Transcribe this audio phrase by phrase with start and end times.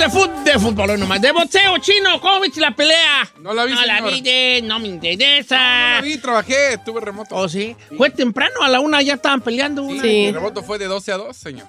[0.00, 1.20] De, fut- de fútbol nomás.
[1.20, 3.30] De boxeo chino, ¿cómo viste la pelea?
[3.40, 5.56] No la vi, No la vi, de- no me interesa.
[5.56, 7.34] No la vi, trabajé, estuve remoto.
[7.36, 7.76] ¿Oh, sí?
[7.96, 9.82] Fue temprano, a la una ya estaban peleando.
[9.88, 10.04] Sí, una.
[10.08, 11.68] El remoto fue de 12 a 2, señor.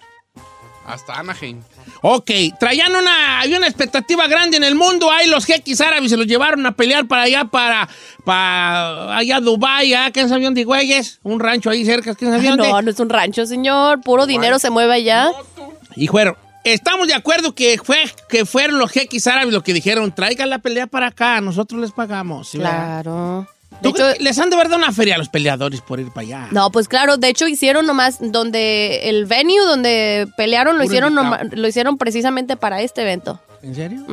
[0.88, 1.62] Hasta Anaheim.
[2.02, 5.12] Ok, traían una, había una expectativa grande en el mundo.
[5.12, 7.88] Ahí los jeques árabes se los llevaron a pelear para allá, para,
[8.26, 10.10] para allá Dubái, ¿ah?
[10.12, 11.20] ¿Qué sabían de güeyes?
[11.24, 12.68] Un rancho ahí cerca, ¿qué sabían de?
[12.68, 14.02] No, no es un rancho, señor.
[14.02, 15.30] Puro dinero se mueve allá.
[15.96, 16.36] Y fueron.
[16.64, 17.98] Estamos de acuerdo que, fue,
[18.30, 21.92] que fueron los jeques árabes los que dijeron, traigan la pelea para acá, nosotros les
[21.92, 22.52] pagamos.
[22.52, 23.48] Claro.
[23.82, 26.00] ¿Tú De hecho, crees que les han de verdad una feria a los peleadores por
[26.00, 26.48] ir para allá?
[26.52, 31.42] no, pues claro, de hecho hicieron nomás donde el venue donde pelearon lo hicieron noma-
[31.52, 33.42] lo hicieron precisamente para este evento.
[33.64, 34.06] ¿En serio?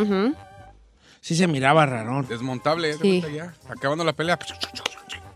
[1.20, 2.22] Sí se miraba raro.
[2.22, 3.22] Desmontable, de Sí.
[3.34, 3.52] ya.
[3.68, 4.38] Acabando la pelea.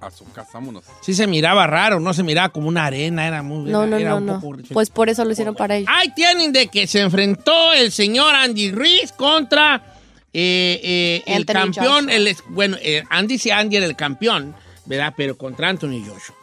[0.03, 0.85] A su casa, vámonos.
[1.01, 3.71] Sí se miraba raro, no se miraba como una arena, era muy...
[3.71, 4.41] No, no, era no, un no.
[4.41, 5.89] poco- Pues por eso lo hicieron para ellos.
[5.95, 9.95] Ahí tienen de que se enfrentó el señor Andy Ruiz contra
[10.33, 12.15] eh, eh, el campeón, Joshua.
[12.15, 14.55] el, es- bueno, eh, Andy sí, Andy era el campeón,
[14.87, 15.15] ¿verdad?
[15.17, 16.34] Pero contra Anthony Joshua.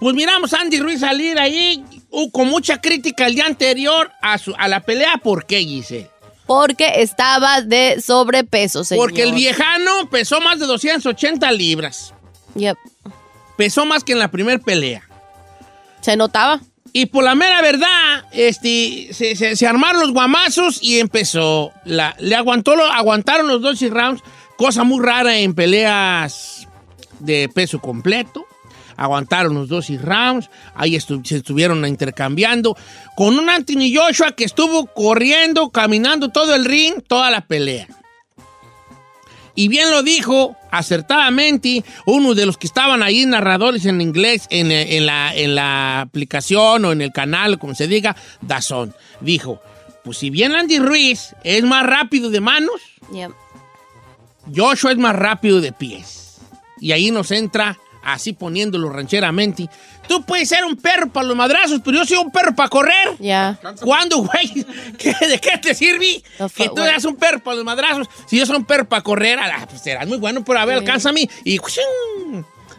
[0.00, 4.38] Pues miramos a Andy Ruiz salir ahí uh, con mucha crítica el día anterior a,
[4.38, 5.18] su, a la pelea.
[5.22, 6.10] ¿Por qué, Giselle?
[6.46, 9.04] Porque estaba de sobrepeso, señor.
[9.06, 12.14] Porque el viejano pesó más de 280 libras.
[12.56, 12.76] Yep.
[13.56, 15.02] Pesó más que en la primera pelea.
[16.00, 16.60] Se notaba.
[16.92, 21.72] Y por la mera verdad, este, se, se- se armaron los guamazos y empezó.
[21.84, 24.22] La, le aguantó, lo- aguantaron los dos rounds,
[24.56, 26.66] cosa muy rara en peleas
[27.18, 28.46] de peso completo.
[28.96, 32.74] Aguantaron los dos rounds, ahí estu- se estuvieron intercambiando.
[33.14, 37.88] Con un Anthony Joshua que estuvo corriendo, caminando todo el ring, toda la pelea.
[39.56, 44.70] Y bien lo dijo acertadamente uno de los que estaban ahí narradores en inglés en,
[44.70, 48.94] eh, en la, en la aplicación o en el canal, como se diga, Dazón.
[49.20, 49.60] Dijo,
[50.04, 52.80] pues si bien Andy Ruiz es más rápido de manos,
[53.12, 53.32] Yep.
[54.54, 56.36] Joshua es más rápido de pies.
[56.80, 59.68] Y ahí nos entra, así poniéndolo rancheramente,
[60.08, 63.16] tú puedes ser un perro para los madrazos, pero yo soy un perro para correr.
[63.18, 63.58] Ya.
[63.82, 64.64] ¿Cuándo, güey?
[64.98, 66.22] ¿Qué- ¿De qué te sirve?
[66.54, 68.08] Que tú eras un perro para los madrazos.
[68.26, 70.78] Si yo soy un perro para correr, ah, pues serás muy bueno, pero a ver,
[70.78, 70.84] Sí.
[70.84, 71.28] alcánzame.
[71.44, 71.58] Y.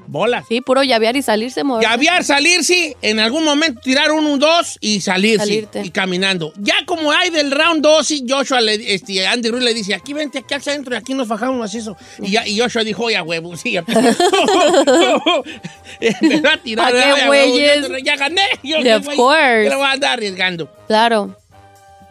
[0.08, 0.46] bolas.
[0.48, 1.88] Sí, puro llavear y salirse, mover.
[1.88, 5.46] Llavear, salirse, en algún momento tirar un, un, dos y salirse.
[5.46, 5.82] Salirte.
[5.84, 6.54] Y caminando.
[6.58, 10.14] Ya como hay del round 2, y Joshua, le, este, Andy Ruiz le dice, aquí
[10.14, 11.96] vente, aquí al centro y aquí nos bajamos así eso.
[12.20, 13.78] Y, ya, y Joshua dijo, oye, huevo, sí.
[16.22, 16.92] Me va a tirar.
[16.92, 18.42] ¿Pa' qué, "Oye, a huevo, güeyes?" Ya, ya gané.
[18.64, 19.64] Yo, Yeah, of course.
[19.64, 20.72] ¿qué le voy a andar arriesgando?
[20.88, 21.36] Claro.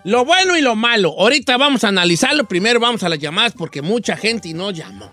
[0.05, 1.15] Lo bueno y lo malo.
[1.19, 2.45] Ahorita vamos a analizarlo.
[2.45, 5.11] Primero vamos a las llamadas porque mucha gente no llamó.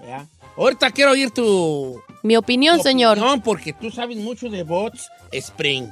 [0.00, 0.26] ¿verdad?
[0.56, 3.18] Ahorita quiero oír tu Mi opinión, señor.
[3.18, 5.88] opinión porque tú sabes mucho de bots Spring.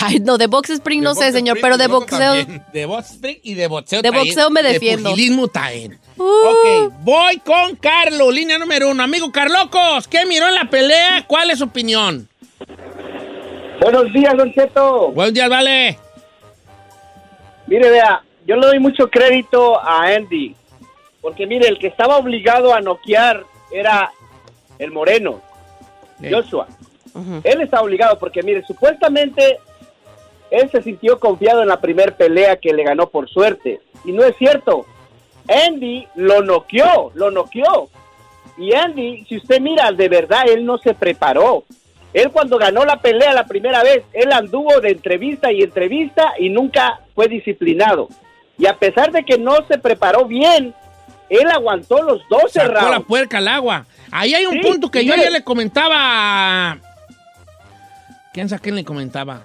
[0.00, 2.34] Ay, no, de box spring no De sé, box señor, pero de de box boxeo.
[2.36, 2.62] también.
[2.72, 5.10] De bots Spring y de boxeo De boxeo me De defiendo.
[5.10, 5.98] pugilismo también.
[6.16, 6.22] Uh.
[6.22, 9.02] Ok, voy con Carlos, línea número uno.
[9.02, 11.24] Amigo Carlocos, ¿qué miró en la pelea?
[11.26, 12.28] ¿Cuál es su opinión?
[13.80, 15.10] Buenos días, Don Cheto.
[15.10, 15.98] Buenos días, vale.
[17.66, 20.54] Mire, vea, yo le doy mucho crédito a Andy.
[21.20, 24.10] Porque mire, el que estaba obligado a noquear era
[24.78, 25.42] el moreno,
[26.20, 26.66] Joshua.
[27.44, 29.58] Él está obligado porque, mire, supuestamente
[30.50, 33.80] él se sintió confiado en la primer pelea que le ganó por suerte.
[34.04, 34.86] Y no es cierto.
[35.48, 37.88] Andy lo noqueó, lo noqueó.
[38.56, 41.64] Y Andy, si usted mira, de verdad, él no se preparó.
[42.12, 46.48] Él cuando ganó la pelea la primera vez, él anduvo de entrevista y entrevista y
[46.48, 48.08] nunca fue disciplinado.
[48.56, 50.72] Y a pesar de que no se preparó bien,
[51.28, 53.86] él aguantó los 12 Sacó la puerca al agua.
[54.16, 55.96] Ahí hay un Sí, punto que yo ya le comentaba.
[56.70, 56.78] a-
[58.32, 59.44] ¿Quién sabe quién le comentaba?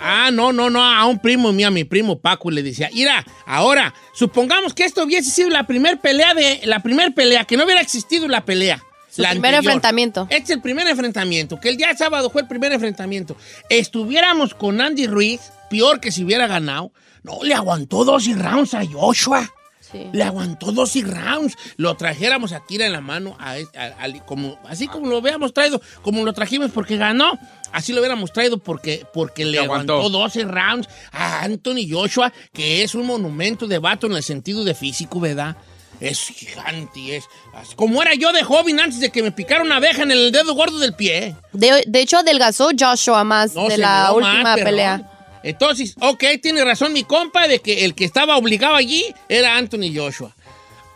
[0.00, 2.90] Ah, no, no, no, a un primo mío, a mi primo Paco, y le decía,
[2.92, 7.56] mira, ahora, supongamos que esto hubiese sido la primer pelea de, la primer pelea, que
[7.56, 8.82] no hubiera existido la pelea.
[9.10, 9.72] Su la primer anterior.
[9.74, 10.26] enfrentamiento.
[10.30, 13.36] Este es el primer enfrentamiento, que el día sábado fue el primer enfrentamiento.
[13.70, 16.92] Estuviéramos con Andy Ruiz, peor que si hubiera ganado.
[17.22, 19.48] No, le aguantó dos rounds a Joshua.
[19.90, 20.06] Sí.
[20.12, 21.56] Le aguantó dos rounds.
[21.76, 25.80] Lo trajéramos aquí en la mano, a, a- a- como, así como lo habíamos traído,
[26.02, 27.38] como lo trajimos porque ganó,
[27.72, 29.94] así lo hubiéramos traído porque, porque le aguantó.
[29.94, 34.64] aguantó 12 rounds a Anthony Joshua, que es un monumento de vato en el sentido
[34.64, 35.56] de físico, ¿verdad?
[36.00, 37.24] Es gigante, es
[37.54, 40.30] así como era yo de joven antes de que me picara una abeja en el
[40.30, 41.34] dedo gordo del pie.
[41.52, 45.10] De, de hecho, adelgazó Joshua más No, de la última más, pelea.
[45.42, 49.94] Entonces, ok, tiene razón mi compa de que el que estaba obligado allí era Anthony
[49.94, 50.32] Joshua.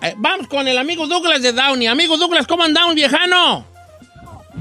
[0.02, 1.86] Eh, vamos con el amigo Douglas de Downey.
[1.86, 3.64] Amigo Douglas, ¿cómo andamos, viejano?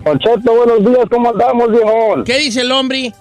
[0.04, 2.24] Concheto, buenos días, ¿cómo andamos, viejón?
[2.24, 3.14] ¿Qué dice el hombre?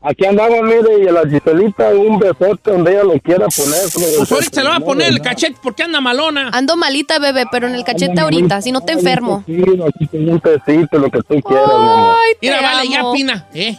[0.00, 3.80] Aquí andamos, mire, y a la Giselita un besote donde ella lo quiera poner.
[3.92, 6.50] Pues ahorita se lo va a poner el cachete porque anda malona.
[6.52, 9.42] Ando malita, bebé, pero en el cachete ahorita, si no te enfermo.
[9.46, 11.68] Sí, aquí tengo un tecito, lo que tú quieras.
[11.68, 13.46] Ay, te Mira, vale, ya pina.
[13.52, 13.76] ¿eh?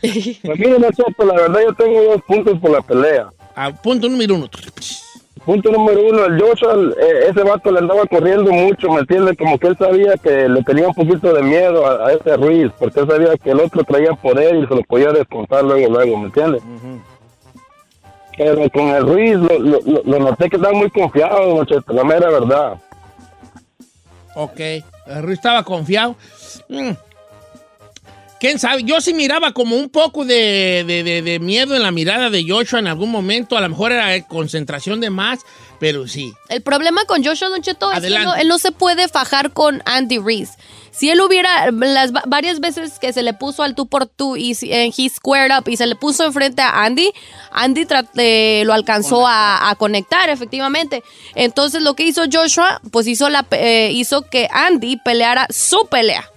[0.00, 3.28] Pues mire, Concheto, la verdad yo tengo dos puntos por la pelea.
[3.54, 4.50] A punto número uno.
[5.46, 9.36] Punto número uno, el Joshua, eh, ese vato le andaba corriendo mucho, ¿me entiendes?
[9.38, 12.72] Como que él sabía que le tenía un poquito de miedo a, a ese Ruiz,
[12.78, 16.18] porque él sabía que el otro traía poder y se lo podía descontar luego, luego,
[16.18, 16.62] ¿me entiendes?
[18.36, 22.02] Pero con el Ruiz lo, lo, lo- lo noté que estaba muy confiado, muchacho, la
[22.04, 22.74] mera verdad.
[24.34, 26.16] Ok, el Ruiz estaba confiado.
[26.68, 26.90] Mm.
[28.38, 28.82] ¿Quién sabe?
[28.84, 32.44] Yo sí miraba como un poco de, de- de- de miedo en la mirada de
[32.46, 33.56] Joshua en algún momento.
[33.56, 35.40] A lo mejor era concentración de más,
[35.80, 36.32] pero sí.
[36.50, 38.26] El problema con Joshua Don Cheto es que Adelante.
[38.26, 40.52] no- él no se puede fajar con Andy Reese.
[40.90, 44.36] Si él hubiera, las va- varias veces que se le puso al tú por tú
[44.36, 47.12] y en he squared up y se le puso enfrente a Andy,
[47.52, 47.86] Andy
[48.18, 51.02] eh, lo alcanzó a, a conectar, efectivamente.
[51.34, 56.30] Entonces lo que hizo Joshua, pues hizo, la, eh, hizo que Andy peleara su pelea.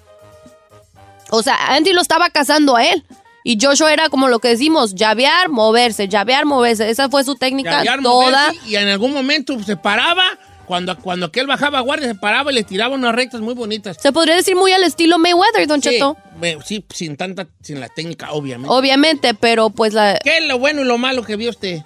[1.31, 3.04] O sea, Andy lo estaba cazando a él.
[3.44, 6.90] Y Joshua era como lo que decimos, llavear, moverse, llavear, moverse.
[6.90, 8.48] Esa fue su técnica Llavear, toda.
[8.52, 10.24] moverse, Y en algún momento se paraba.
[10.68, 13.98] Cuando, cuando aquel bajaba guardia, se paraba y le tiraba unas rectas muy bonitas.
[14.00, 16.16] Se podría decir muy al estilo Mayweather, Don Sí, Cheto.
[16.64, 18.72] sí, sin tanta, sin la técnica, obviamente.
[18.72, 20.20] Obviamente, pero pues la...
[20.24, 21.81] ¿Qué es lo bueno y lo malo que vio usted?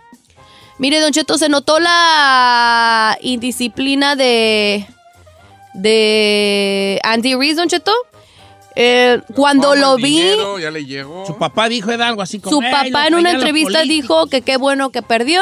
[0.79, 4.85] Mire, Don Cheto, se notó la indisciplina de...
[5.75, 7.93] de Andy Reese, Don Cheto.
[8.75, 11.25] Eh, cuando lo vi, dinero, ya le llegó.
[11.25, 12.55] Su papá dijo era algo así como.
[12.57, 13.87] su "Ay, papá en una entrevista políticos".
[14.07, 15.41] dijo que qué bueno que perdió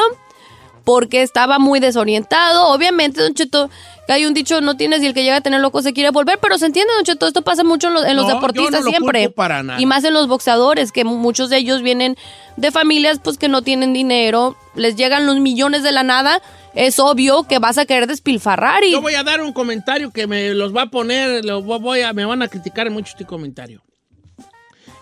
[0.83, 2.67] porque estaba muy desorientado.
[2.69, 3.69] Obviamente, Don Cheto,
[4.07, 6.09] que hay un dicho, no tienes y el que llega a tener loco se quiere
[6.09, 8.35] volver, pero se entiende, Don Cheto, esto pasa mucho en los, en los No, yo
[8.35, 9.29] deportistas no lo siempre.
[9.29, 9.79] para nada.
[9.79, 12.17] Y más en los boxeadores, que muchos de ellos vienen
[12.57, 16.41] de familias pues que no tienen dinero, les llegan los millones de la nada,
[16.73, 20.27] es obvio que vas a querer despilfarrar y Yo voy a dar un comentario que
[20.27, 23.81] me los va a poner, voy a, me van a criticar mucho este comentario.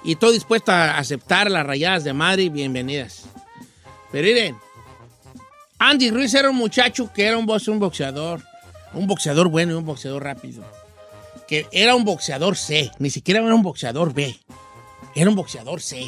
[0.03, 3.25] Y estoy dispuesto a aceptar las rayadas de madre bienvenidas.
[4.11, 4.57] Pero miren,
[5.77, 8.41] Andy Ruiz era un muchacho que era un, un boxeador,
[8.93, 10.63] un boxeador bueno y un boxeador rápido.
[11.47, 14.39] Que era un boxeador C, ni siquiera era un boxeador B.
[15.15, 16.05] Era un boxeador C.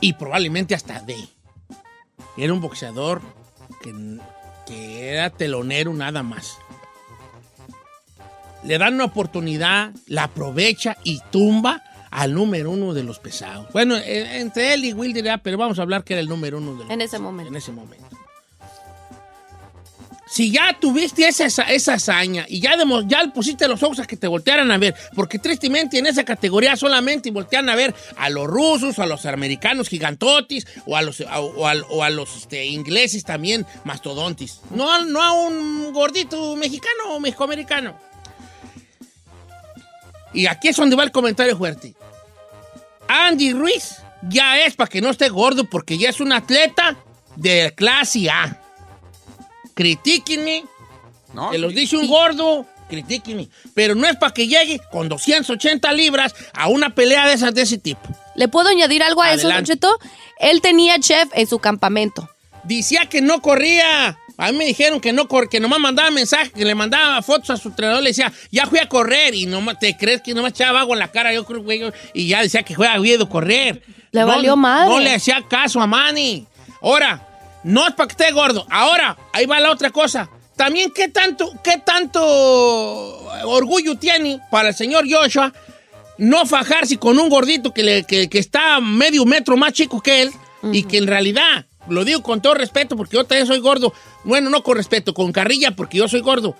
[0.00, 1.16] Y probablemente hasta D.
[2.36, 3.22] Era un boxeador
[3.82, 3.92] que,
[4.66, 6.58] que era telonero nada más.
[8.64, 13.68] Le dan una oportunidad, la aprovecha y tumba al número uno de los pesados.
[13.72, 16.72] Bueno, eh, entre él y Wilder, pero vamos a hablar que era el número uno
[16.72, 17.50] de los en ese momento.
[17.50, 18.15] en ese momento.
[20.28, 22.72] Si ya tuviste esa, esa, hazaña y ya,
[23.06, 26.74] ya pusiste los ojos a que te voltearan a ver, porque tristemente en esa categoría
[26.76, 31.68] solamente voltean a ver a los rusos, a los americanos gigantotis, o a los, o
[31.68, 34.60] a, o a los este, ingleses también mastodontis.
[34.70, 37.96] No, no a un gordito mexicano o mexicoamericano.
[40.34, 41.94] Y aquí es donde va el comentario fuerte.
[43.06, 46.96] Andy Ruiz ya es para que no esté gordo porque ya es un atleta
[47.36, 48.60] de clase A.
[49.76, 50.64] Critíquenme,
[51.34, 53.48] No, que los dice un gordo, critíquenme.
[53.74, 57.60] Pero no es para que llegue con 280 libras a una pelea de esas de
[57.62, 58.00] ese tipo.
[58.34, 59.64] ¿Le puedo añadir algo a eso, Don.
[59.64, 59.98] Cheto?
[60.40, 62.28] Él tenía chef en su campamento.
[62.64, 64.18] Decía que no corría.
[64.38, 67.50] A mí me dijeron que no cor- que nomás mandaba mensajes, que le mandaba fotos
[67.50, 70.52] a su entrenador, le decía, ya fui a correr, y no te crees que nomás
[70.52, 71.82] echaba agua en la cara, yo creo, güey,
[72.14, 73.82] y ya decía que fue a ido a correr.
[74.10, 74.88] Le No- valió madre.
[74.90, 76.46] No le hacía caso a Manny.
[76.82, 77.26] Ahora,
[77.66, 78.66] no es para que esté gordo.
[78.70, 80.28] Ahora, ahí va la otra cosa.
[80.56, 82.22] También, ¿qué tanto, qué tanto
[83.44, 85.52] orgullo tiene para el señor Joshua
[86.18, 90.22] no fajarse con un gordito que, le- que- que está medio metro más chico que
[90.22, 90.32] él
[90.72, 93.92] y que en realidad, lo digo con todo respeto porque yo también soy gordo,
[94.24, 96.56] bueno, no con respeto, con carrilla porque yo soy gordo.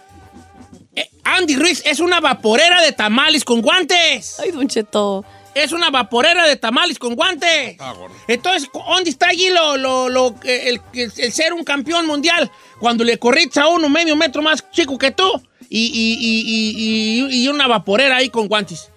[0.94, 4.38] Eh, Andy Ruiz es una vaporera de tamales con guantes.
[4.40, 5.24] Ay, Don Cheto.
[5.56, 7.76] Es una vaporera de tamales con guantes.
[7.80, 7.94] Ah.
[8.28, 12.50] Entonces, ¿dónde está allí lo, lo- lo- el, el- el ser un campeón mundial?
[12.78, 17.24] Cuando le corriste a uno medio metro más chico que tú y, y- y- y-
[17.38, 18.90] y- y una vaporera ahí con guantes.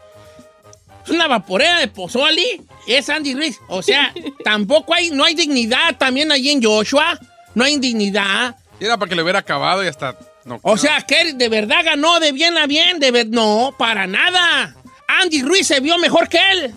[1.06, 3.58] Es una vaporera de pozoli, es Andy Ruiz.
[3.70, 4.14] O sea,
[4.44, 7.18] tampoco hay, no hay dignidad también allí en Joshua.
[7.56, 8.58] No hay dignidad.
[8.82, 10.18] Era para que le hubiera acabado y hasta.
[10.46, 14.08] No, O sea, que de verdad ganó de bien a bien, de ver- no, para
[14.08, 14.76] nada.
[15.22, 16.74] Andy Ruiz se vio mejor que él.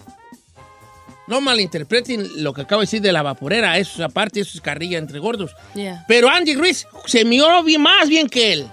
[1.28, 4.60] No malinterpreten lo que acabo de decir de la vaporera, eso es aparte, eso es
[4.60, 5.52] carrilla entre gordos.
[5.74, 6.04] Yeah.
[6.08, 8.66] Pero Andy Ruiz se vio bien- más bien que él.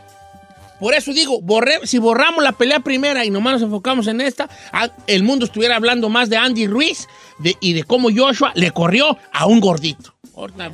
[0.79, 4.49] Por eso digo, borré- si borramos la pelea primera y nomás nos enfocamos en esta,
[4.71, 7.05] a- el mundo estuviera hablando más de Andy Ruiz
[7.37, 10.15] de- y de cómo Joshua le corrió a un gordito.
[10.35, 10.71] Ahorita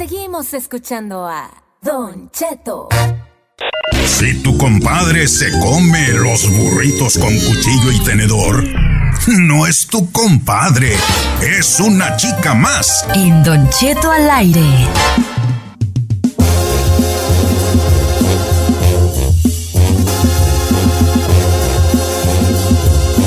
[0.00, 1.50] seguimos escuchando a
[1.82, 2.88] Don Cheto.
[4.06, 8.64] Si tu compadre se come los burritos con cuchillo y tenedor,
[9.26, 10.96] no es tu compadre,
[11.42, 13.04] es una chica más.
[13.14, 14.88] En Don Cheto al aire.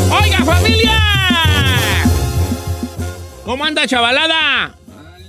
[0.10, 1.00] ¡Oiga, familia!
[3.46, 4.83] ¿Cómo anda, chavalada?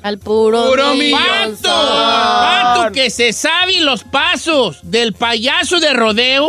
[0.05, 1.19] Al puro, Puro millón.
[1.19, 1.57] millón.
[1.63, 1.71] ¡Pato!
[1.71, 6.47] ¡Pato que se sabe los pasos del payaso de rodeo!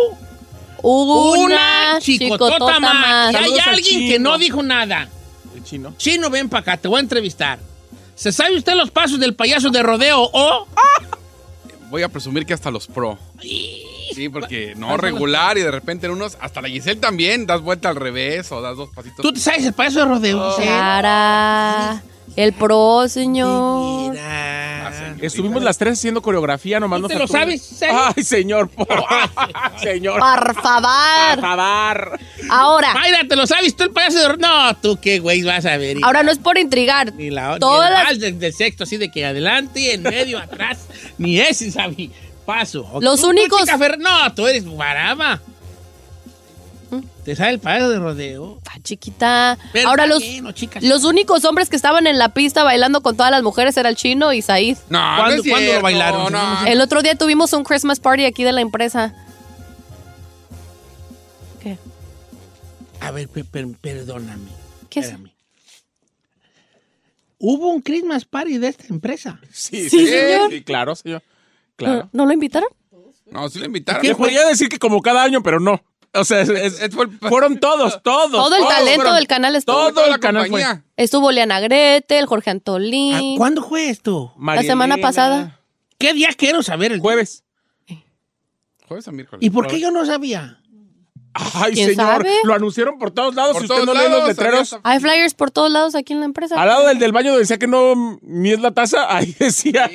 [0.83, 3.31] Una, chicotota más.
[3.31, 5.07] Y hay alguien que no dijo nada.
[5.55, 5.93] El chino.
[5.97, 7.57] Chino, ven para acá, te voy a entrevistar.
[8.13, 10.67] ¿Se sabe usted los pasos del payaso de rodeo o...?
[11.89, 13.17] Voy a presumir que hasta los pro.
[13.39, 16.37] Sí, porque no regular y de repente en unos.
[16.41, 19.21] Hasta la Giselle también das vuelta al revés o das dos pasitos.
[19.21, 20.41] ¿Tú te sabes el payaso de rodeo?
[20.41, 20.57] Oh.
[22.35, 24.11] El pro, señor.
[24.11, 25.15] Mira.
[25.21, 27.79] Estuvimos las tres haciendo coreografía, nomás ¿Tú nos te lo faltó- sabes?
[28.17, 28.69] Ay, señor.
[28.69, 28.87] por-
[29.81, 30.19] señor.
[30.19, 31.39] Por Por favor.
[31.41, 32.19] favor.
[32.49, 34.37] Ahora, Mayra, ¿te lo sabes tú el payaso de?
[34.37, 35.97] No, tú qué güey vas a ver.
[36.03, 37.13] ahora no es por intrigar.
[37.13, 40.03] Ni la Todas ni el las- vals del, del sexto, así de que adelante, en
[40.03, 40.79] medio, atrás.
[41.17, 42.09] Ni ese sabe.
[42.45, 42.99] Paso.
[43.01, 45.41] Los tú, tú, únicos- chica Fer- no, tú eres baraba.
[47.23, 48.59] ¿Te sabe el payaso de rodeo?
[48.69, 49.57] Ah, chiquita.
[49.73, 53.15] Pero Ahora los, bien, no, los únicos hombres que estaban en la pista bailando con
[53.17, 54.77] todas las mujeres era el chino y Said.
[54.89, 56.31] No, no ¿Cuándo- cuándo lo bailaron?
[56.33, 59.13] No, El otro día tuvimos un Christmas party aquí de la empresa.
[61.61, 61.77] ¿Qué?
[63.01, 64.49] A ver, pe- per- perdóname.
[64.89, 65.05] ¿Qué es?
[65.07, 65.31] Espérame.
[67.37, 69.39] Hubo un Christmas party de esta empresa.
[69.51, 70.49] Sí, Sí, señor.
[70.51, 71.21] Sí, claro, señor.
[71.75, 72.09] Claro.
[72.13, 72.69] ¿No lo invitaron?
[73.29, 74.01] No, sí le invitaron.
[74.01, 75.81] Te podría decir que como cada año, pero no.
[76.15, 78.31] O sea, es- es- Es- fue el- fueron todos, todos.
[78.31, 79.15] Todo el todos talento fueron.
[79.15, 79.75] del canal estuvo.
[79.75, 80.63] Todo toda el la canal fue.
[80.97, 83.37] Estuvo Leana Gretel, Jorge Ah, Antolín.
[83.37, 84.33] ¿Cuándo fue esto?
[84.37, 85.59] María semana pasada.
[85.97, 86.91] ¿Qué día quiero saber?
[86.91, 87.43] El Jueves.
[88.87, 89.43] Jueves a miércoles.
[89.45, 90.59] ¿Y por qué yo no sabía?
[91.33, 92.05] Ay, ¿Quién señor.
[92.07, 92.31] sabe?
[92.43, 93.53] Lo anunciaron por todos lados.
[93.53, 94.77] Por si usted todos no lee los letreros.
[94.83, 96.55] Hay flyers por todos lados aquí en la empresa.
[96.61, 99.89] Al lado del del baño donde decía que no mies la taza, ahí decía.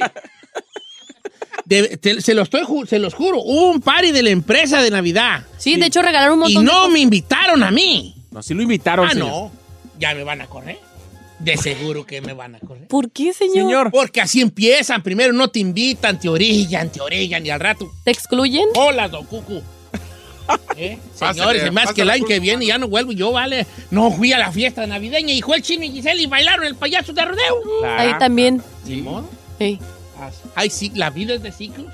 [1.64, 3.38] De- te- se, los estoy se los juro.
[3.42, 5.44] Hubo un party de la empresa de Navidad.
[5.58, 8.14] Sí, de hecho regalaron un Y montón de no me invitaron a mí.
[8.30, 9.28] No, sí lo invitaron, Ah, señor.
[9.28, 9.52] no.
[9.98, 10.78] Ya me van a correr.
[11.38, 12.86] De seguro que me van a correr.
[12.86, 13.54] ¿Por qué, señor?
[13.54, 13.90] Señor.
[13.90, 15.02] Porque así empiezan.
[15.02, 17.90] Primero no te invitan, te orillan, te orillan y al rato.
[18.04, 18.66] ¿Te excluyen?
[18.74, 19.62] Hola, don Cucu.
[20.76, 20.98] ¿Eh?
[21.14, 23.12] Señores, hace que el año que viene ya no vuelvo.
[23.12, 26.26] Yo, vale, no fui a la fiesta navideña y fue el chino y Giselle y
[26.26, 27.62] bailaron el payaso de rodeo.
[27.80, 28.00] Claro.
[28.02, 28.62] Ahí también.
[29.02, 29.28] Modo.
[29.58, 29.78] Sí.
[30.54, 31.92] Ay, sí, la vida es de ciclos.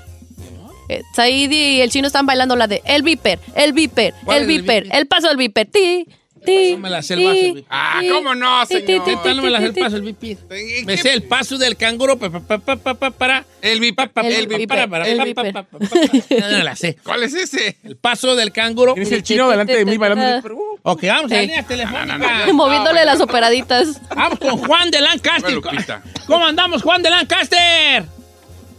[0.89, 4.43] Eh, Said y el chino están bailando la de El Viper, El Viper, ¿Cuál El
[4.43, 4.97] es el Viper, Viper?
[4.99, 5.67] El paso del Viper.
[5.67, 6.07] Ti,
[6.45, 7.65] ti, No me la sé el paso bipir.
[7.69, 9.03] Ah, ¿cómo no, señor?
[9.35, 10.15] no me la sé el paso del.
[10.49, 12.17] ¿En Me sé el paso del canguro.
[12.17, 13.43] pa, pa, pa, pa, pa, pa, para.
[13.61, 14.29] El viper, para,
[14.87, 15.53] para, el viper.
[15.53, 16.95] No me la sé.
[17.03, 17.75] ¿Cuál es ese?
[17.83, 18.93] El paso del canguro.
[18.93, 20.53] Tienes el chino delante de mí bailando.
[20.53, 21.47] uh, Ok, vamos a la Sí.
[21.47, 22.47] línea telefónica.
[22.53, 23.99] Moviéndole las operaditas.
[24.15, 25.59] Vamos con Juan de Lancaster.
[26.27, 28.05] ¿Cómo andamos, Juan de Lancaster?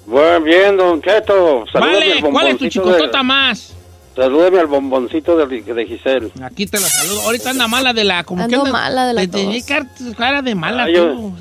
[0.08, 1.64] Bueno, bien, don Cheto.
[1.72, 3.74] Salúdame Vale, al ¿cuál es tu chicotota de- más?
[4.16, 6.32] Salúdame al bomboncito de, de Giselle.
[6.42, 7.20] Aquí te la saludo.
[7.22, 8.24] Ahorita anda mala de la...
[8.24, 9.66] Como Ando que anda- mala de la te- tenía tos.
[9.68, 9.86] cara-
[10.16, 11.32] cara de mala Ay, tú.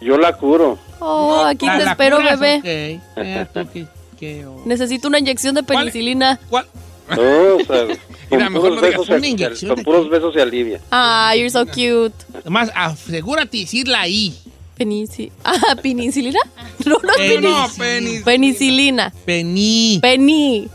[0.00, 0.78] Yo la curo.
[1.00, 2.40] Oh, aquí Ah, te ¿la espero, curas?
[2.40, 2.56] bebé.
[2.58, 3.22] Ok.
[3.24, 3.86] Eh, tú que-
[4.18, 4.62] que- oh.
[4.64, 6.40] Necesito una inyección de penicilina.
[6.48, 6.66] ¿Cuál?
[7.10, 7.84] No, o sea,
[8.30, 10.80] Mira, con, mejor puros no digas una inyección con puros besos se alivia.
[10.90, 12.14] Ah, you're so cute.
[12.40, 14.34] Además, asegúrate de decirla ahí.
[14.76, 16.40] Penici ah, ¿penicilina?
[16.84, 18.24] No, no, Eh, no, penicilina.
[18.24, 19.12] Penicilina.
[19.24, 19.98] Pení.
[20.02, 20.68] Peni.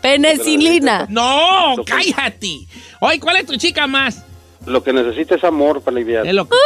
[0.00, 1.06] Penicilina.
[1.10, 2.66] No, cállate.
[3.00, 4.22] Oye, ¿cuál es tu chica más?
[4.66, 6.26] Lo que necesita es amor para aliviar.
[6.26, 6.56] Es lo que...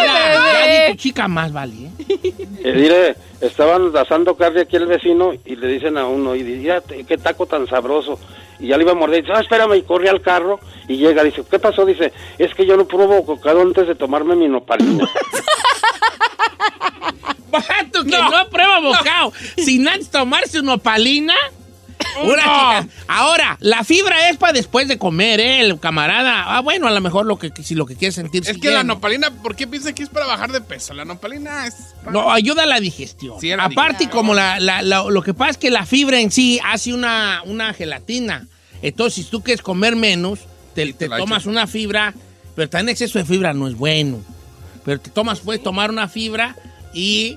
[0.00, 1.74] Mira, ya di tu chica más, vale.
[1.74, 1.90] ¿eh?
[2.62, 6.62] Eh, mire, estaban asando carne aquí el vecino y le dicen a uno, y dice,
[6.62, 8.18] "Ya, qué taco tan sabroso.
[8.58, 10.98] Y ya le iba a morder, y dice, ah, espérame, y corre al carro y
[10.98, 11.86] llega, dice, ¿qué pasó?
[11.86, 15.08] Dice, es que yo no pruebo cocado antes de tomarme mi nopalina.
[17.50, 21.34] Vato que no, prueba bocado sin antes tomarse una opalina.
[22.24, 22.88] Una chica.
[23.08, 25.60] Ahora, la fibra es para después de comer, ¿eh?
[25.60, 26.56] El camarada.
[26.56, 28.42] Ah, bueno, a lo mejor lo que, si lo que quiere sentir.
[28.46, 30.94] Es que la nopalina, ¿por qué piensa que es para bajar de peso?
[30.94, 31.74] La nopalina es...
[32.00, 33.40] para- No, ayuda a la digestión.
[33.40, 34.10] Sí, Aparte, digestión.
[34.10, 37.42] como la, la- la- lo que pasa es que la fibra en sí hace una,
[37.44, 38.46] una gelatina.
[38.82, 40.40] Entonces, si tú quieres comer menos,
[40.74, 42.14] te, te te tomas una fibra,
[42.56, 44.20] pero tan exceso de fibra no es bueno.
[44.84, 46.56] Pero te tomas, puedes tomar una fibra
[46.94, 47.36] y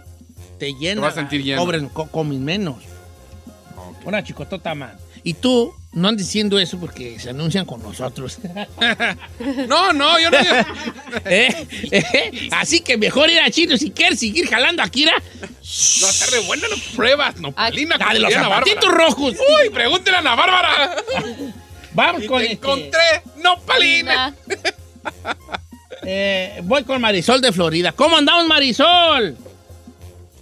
[0.60, 1.02] te llena.
[1.02, 1.60] vas a sentir lleno.
[1.62, 2.78] Cobren, co- comes menos.
[4.06, 4.94] Una chicotota más.
[5.24, 8.40] Y tú, no andes diciendo eso porque se anuncian con nosotros.
[9.68, 10.38] No, no, yo no...
[11.26, 11.68] ¿Eh?
[11.92, 12.50] ¿Eh?
[12.52, 15.14] Así que mejor ir a Chino si quieres seguir jalando a Kira.
[15.14, 17.40] No, está re buena, no pruebas.
[17.40, 17.98] Nopalina.
[17.98, 19.36] La de los como diría Ana zapatitos rojos.
[19.36, 20.96] Uy, pregúntele a Ana Bárbara.
[21.94, 24.36] Vamos Y con te este, encontré nopalina.
[26.04, 27.92] eh, voy con Marisol de Florida.
[27.92, 29.38] ¿Cómo andamos, Marisol?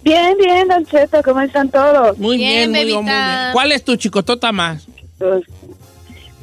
[0.02, 2.18] Bien, bien, Don Cheto, ¿cómo están todos?
[2.18, 3.40] Muy bien, Bien, muy, bien, muy bebita.
[3.42, 3.52] bien.
[3.52, 4.86] ¿Cuál es tu chicotota más?
[5.18, 5.44] Pues,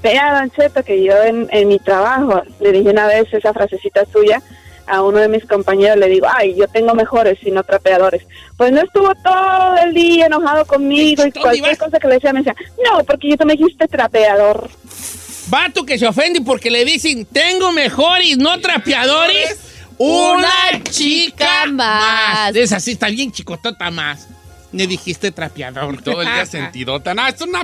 [0.02, 4.06] vea, Don Cheto, que yo en, en mi trabajo le dije una vez esa frasecita
[4.12, 4.41] suya
[4.88, 8.24] a uno de mis compañeros, le digo, ay, yo tengo mejores y no trapeadores.
[8.58, 12.34] Pues no estuvo todo el día enojado conmigo y ¿Dónde cualquier cosa que le decía
[12.34, 14.67] me decía, no, porque tú me dijiste trapeador.
[15.48, 19.58] Vato que se ofende porque le dicen, tengo mejores, no trapeadores.
[20.00, 22.56] Una chica más.
[22.56, 24.28] Es así, está bien chicotota más.
[24.72, 26.02] Me dijiste trapeador.
[26.02, 27.14] Todo el día sentidota.
[27.14, 27.64] No, es una...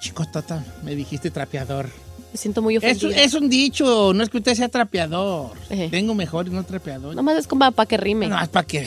[0.00, 1.90] Chicotota, me dijiste trapeador.
[2.32, 3.16] Me siento muy ofendida.
[3.16, 5.52] es un dicho, no es que usted sea trapeador.
[5.68, 5.88] Ejé.
[5.88, 7.16] Tengo mejores, no trapeador.
[7.16, 8.28] Nomás es como para que rime.
[8.28, 8.84] No, es para que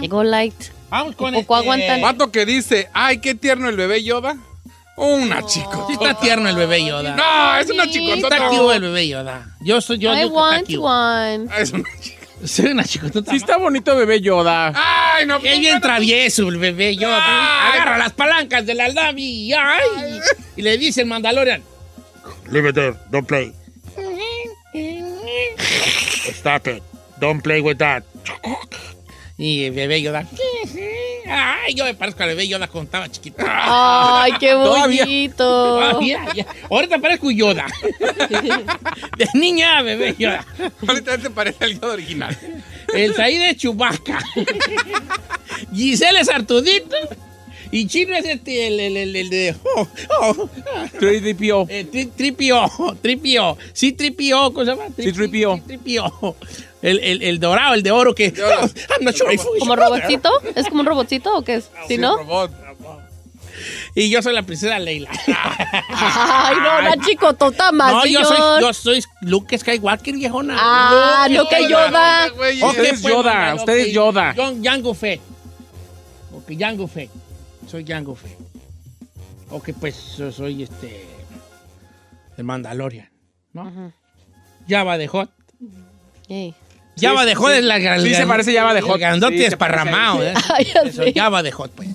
[0.00, 0.54] Llegó light.
[0.88, 2.00] Vamos con Poco este- aguantan.
[2.00, 4.36] Vato que dice, ay, qué tierno el bebé Yoda.
[4.96, 5.86] Una chico.
[5.88, 7.16] Sí está tierno el bebé Yoda.
[7.16, 8.36] No, es una chicotota.
[8.36, 9.46] está cute el bebé Yoda.
[9.60, 10.14] Yo soy yo.
[10.14, 11.48] I que want one.
[11.58, 12.24] Es una chica.
[12.44, 13.30] Soy una chicotota.
[13.30, 14.72] Sí está bonito bebé Yoda.
[14.74, 15.36] Ay, no.
[15.36, 17.20] Es bien travieso el bebé Yoda.
[17.22, 17.72] Ay.
[17.80, 19.52] Agarra las palancas de la Navi.
[19.52, 20.20] Ay.
[20.56, 21.62] Y le dice el Mandalorian.
[22.50, 22.94] Leave it there.
[23.10, 23.52] Don't play.
[26.32, 26.82] Stop it.
[27.18, 28.04] Don't play with that.
[29.36, 30.26] Y el bebé Yoda.
[31.28, 33.44] Ay, yo me parezco al bebé Yoda cuando estaba chiquito.
[33.46, 35.04] Ay, qué Todavía.
[35.04, 35.36] bonito.
[35.44, 36.46] Todavía, ya.
[36.70, 37.66] Ahorita parezco Yoda.
[39.18, 40.44] De niña, a bebé Yoda.
[40.86, 42.38] Ahorita te parece el Yoda original.
[42.92, 44.20] El Saí de Chubaca.
[45.74, 46.96] Giselle es Artudito.
[47.74, 49.56] Y Chino es este, el, el, el, el de.
[49.76, 49.88] Oh,
[50.20, 50.48] oh,
[51.00, 51.66] 3DPO.
[51.68, 52.70] eh, tri- tripio,
[53.02, 53.58] tripio.
[53.72, 54.52] Sí, tripio.
[54.52, 54.84] ¿Cómo se llama?
[54.96, 55.56] Tri- tripio.
[55.56, 56.36] sí, tripio.
[56.82, 58.28] El, el, el dorado, el de oro que.
[58.28, 58.60] Oh,
[58.96, 60.30] I'm not sure if- ¿Como robotcito?
[60.54, 61.70] ¿Es como un robotcito o qué es?
[61.88, 62.16] ¿Sí, no?
[62.18, 62.52] Robot.
[63.96, 65.10] Y yo soy la princesa Leila.
[65.88, 70.56] Ay, no, una chicotota más, no, yo soy, yo soy Luke Skywalker, viejona.
[70.58, 72.26] Ah, Luke no que Yoda.
[72.68, 73.92] Usted es pues, Yoda, usted es.
[73.92, 74.34] Yoda.
[74.36, 75.20] Yo, Jango Fett.
[76.32, 77.10] Ok, Jango Fett.
[77.66, 78.38] Soy Jango Fett.
[79.50, 81.06] Ok, pues yo soy este.
[82.36, 83.08] El Mandalorian.
[83.52, 83.92] ¿No?
[84.68, 85.30] Java de Hot.
[86.28, 86.54] Ey.
[87.00, 87.58] Java de Hot sí.
[87.58, 88.02] es la gran.
[88.02, 88.94] Sí, se parece Java de Hot.
[88.94, 90.34] El grandote Sí, se desparramado, ¿eh?
[90.54, 91.02] Ay, Eso.
[91.14, 91.88] Java de Hot, pues.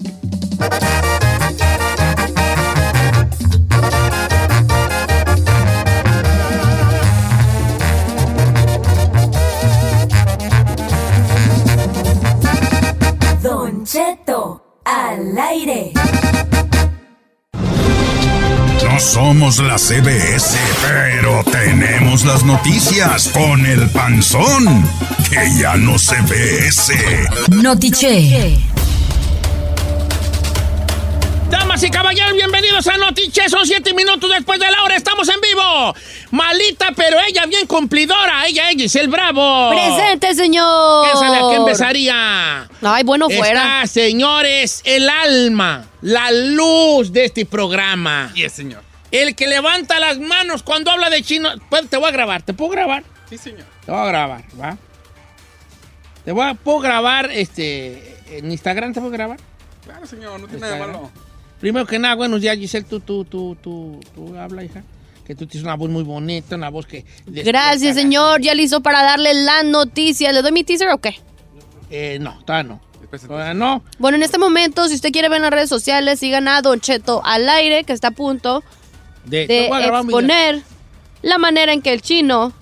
[13.41, 14.28] Don Cheto,
[14.89, 15.91] al aire.
[18.83, 24.83] No somos la CBS, pero tenemos las noticias con el panzón,
[25.29, 27.27] que ya no se ve ese.
[27.49, 28.57] Notiche.
[31.79, 33.47] Damas y caballeros, bienvenidos a Notiche.
[33.47, 34.97] Son siete minutos después de la hora.
[34.97, 35.95] Estamos en vivo.
[36.31, 38.47] Malita, pero ella bien cumplidora.
[38.47, 39.69] Ella, ella es el bravo.
[39.69, 41.07] Presente, señor.
[41.07, 42.69] ¿Qué sabe a qué empezaría?
[42.81, 43.83] Ay, bueno, fuera.
[43.83, 48.33] Está, señores, el alma, la luz de este programa.
[48.33, 48.83] Yes, señor.
[49.11, 51.49] El que levanta las manos cuando habla de chino.
[51.69, 52.41] Pues, Te voy a grabar.
[52.41, 53.05] ¿Te puedo grabar?
[53.29, 53.65] Sí, señor.
[53.85, 54.77] Te voy a grabar, ¿va?
[56.25, 58.91] Te voy a, ¿Puedo grabar este, en Instagram?
[58.91, 59.39] ¿Te puedo grabar?
[59.85, 61.28] Claro, señor, no tiene nada de malo.
[61.59, 62.85] Primero que nada, buenos días, Giselle.
[62.87, 64.83] Tú, tú, tú, tú, tú habla, hija.
[65.25, 67.05] Que tú tienes una voz muy bonita, una voz que...
[67.27, 68.41] Gracias, señor.
[68.41, 70.31] Ya listo para darle la noticia.
[70.31, 71.19] ¿Le doy mi teaser o qué?
[71.91, 72.81] Eh, no, todavía no.
[73.27, 73.83] Todavía no.
[73.97, 76.79] Bueno, en este momento, si usted quiere ver en las redes sociales, sigan a Don
[76.79, 78.63] Cheto al aire, que está a punto
[79.25, 80.61] De, exponer
[81.21, 82.53] la manera en que el chino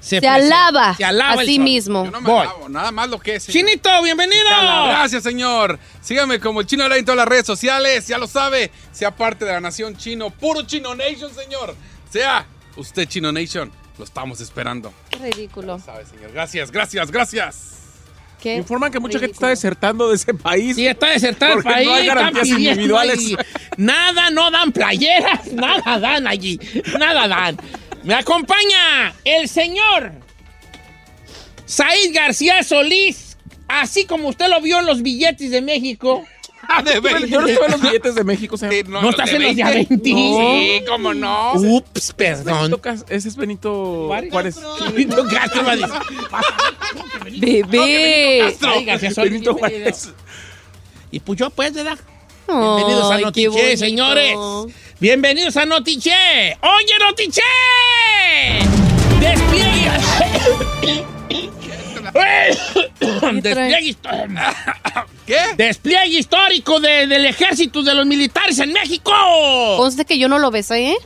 [0.00, 1.64] se, alaba, se alaba a sí sol.
[1.64, 2.04] mismo.
[2.04, 2.40] Yo no me Voy.
[2.46, 3.44] alabo, nada más lo que es.
[3.44, 3.66] señor.
[3.68, 4.44] Chinito, bienvenido.
[4.48, 5.78] Gracias, señor.
[6.00, 8.06] Sígame como el Chino en todas las redes sociales.
[8.06, 8.70] Ya lo sabe.
[8.92, 10.30] Sea parte de la nación chino.
[10.30, 11.74] Puro Chino Nation, señor.
[12.10, 13.70] Sea usted Chino Nation.
[13.98, 14.92] Lo estamos esperando.
[15.10, 15.78] Qué ridículo.
[15.80, 16.30] Sabe, señor.
[16.32, 17.74] Gracias, gracias, gracias.
[18.40, 19.68] Qué Informan que mucha gente está ridículo.
[19.68, 20.76] desertando de ese país.
[20.76, 21.88] Sí, está desertado el Porque país.
[21.88, 23.18] no hay están garantías pidiendo individuales.
[23.18, 23.36] ahí.
[23.76, 25.46] Nada, no dan playeras.
[25.52, 26.60] Nada dan allí.
[26.96, 27.56] Nada dan.
[28.02, 30.12] Me acompaña el señor
[31.66, 33.36] Said García Solís.
[33.68, 36.24] Así como usted lo vio en los billetes de México.
[36.70, 38.68] Ah, de Bueno, Yo no estuve en los billetes de México, o sea.
[38.70, 40.04] Sí, ¿No estás en los de a 20?
[40.04, 41.54] Sí, cómo no.
[41.54, 42.70] Ups, perdón.
[42.70, 44.60] Benito ese es Benito Juárez.
[44.92, 45.62] Benito Castro.
[47.38, 48.54] Bebé.
[48.84, 49.54] García Solís, Benito.
[49.54, 50.12] Juárez.
[51.10, 51.98] Y pues yo, pues, ¿verdad?
[52.48, 54.34] Bienvenidos a Notiche, señores.
[55.00, 56.10] Bienvenidos a Notiche.
[56.62, 57.42] Oye, Notiche.
[59.20, 59.90] Despliegue.
[63.42, 64.40] Despliegue histórico.
[65.26, 65.36] ¿Qué?
[65.58, 69.12] Despliegue histórico de- del ejército de los militares en México.
[69.76, 70.96] Conste que yo no lo besé, ¿eh?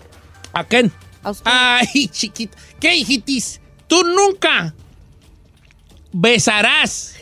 [0.52, 0.92] ¿A quién?
[1.24, 1.50] A usted.
[1.52, 2.56] Ay, chiquita.
[2.78, 3.60] ¿Qué, hijitis?
[3.88, 4.74] Tú nunca
[6.12, 7.16] besarás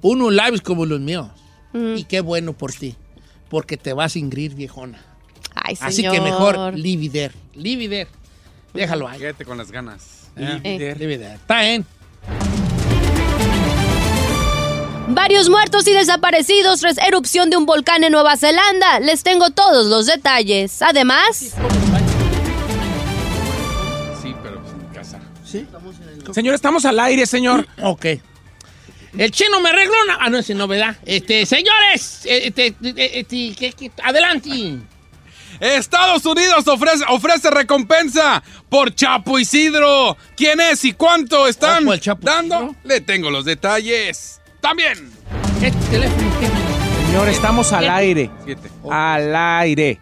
[0.00, 1.28] unos labios como los míos.
[1.74, 1.96] Mm.
[1.96, 2.96] Y qué bueno por ti.
[3.48, 5.00] Porque te vas a ingrir, viejona.
[5.54, 5.88] Ay, señor.
[5.88, 8.08] Así que mejor, it there.
[8.74, 9.18] Déjalo ahí.
[9.18, 10.28] Quédate con las ganas.
[10.36, 10.94] Ah, Eh.
[11.34, 11.86] Está bien.
[15.08, 18.98] Varios muertos y desaparecidos tras erupción de un volcán en Nueva Zelanda.
[19.00, 20.82] Les tengo todos los detalles.
[20.82, 21.54] Además,
[24.22, 25.20] Sí, pero en casa.
[25.44, 25.64] ¿Sí?
[26.32, 27.66] Señor, estamos al aire, señor.
[27.82, 28.06] Ok.
[29.18, 30.18] El chino me arregló una...
[30.20, 30.96] Ah, no, es novedad.
[31.06, 34.78] Este, señores, este, este, este, adelante.
[35.58, 40.16] Estados Unidos ofrece, ofrece recompensa por Chapo Isidro.
[40.36, 42.56] ¿Quién es y cuánto están Ojo, el Chapo dando?
[42.56, 42.76] Isidro.
[42.84, 44.40] Le tengo los detalles.
[44.60, 45.10] También.
[47.06, 48.30] Señor, estamos al aire.
[48.44, 48.68] Siete.
[48.90, 49.98] Al aire.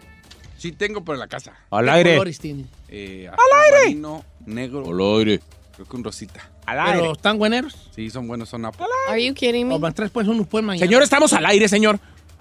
[0.57, 1.53] Sí tengo, pero en la casa.
[1.71, 2.11] Al ¿Qué aire.
[2.13, 2.65] colores tiene?
[2.89, 3.79] Eh, ¡Al aire!
[3.85, 4.83] marino, negro.
[4.89, 5.39] Al aire.
[5.75, 6.49] Creo que un rosita.
[6.65, 7.75] Al ¿Pero están buenos?
[7.95, 8.85] Sí, son buenos, son apple.
[9.09, 9.77] are you kidding O me?
[9.79, 10.85] van tres pues unos pues mañana.
[10.85, 11.99] Señor, estamos al aire, señor.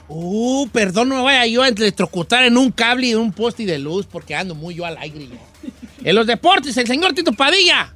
[0.08, 3.64] Uh, perdón, no me vaya yo a electrocutar en un cable y en un poste
[3.64, 5.28] de luz porque ando muy yo al aire.
[5.28, 5.70] yo.
[6.04, 7.94] En los deportes, el señor Tito Padilla.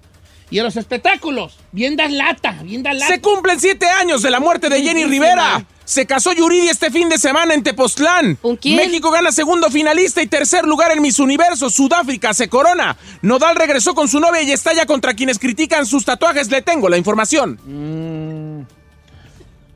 [0.50, 3.12] Y en los espectáculos, bien das lata, bien das lata.
[3.14, 5.66] Se cumplen siete años de la muerte de Jenny Rivera.
[5.88, 8.34] Se casó Yuridia este fin de semana en Tepoztlán.
[8.34, 8.76] ¿Con quién?
[8.76, 11.70] México gana segundo finalista y tercer lugar en Miss Universo.
[11.70, 12.98] Sudáfrica se corona.
[13.22, 16.50] Nodal regresó con su novia y estalla contra quienes critican sus tatuajes.
[16.50, 17.56] Le tengo la información.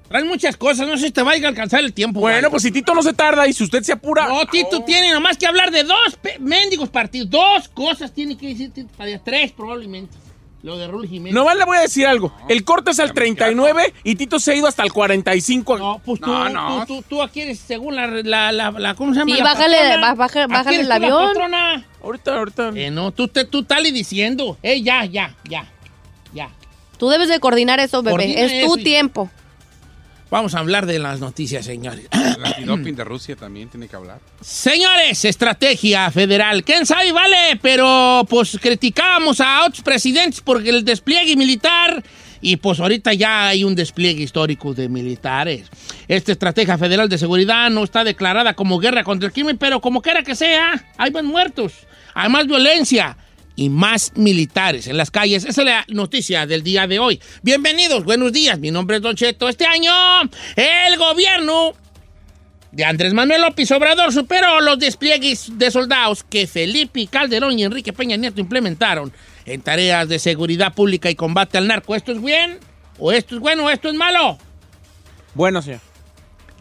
[0.07, 2.21] Traen muchas cosas, no sé si te va a alcanzar el tiempo.
[2.21, 4.29] Bueno, pues si Tito no se tarda y si usted se apura.
[4.29, 7.31] No, Tito tiene nada más que hablar de dos mendigos partidos.
[7.31, 8.91] Dos cosas tiene que decir Tito.
[9.25, 10.15] Tres probablemente.
[10.63, 11.35] Lo de Raúl Jiménez.
[11.35, 12.33] Nomás le voy a decir algo.
[12.49, 15.77] El corte es al 39 y Tito se ha ido hasta el 45.
[15.79, 16.87] No, pues tú, No, no.
[16.87, 19.33] tú, tú, tú aquí eres según la, la, la, la- ¿cómo se llama?
[19.35, 20.01] Sí, La bájale, patrona.
[20.09, 21.27] ba- baja- Aquí bájale eres el tú la avión.
[21.33, 21.87] patrona.
[22.03, 22.71] Ahorita, ahorita.
[22.77, 24.57] Eh, no, tú, te, tú estás diciendo.
[24.63, 25.67] Eh, ya, ya, ya,
[26.33, 26.49] ya.
[26.97, 28.13] Tú debes de coordinar eso, bebé.
[28.17, 29.31] Coordina es tu eso y- tiempo.
[30.33, 32.07] Vamos a hablar de las noticias, señores.
[32.11, 34.19] El antidoping de Rusia también tiene que hablar.
[34.41, 36.65] Señores, estrategia federal.
[36.65, 37.61] ¿Quién sabe, vale?
[37.61, 42.03] Pero pues criticábamos a otros presidentes por el despliegue militar
[42.41, 45.69] y pues ahorita ya hay un despliegue histórico de militares.
[46.09, 50.01] Esta estrategia federal de seguridad no está declarada como guerra contra el crimen, pero como
[50.01, 51.75] quiera que sea, hay más muertos,
[52.15, 53.19] hay más violencia
[53.63, 55.45] y más militares en las calles.
[55.45, 57.21] Esa es la noticia del día de hoy.
[57.43, 58.59] Bienvenidos, buenos días.
[58.59, 59.49] Mi nombre es Don Cheto.
[59.49, 59.93] Este año
[60.57, 61.73] el gobierno
[62.73, 67.93] de Andrés Manuel López Obrador superó los despliegues de soldados que Felipe Calderón y Enrique
[67.93, 69.13] Peña Nieto implementaron
[69.47, 71.95] en tareas de seguridad pública y combate al narco.
[71.95, 72.59] ¿Esto es bien?
[72.99, 74.39] ¿O esto es bueno o esto es malo?
[75.35, 75.92] Bueno, señor.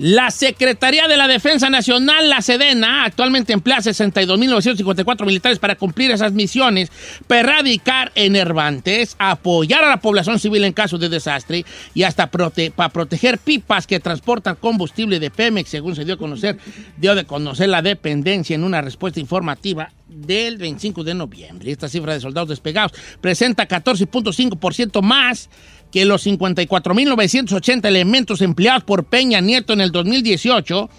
[0.02, 6.34] La Secretaría de la Defensa Nacional, la Sedena, actualmente emplea 62.954 militares para cumplir esas
[6.34, 6.92] misiones,
[7.30, 12.90] erradicar enervantes, apoyar a la población civil en caso de desastre y hasta prote- para
[12.90, 16.58] proteger pipas que transportan combustible de Pemex, según se dio a conocer,
[16.98, 21.72] dio de conocer la dependencia en una respuesta informativa del 25 de noviembre.
[21.72, 25.48] Esta cifra de soldados despegados presenta 14.5% más
[25.92, 30.90] que los 54.980 elementos empleados por Peña Nieto en el 2018,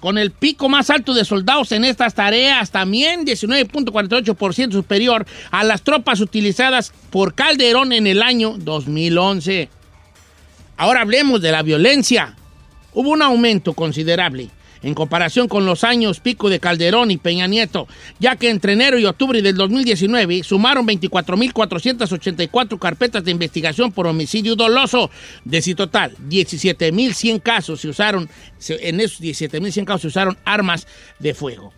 [0.00, 5.82] con el pico más alto de soldados en estas tareas, también 19.48% superior a las
[5.82, 9.68] tropas utilizadas por Calderón en el año 2011.
[10.76, 12.36] Ahora hablemos de la violencia.
[12.92, 14.50] Hubo un aumento considerable
[14.82, 17.88] en comparación con los años pico de Calderón y Peña Nieto,
[18.18, 24.56] ya que entre enero y octubre del 2019 sumaron 24.484 carpetas de investigación por homicidio
[24.56, 25.10] doloso.
[25.44, 28.28] De ese total, 17.100 casos se usaron,
[28.68, 30.86] en esos 17.100 casos se usaron armas
[31.18, 31.72] de fuego.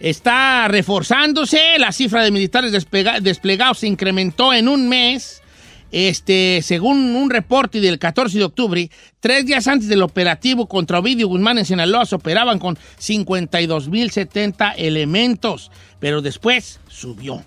[0.00, 5.42] Está reforzándose, la cifra de militares desplegados se incrementó en un mes.
[5.90, 11.28] Este, según un reporte del 14 de octubre, tres días antes del operativo contra Ovidio
[11.28, 17.42] Guzmán en Sinaloa se operaban con 52.070 elementos, pero después subió.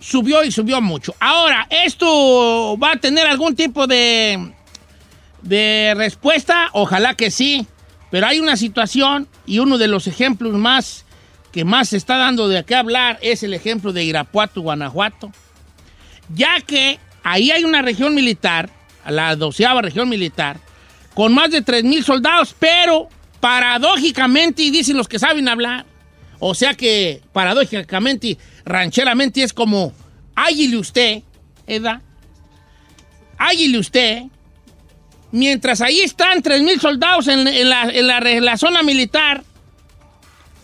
[0.00, 1.14] Subió y subió mucho.
[1.20, 4.52] Ahora, ¿esto va a tener algún tipo de,
[5.42, 6.70] de respuesta?
[6.72, 7.66] Ojalá que sí,
[8.10, 11.04] pero hay una situación y uno de los ejemplos más
[11.52, 15.30] que más se está dando de qué hablar es el ejemplo de Irapuato, Guanajuato,
[16.34, 18.70] ya que ahí hay una región militar,
[19.06, 20.60] la doceava región militar,
[21.14, 23.08] con más de 3.000 soldados, pero
[23.40, 25.86] paradójicamente, y dicen los que saben hablar,
[26.38, 29.92] o sea que paradójicamente, rancheramente es como,
[30.34, 31.22] águile usted,
[31.66, 32.00] ¿edad?
[33.38, 34.22] Águile usted,
[35.32, 39.42] mientras ahí están 3.000 soldados en, en la, en la zona militar,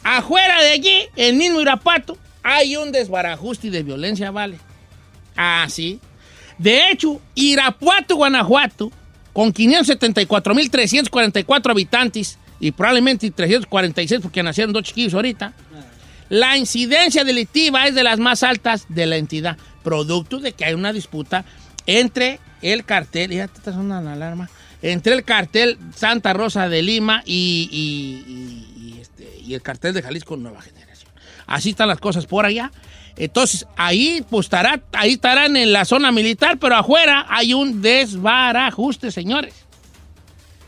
[0.02, 4.58] afuera de allí, el mismo Irapuato, hay un desbarajuste de violencia, ¿vale?
[5.36, 6.00] Ah, sí.
[6.60, 8.92] De hecho, Irapuato, Guanajuato,
[9.32, 15.54] con 574.344 habitantes y probablemente 346 porque nacieron dos chiquillos ahorita,
[16.28, 20.74] la incidencia delictiva es de las más altas de la entidad, producto de que hay
[20.74, 21.46] una disputa
[21.86, 24.50] entre el cartel, ya te la alarma,
[24.82, 30.60] entre el cartel Santa Rosa de Lima y este, y el cartel de Jalisco Nueva
[30.60, 31.10] Generación.
[31.46, 32.70] Así están las cosas por allá.
[33.16, 39.10] Entonces, ahí pues estará, ahí estarán en la zona militar, pero afuera hay un desbarajuste,
[39.10, 39.54] señores.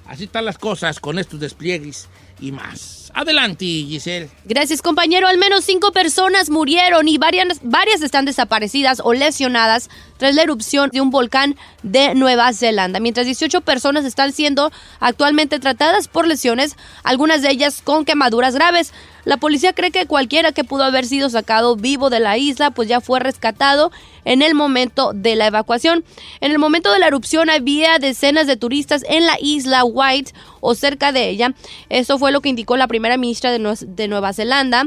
[0.07, 2.09] Así están las cosas con estos despliegues
[2.41, 3.11] y más.
[3.15, 4.31] Adelante, Giselle.
[4.45, 5.27] Gracias, compañero.
[5.27, 9.91] Al menos cinco personas murieron y varias, varias están desaparecidas o lesionadas
[10.23, 13.01] tras la erupción de un volcán de Nueva Zelanda.
[13.01, 18.93] Mientras 18 personas están siendo actualmente tratadas por lesiones, algunas de ellas con quemaduras graves.
[19.25, 22.89] La policía cree que cualquiera que pudo haber sido sacado vivo de la isla, pues
[22.89, 23.91] ya fue rescatado
[24.25, 26.05] en el momento de la evacuación.
[26.41, 30.75] En el momento de la erupción había decenas de turistas en la isla White o
[30.77, 31.55] cerca de ella.
[31.89, 34.87] Eso fue lo que indicó la primera ministra de, Nue- de Nueva Zelanda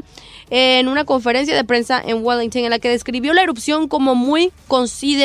[0.50, 4.52] en una conferencia de prensa en Wellington en la que describió la erupción como muy
[4.68, 5.25] considerable.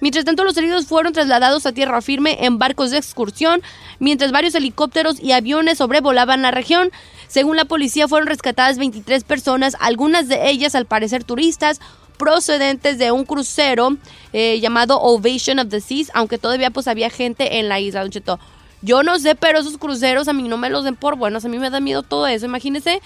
[0.00, 3.62] Mientras tanto, los heridos fueron trasladados a tierra firme en barcos de excursión,
[3.98, 6.90] mientras varios helicópteros y aviones sobrevolaban la región.
[7.28, 11.80] Según la policía, fueron rescatadas 23 personas, algunas de ellas al parecer turistas
[12.16, 13.96] procedentes de un crucero
[14.32, 18.10] eh, llamado Ovation of the Seas, aunque todavía pues había gente en la isla, Don
[18.10, 18.38] Cheto.
[18.82, 21.48] Yo no sé, pero esos cruceros a mí no me los den por buenos, a
[21.48, 22.46] mí me da miedo todo eso.
[22.46, 23.00] Imagínese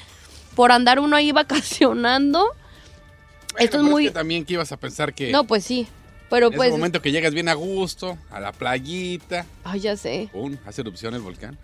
[0.54, 2.44] por andar uno ahí vacacionando.
[3.58, 4.04] Esto es muy...
[4.04, 5.88] que también que ibas a pensar que No, pues sí,
[6.30, 6.68] pero en pues...
[6.68, 10.28] ese momento que llegas bien a gusto, a la playita, Ay, ya sé.
[10.32, 10.56] ¡pum!
[10.64, 11.58] hace erupción el volcán.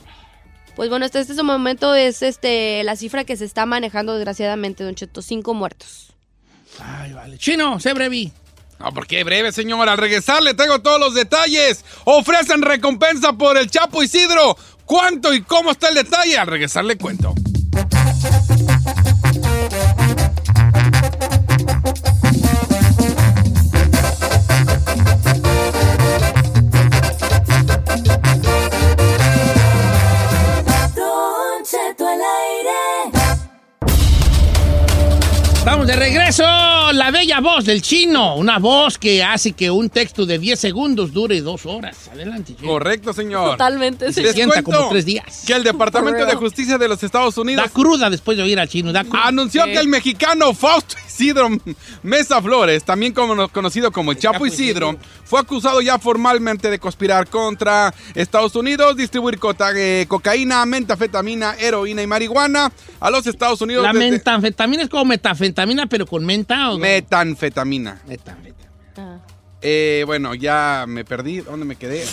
[0.74, 4.94] Pues bueno, hasta este momento es este la cifra que se está manejando desgraciadamente, Don
[4.94, 5.22] Cheto.
[5.22, 6.12] Cinco muertos.
[6.79, 7.38] Ay, vale.
[7.38, 8.31] Chino, sé brevi.
[8.79, 9.88] No, ¿por qué breve, señor?
[9.88, 11.83] Al regresar le tengo todos los detalles.
[12.05, 14.59] Ofrecen recompensa por el Chapo Isidro.
[14.85, 16.37] ¿Cuánto y cómo está el detalle?
[16.37, 17.35] Al regresar le cuento.
[31.76, 33.16] Cheto al aire.
[35.58, 36.42] Estamos de regreso.
[36.92, 38.36] La bella voz del chino.
[38.36, 42.08] Una voz que hace que un texto de 10 segundos dure dos horas.
[42.10, 42.68] Adelante, chino.
[42.68, 43.50] Correcto, señor.
[43.50, 44.08] Totalmente.
[44.08, 45.42] Y se sienta cuento como tres días.
[45.46, 46.34] Que el Departamento de.
[46.36, 48.90] Justicia de los Estados Unidos Da cruda después de oír al chino.
[48.90, 49.26] Da cruda.
[49.26, 51.48] anunció que el mexicano Fausto Isidro
[52.02, 55.05] Mesa Flores, también como- conocido como el Chapo Chapo Isidro, Isidro.
[55.24, 62.02] fue acusado ya formalmente de conspirar contra Estados Unidos, distribuir cota- eh, cocaína, metafetamina, heroína
[62.02, 63.83] y marihuana a los Estados Unidos.
[63.83, 68.02] La desde- metanfetamina es como metafetamina, pero con menta o Metanfetamina.
[68.07, 68.70] Metanfetamina.
[68.98, 69.18] Ah.
[69.62, 71.38] Eh, bueno, ya me perdí.
[71.40, 72.05] ¿Dónde me quedé?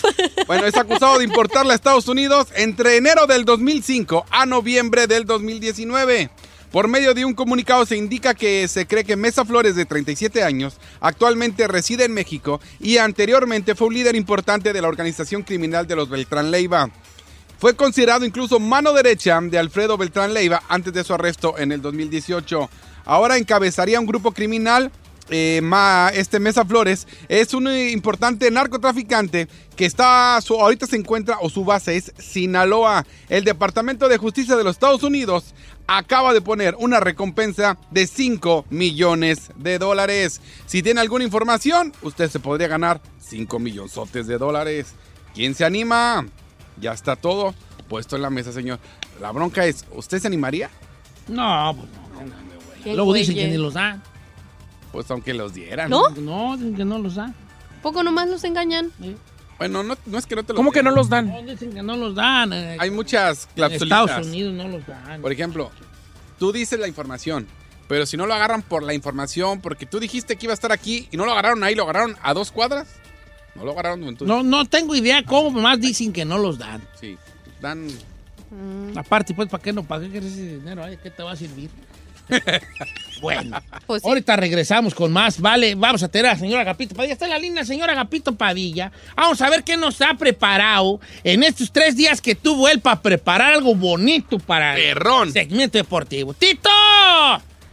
[0.48, 5.26] Bueno, es acusado de importarla a Estados Unidos entre enero del 2005 a noviembre del
[5.26, 6.30] 2019.
[6.74, 10.42] Por medio de un comunicado se indica que se cree que Mesa Flores, de 37
[10.42, 15.86] años, actualmente reside en México y anteriormente fue un líder importante de la organización criminal
[15.86, 16.90] de los Beltrán Leiva.
[17.60, 21.80] Fue considerado incluso mano derecha de Alfredo Beltrán Leiva antes de su arresto en el
[21.80, 22.68] 2018.
[23.06, 24.92] Ahora encabezaría un grupo criminal.
[25.30, 30.98] Eh, ma- este Mesa Flores es un eh, importante narcotraficante que está, su, ahorita se
[30.98, 33.06] encuentra o su base es Sinaloa.
[33.30, 35.54] El Departamento de Justicia de los Estados Unidos
[35.88, 40.42] acaba de poner una recompensa de 5 millones de dólares.
[40.66, 44.94] Si tiene alguna información, usted se podría ganar 5 millonzotes de dólares.
[45.34, 46.26] ¿Quién se anima?
[46.80, 47.54] Ya está todo
[47.90, 48.80] puesto en la mesa, señor.
[49.22, 50.70] La bronca es, ¿usted se animaría?
[51.28, 52.04] No, pues no.
[52.84, 53.58] Qué Luego dicen que güeyes.
[53.58, 54.04] ni los dan.
[54.93, 55.89] Pues aunque los dieran.
[55.89, 56.08] ¿No?
[56.12, 57.36] No, dicen que no los dan.
[57.82, 58.91] Poco nomás los engañan.
[59.58, 61.27] Bueno, no, no es que no te los ¿Cómo que no los dan?
[61.29, 62.53] No, dicen que no los dan.
[62.53, 62.77] eh.
[62.79, 64.01] Hay muchas en clausulitas.
[64.10, 65.21] Estados Unidos no los dan.
[65.21, 65.71] Por ejemplo,
[66.38, 67.47] tú dices la información,
[67.88, 70.71] pero si no lo agarran por la información, porque tú dijiste que iba a estar
[70.71, 72.88] aquí y no lo agarraron ahí, lo agarraron a dos cuadras.
[73.56, 74.25] No lo agarraron en tu...
[74.25, 76.82] No, no tengo idea cómo más dicen que no los dan.
[76.99, 77.17] Sí,
[77.60, 77.88] dan...
[78.95, 79.84] Aparte, pues, ¿para qué no?
[79.84, 80.84] ¿Para qué quieres ese dinero?
[80.84, 81.71] Ay, ¿Qué te va a servir?
[83.24, 84.08] bueno, Pues sí.
[84.08, 85.40] ahorita regresamos con más.
[85.40, 87.14] Vale, vamos a tener a la señora Agapito Padilla.
[87.14, 88.92] Está en la línea, señora Agapito Padilla.
[89.16, 93.02] Vamos a ver qué nos ha preparado en estos tres días que tuvo él para
[93.02, 95.30] preparar algo bonito para Perrón.
[95.30, 96.34] el segmento deportivo.
[96.34, 96.70] ¡Tito!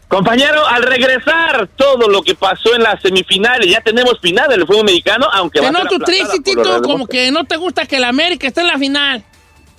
[0.09, 4.85] Compañero, al regresar todo lo que pasó en las semifinales, ya tenemos final del fútbol
[4.87, 7.97] mexicano, aunque va Te a ser aplazada triste, Tito, como que no te gusta que
[7.97, 9.25] el América esté en la final.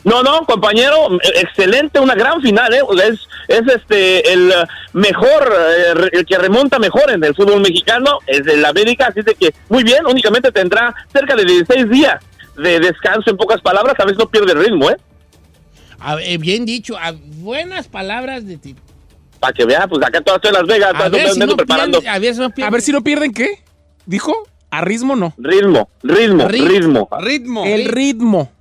[0.04, 2.82] No, no, compañero, excelente, una gran final, ¿eh?
[3.08, 4.56] Es, es este el eh,
[4.94, 9.36] mejor, eh, el que remonta mejor en el fútbol mexicano, es el América, así de
[9.36, 12.16] que muy bien, únicamente tendrá cerca de 16 días
[12.58, 14.98] de descanso, en pocas palabras, a veces no pierde el ritmo, ¿eh?
[16.00, 18.76] A ver, bien dicho, a buenas palabras de ti.
[19.40, 22.00] Para que vea, pues acá todo estoy en Las Vegas, A ver, si no preparando
[22.02, 22.68] pierde- a ver si no pierde.
[22.68, 23.64] A ver si no pierden qué.
[24.08, 24.34] ¿Dijo?
[24.72, 25.34] A ritmo no.
[25.38, 26.68] ritmo, ritmo, Ritmo.
[26.70, 27.10] ritmo.
[27.20, 27.66] Ritmo.
[27.66, 28.52] El ritmo.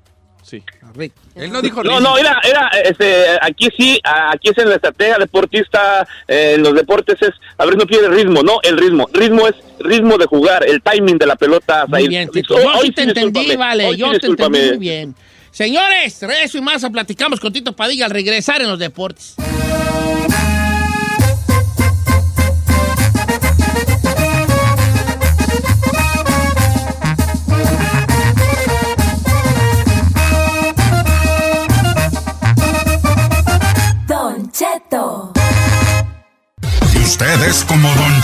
[0.43, 0.63] Sí.
[0.95, 1.13] Rick.
[1.35, 5.17] Él no dijo No, no, era, era, este, aquí sí, aquí es en la estrategia
[5.19, 9.47] deportista, eh, en los deportes es, a ver, no pierde ritmo, no, el ritmo, ritmo
[9.47, 11.87] es ritmo de jugar, el timing de la pelota.
[11.87, 12.55] Muy bien, Tito.
[12.55, 13.87] Hoy- Yo hoy sí te entendí, vale.
[13.87, 15.15] hoy sí, Yo te entendí muy bien.
[15.51, 19.35] Señores, eso y más platicamos con Tito Padilla al regresar en los deportes.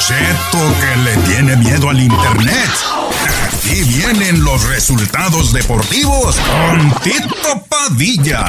[0.07, 2.71] Cheto que le tiene miedo al internet.
[3.49, 8.45] Aquí vienen los resultados deportivos con Tito Padilla.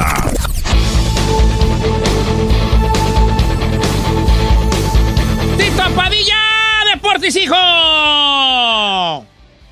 [5.56, 6.36] Tito Padilla,
[6.94, 7.56] Deportes, hijo.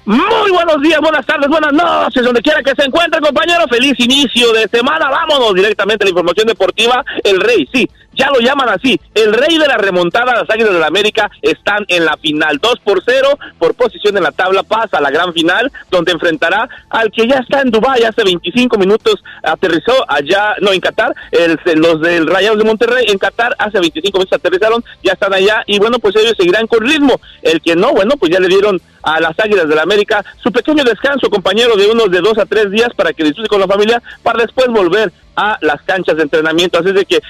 [0.07, 3.64] Muy buenos días, buenas tardes, buenas noches, donde quiera que se encuentre, compañero.
[3.68, 5.09] Feliz inicio de semana.
[5.09, 7.05] Vámonos directamente a la información deportiva.
[7.22, 8.99] El Rey, sí, ya lo llaman así.
[9.15, 12.59] El Rey de la remontada, las Águilas de la América están en la final.
[12.61, 16.69] 2 por 0, por posición en la tabla, pasa a la gran final, donde enfrentará
[16.91, 19.23] al que ya está en Dubái hace 25 minutos.
[19.43, 21.15] Aterrizó allá, no, en Qatar.
[21.31, 25.63] El- los del Rayados de Monterrey en Qatar hace 25 minutos aterrizaron, ya están allá.
[25.67, 27.21] Y bueno, pues ellos seguirán con ritmo.
[27.43, 30.51] El que no, bueno, pues ya le dieron a las Águilas de la América su
[30.51, 33.67] pequeño descanso, compañero, de unos de dos a tres días para que disfrute con la
[33.69, 36.79] familia, para después volver a las canchas de entrenamiento.
[36.79, 37.21] Así es de que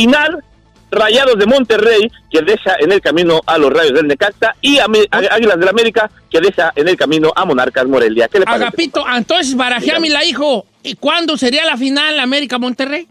[0.00, 0.44] final,
[0.90, 4.86] Rayados de Monterrey, que deja en el camino a los Rayos del Necaxa, y Á-
[5.10, 8.28] Águilas de la América, que deja en el camino a Monarcas Morelia.
[8.28, 8.64] ¿Qué le parece?
[8.64, 10.64] Agapito, entonces barajéame la hijo.
[10.84, 13.08] ¿Y cuándo sería la final América-Monterrey?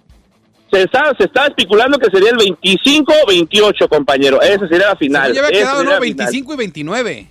[0.71, 4.41] Se está, se está especulando que sería el 25-28, compañero.
[4.41, 5.33] Esa sería la final.
[5.33, 5.99] Ya había Esa quedado, sería ¿no?
[5.99, 6.17] la final.
[6.27, 7.27] 25 y 29.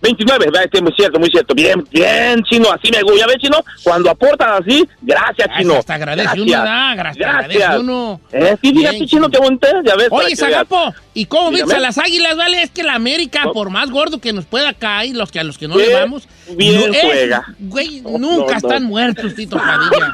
[0.00, 1.54] 29, va, este, muy cierto, muy cierto.
[1.54, 3.26] Bien, bien, chino, así me gusta.
[3.26, 5.74] Ves, chino, cuando aportan así, gracias, chino.
[5.74, 6.46] hasta agradece gracias.
[6.46, 8.20] uno, da, gra- hasta agradece uno.
[8.32, 10.08] Eh, sí, fíjate, Bien, chino, qué bonito, es, ya ves.
[10.10, 10.36] Oye.
[10.36, 11.74] Zagapo, ¿y cómo Dígame.
[11.74, 12.62] a las águilas, vale?
[12.62, 15.56] Es que la América, por más gordo que nos pueda caer, los que a los
[15.58, 17.44] que no Qué le vamos, bien es- juega.
[17.58, 18.88] Güey, No, nunca no, están no.
[18.90, 20.10] muertos, Tito Padilla.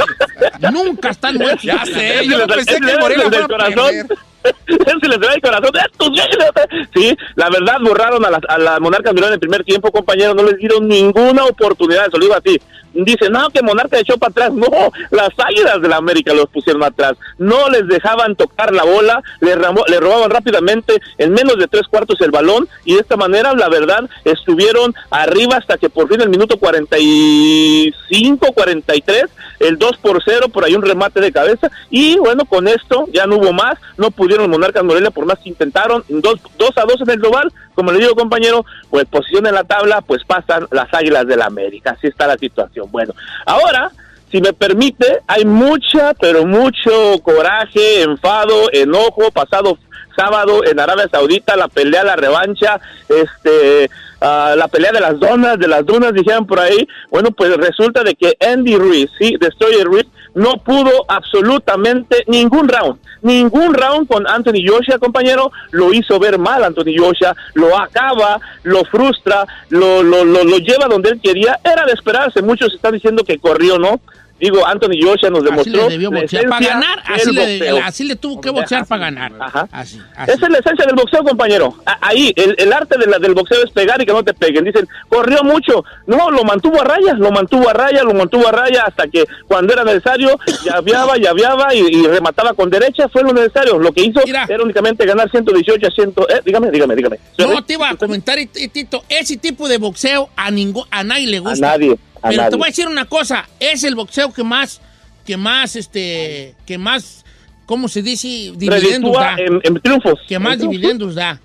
[0.71, 1.63] nunca están muertos.
[1.65, 3.75] Ya sé, yo pensé que Morelia del fuera a corazón.
[3.75, 4.07] perder.
[5.03, 5.71] Se les da el corazón.
[5.75, 6.89] ¡Estos güeyes!
[6.95, 10.35] Sí, la verdad, borraron a las, a las Monarcas Mirón en el primer tiempo, compañero.
[10.35, 12.07] No les dieron ninguna oportunidad.
[12.11, 12.61] Se lo digo así.
[12.95, 14.53] Dicen, no, que Monarca echó para atrás.
[14.63, 17.15] No, las águilas de la América los pusieron atrás.
[17.39, 19.23] No les dejaban tocar la bola.
[19.41, 22.69] Le, le robaban rápidamente en menos de tres cuartos el balón.
[22.85, 28.53] Y de esta manera, la verdad, estuvieron arriba hasta que por fin el minuto 45,
[28.53, 29.25] 43,
[29.61, 31.71] el 2 por 0, por ahí un remate de cabeza.
[31.91, 33.79] Y bueno, con esto ya no hubo más.
[33.97, 36.05] No pudieron Monarcas Morelia por más que intentaron.
[36.09, 36.41] 2
[36.77, 37.53] a 2 en el global.
[37.75, 41.47] Como le digo, compañero, pues posición en la tabla, pues pasan las águilas de la
[41.47, 41.93] América.
[41.97, 42.82] Así está la situación.
[42.91, 43.15] Bueno,
[43.47, 43.91] ahora
[44.31, 46.91] si me permite, hay mucha, pero mucho
[47.23, 49.79] coraje, enfado, enojo, pasado
[50.17, 55.59] sábado en Arabia Saudita, la pelea, la revancha, este, ah, la pelea de las donas,
[55.59, 56.89] de las dunas, dijeron por ahí.
[57.11, 62.99] Bueno, pues resulta de que Andy Ruiz, sí, Destroyer Ruiz, no pudo absolutamente ningún round,
[63.23, 68.85] ningún round con Anthony Joshua, compañero, lo hizo ver mal Anthony Joshua, lo acaba, lo
[68.85, 73.25] frustra, lo, lo, lo, lo lleva donde él quería, era de esperarse, muchos están diciendo
[73.25, 74.01] que corrió, ¿no?
[74.43, 76.49] Digo, Anthony Joshua nos Así demostró le debió la boxear.
[76.49, 79.33] Para ganar, así le, así le tuvo que boxear para ganar.
[79.39, 79.69] Ajá.
[79.71, 80.33] Así, así.
[80.33, 81.77] Esa es la esencia del boxeo, compañero.
[81.87, 84.35] A- Ahí, el, el arte de la- del boxeo es pegar y que no te
[84.35, 84.65] peguen.
[84.65, 85.85] Dicen, corrió mucho.
[86.09, 89.25] No, lo mantuvo a raya, lo mantuvo a raya, lo mantuvo a raya hasta que
[89.47, 93.09] cuando era necesario, llaveaba, llaveaba y, y remataba con derecha.
[93.09, 93.79] Fue lo necesario.
[93.79, 96.09] Lo que hizo era únicamente ganar 118 a 100.
[96.11, 97.19] Eh, dígame, dígame, dígame.
[97.39, 98.37] No te iba a comentar,
[98.73, 101.67] Tito, ese tipo de boxeo a, ningún, a nadie le A gusta.
[101.69, 102.57] nadie, Pero te nadie.
[102.57, 104.81] voy a decir una cosa, es el boxeo que más,
[105.27, 107.25] que más, este, que más,
[107.67, 108.29] ¿cómo se dice?
[108.57, 109.37] Dividendos Reditúa da.
[109.39, 110.19] en, en triunfos.
[110.29, 110.71] Que más triunfos.
[110.81, 111.41] dividendos da.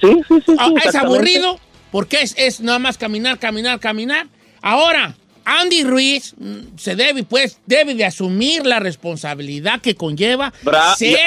[0.00, 0.42] Sí, sí, sí.
[0.46, 1.58] sí, Ah, es aburrido
[1.90, 4.26] porque es, es nada más caminar, caminar, caminar.
[4.60, 5.14] Ahora,
[5.44, 11.18] Andy Ruiz mm, se debe, pues, debe de asumir la responsabilidad que conlleva Bra- ser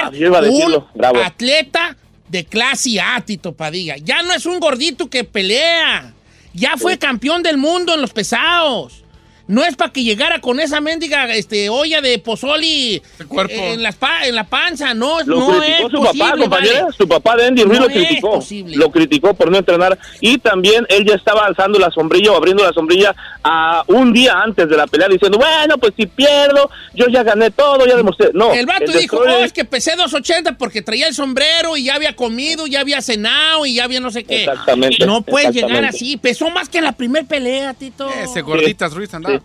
[0.50, 1.20] un bravo.
[1.24, 1.96] atleta
[2.28, 3.96] de clase A, Tito Padilla.
[3.98, 6.14] Ya no es un gordito que pelea.
[6.60, 9.06] Ya fue campeón del mundo en los pesados.
[9.50, 13.96] No es para que llegara con esa mendiga este, olla de pozoli eh, en, las
[13.96, 14.94] pa- en la panza.
[14.94, 16.82] No, Lo no criticó es su posible, papá, compañera.
[16.84, 16.96] vale.
[16.96, 18.40] Su papá de Andy Ruiz No lo criticó.
[18.76, 19.98] Lo criticó por no entrenar.
[20.22, 24.34] Y también él ya estaba alzando la sombrilla o abriendo la sombrilla a un día
[24.40, 28.30] antes de la pelea diciendo, bueno, pues si pierdo, yo ya gané todo, ya demostré.
[28.36, 28.54] No.
[28.54, 31.86] El vato el dijo, Destroyer- oh, es que pesé 280 porque traía el sombrero y
[31.86, 34.42] ya había comido, ya había cenado y ya había no sé qué.
[34.42, 36.18] Exactamente, No puedes llegar así.
[36.18, 38.08] Pesó más que en la primer pelea, Tito.
[38.12, 39.39] Ese gorditas Ruiz andaba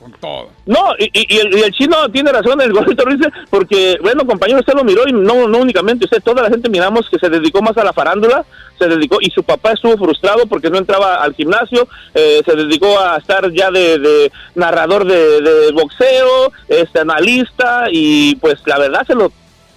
[0.00, 0.48] con todo.
[0.64, 3.20] No, y, y- y el, y el chino tiene razón, el gordito Ruiz,
[3.50, 7.06] porque, bueno, compañero, usted lo miró y no, no únicamente usted, toda la gente miramos
[7.10, 8.46] que se dedicó más a la farándula,
[8.78, 12.98] se dedicó, y su papá estuvo frustrado porque no entraba al gimnasio, eh, se dedicó
[12.98, 19.06] a estar ya de, de narrador de, de boxeo, este analista, y pues la verdad
[19.06, 19.30] se lo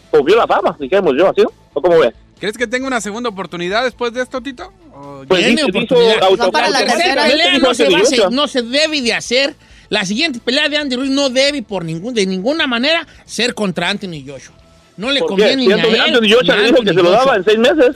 [0.09, 1.51] cogió la fama, dijéramos yo, ¿así no?
[1.73, 2.13] ¿O cómo ve?
[2.39, 4.71] ¿Crees que tenga una segunda oportunidad después de esto, Tito?
[5.03, 6.23] ¿O Pues Tiene oportunidad.
[6.23, 7.89] auto- No, para la tercera pelea no se,
[8.29, 9.53] no debe de hacer.
[9.89, 13.89] La siguiente pelea de Andy Ruiz no debe por ningún, de ninguna manera ser contra
[13.89, 14.55] Anthony Joshua.
[14.97, 17.35] No le conviene ni a Anthony, él, Anthony Joshua le dijo que se lo daba
[17.35, 17.95] en seis meses.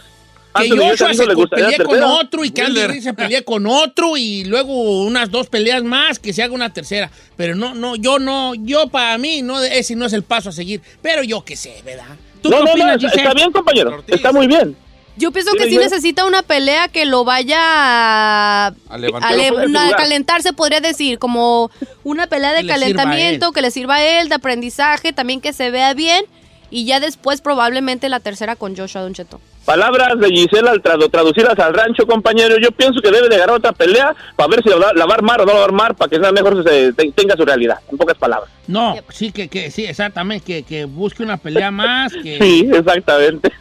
[0.56, 2.84] Que Anthony Joshua se le gustaría pelee con otro y que Andy.
[2.88, 6.74] Ruiz se pelee con otro y luego unas dos peleas más que se haga una
[6.74, 7.10] tercera.
[7.36, 10.52] Pero no, no, yo no, yo para mí no, ese no es el paso a
[10.52, 10.82] seguir.
[11.02, 12.06] Pero yo qué sé, ¿verdad?
[12.42, 14.04] ¿Tú No, qué no, no, opinas, está, bien, compañero.
[14.08, 14.76] Está muy bien.
[15.18, 19.32] Yo pienso que sí necesita una pelea que lo vaya a, A levantar.
[19.34, 19.48] a le-
[19.80, 21.72] a calentarse, podría decir, como
[22.04, 25.72] una pelea de Que calentamiento que le sirva a él, de aprendizaje, también que se
[25.72, 26.26] vea bien
[26.70, 29.40] y ya después probablemente la tercera con Joshua Don Cheto.
[29.68, 32.56] Palabras de Gisela al tradu- traducirlas al rancho, compañero.
[32.58, 35.12] Yo pienso que debe de ganar otra pelea para ver si la, va- la va
[35.12, 37.36] a armar o no la va a armar para que sea mejor se, te- tenga
[37.36, 37.78] su realidad.
[37.92, 38.50] En pocas palabras.
[38.66, 42.38] No, sí, que, que sí, exactamente, que, que busque una pelea más, que...
[42.42, 43.52] Sí, exactamente.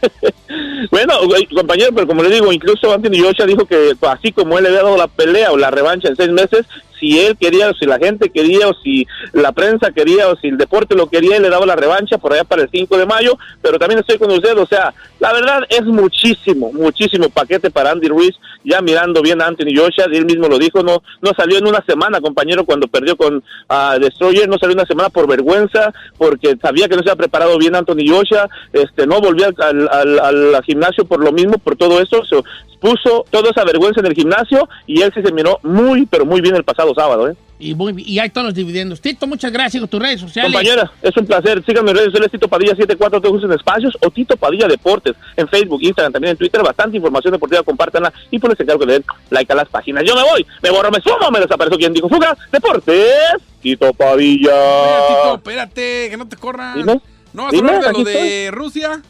[0.91, 1.13] bueno,
[1.53, 4.83] compañero, pero como le digo, incluso Anthony Joshua dijo que así como él le había
[4.83, 6.65] dado la pelea o la revancha en seis meses,
[6.99, 10.47] si él quería, o si la gente quería, o si la prensa quería, o si
[10.47, 13.05] el deporte lo quería, él le daba la revancha por allá para el 5 de
[13.05, 17.91] mayo, pero también estoy con usted, o sea, la verdad es muchísimo, muchísimo paquete para
[17.91, 21.57] Andy Ruiz, ya mirando bien a Anthony Joshua, él mismo lo dijo, no no salió
[21.57, 25.93] en una semana, compañero, cuando perdió con ah, Destroyer, no salió una semana por vergüenza,
[26.17, 30.19] porque sabía que no se había preparado bien Anthony Joshua, este no volvió al, al,
[30.19, 32.35] al- gimnasio por lo mismo, por todo eso, se
[32.79, 36.41] puso toda esa vergüenza en el gimnasio y él sí se miró muy, pero muy
[36.41, 37.35] bien el pasado sábado, ¿eh?
[37.59, 39.01] Y, muy, y ahí están los dividendos.
[39.01, 40.51] Tito, muchas gracias con tus redes sociales.
[40.51, 41.63] Compañera, es un placer.
[41.65, 45.47] Síganme en redes sociales, Tito Padilla 74 todos en espacios o Tito Padilla Deportes en
[45.47, 46.61] Facebook, Instagram, también en Twitter.
[46.61, 50.03] Bastante información deportiva, compártanla y pues les encargo que le den like a las páginas.
[50.05, 52.37] Yo me voy, me borro, me sumo, me desapareció quien dijo fuga.
[52.51, 54.53] Deportes, Tito Padilla.
[54.53, 56.75] Oye, Tito, espérate, que no te corran.
[56.75, 57.01] Dime.
[57.33, 59.01] ¿No vas Dime, a hablar de lo de Rusia?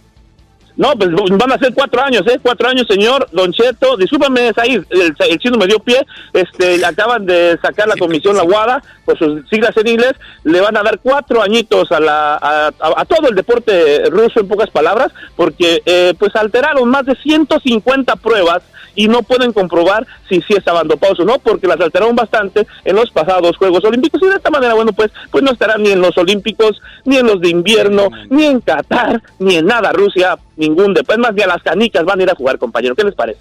[0.77, 2.39] No, pues van a ser cuatro años, ¿eh?
[2.41, 3.97] Cuatro años, señor Don Cheto.
[3.97, 6.05] Discúlpame, Said, el, el chino me dio pie.
[6.33, 10.13] Este, acaban de sacar la comisión La Guada, por sus siglas en inglés.
[10.43, 14.39] Le van a dar cuatro añitos a, la, a, a- a todo el deporte ruso,
[14.39, 18.61] en pocas palabras, porque eh, pues alteraron más de 150 pruebas
[18.97, 22.95] y no pueden comprobar si sí estaban dopados o no, porque las alteraron bastante en
[22.95, 26.01] los pasados Juegos Olímpicos y de esta manera, bueno, pues, pues no estarán ni en
[26.01, 30.95] los Olímpicos, ni en los de invierno, ni en Qatar, ni en nada Rusia, ningún
[30.95, 32.95] de, pues más ni a las canicas van a ir a jugar, compañero.
[32.95, 33.39] ¿Qué les parece?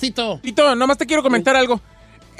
[0.00, 0.40] Tito.
[0.42, 1.80] Tito, nomás te quiero comentar algo.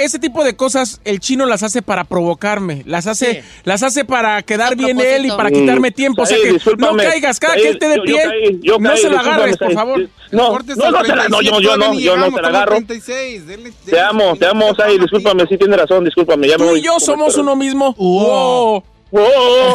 [0.05, 4.43] Ese tipo de cosas el chino las hace para provocarme, las hace, las hace para
[4.43, 6.23] quedar bien él y para quitarme tiempo.
[6.23, 8.79] O sea que no caigas, cada que él te dé yo- yo pie, caí, yo
[8.79, 10.09] no caí, se la agarres, por favor.
[10.33, 12.77] No, no, no, no, yo, 37, yo no, yo no te la agarro.
[12.77, 16.49] 36, denle- Te amo, te amo, Said, discúlpame, sí tienes razón, discúlpame.
[16.49, 17.95] Ya me Tú voy y yo somos uno mismo.
[17.95, 18.83] Wow.
[19.11, 19.25] Wow.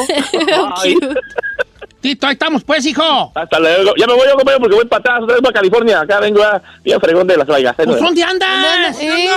[2.01, 3.31] Tito, ahí estamos, pues, hijo.
[3.33, 3.93] Hasta luego.
[3.97, 6.01] Ya me voy yo, compañero, porque voy para atrás, otra vez para California.
[6.01, 7.75] Acá vengo a bien fregón de las vallas.
[7.75, 9.01] Pues, ¿Dónde andas?
[9.01, 9.27] ¿Eh?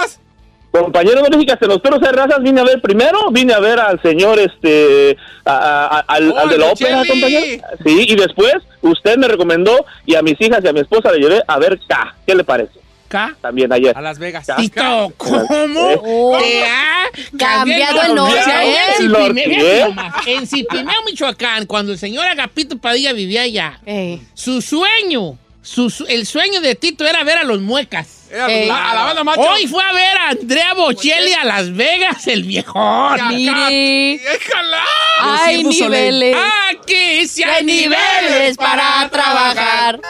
[0.70, 4.00] Compañero de México, los toros de razas vine a ver primero, vine a ver al
[4.02, 7.62] señor, este, a- a- al, Oh, al de la ópera, compañero.
[7.84, 11.18] Sí, y después usted me recomendó y a mis hijas y a mi esposa le
[11.20, 12.14] llevé a ver K.
[12.26, 12.72] ¿Qué le parece?
[13.08, 13.34] K.
[13.40, 13.96] También ayer.
[13.96, 14.46] A Las Vegas.
[14.58, 15.90] Tito, ¿cómo?
[16.04, 16.38] Oh.
[16.38, 17.06] Te ha
[17.38, 19.44] Cambiado el nombre.
[19.46, 19.86] ¿eh?
[20.26, 24.20] En Cipineo, Michoacán, cuando el señor Agapito Padilla vivía allá, Eh.
[24.34, 28.08] su sueño, su, su- el sueño de Tito era ver a los muecas.
[28.30, 29.40] Eh, a- a la banda macho.
[29.40, 33.28] Hoy fue a ver a Andrea Bocelli a Las Vegas, el viejón.
[33.28, 34.20] Mire.
[34.22, 34.84] ¡Déjala!
[35.20, 36.36] Hay niveles.
[36.70, 40.00] Aquí sí Hay niveles para trabajar.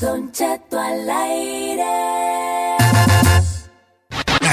[0.00, 1.51] Don Cheto al aire.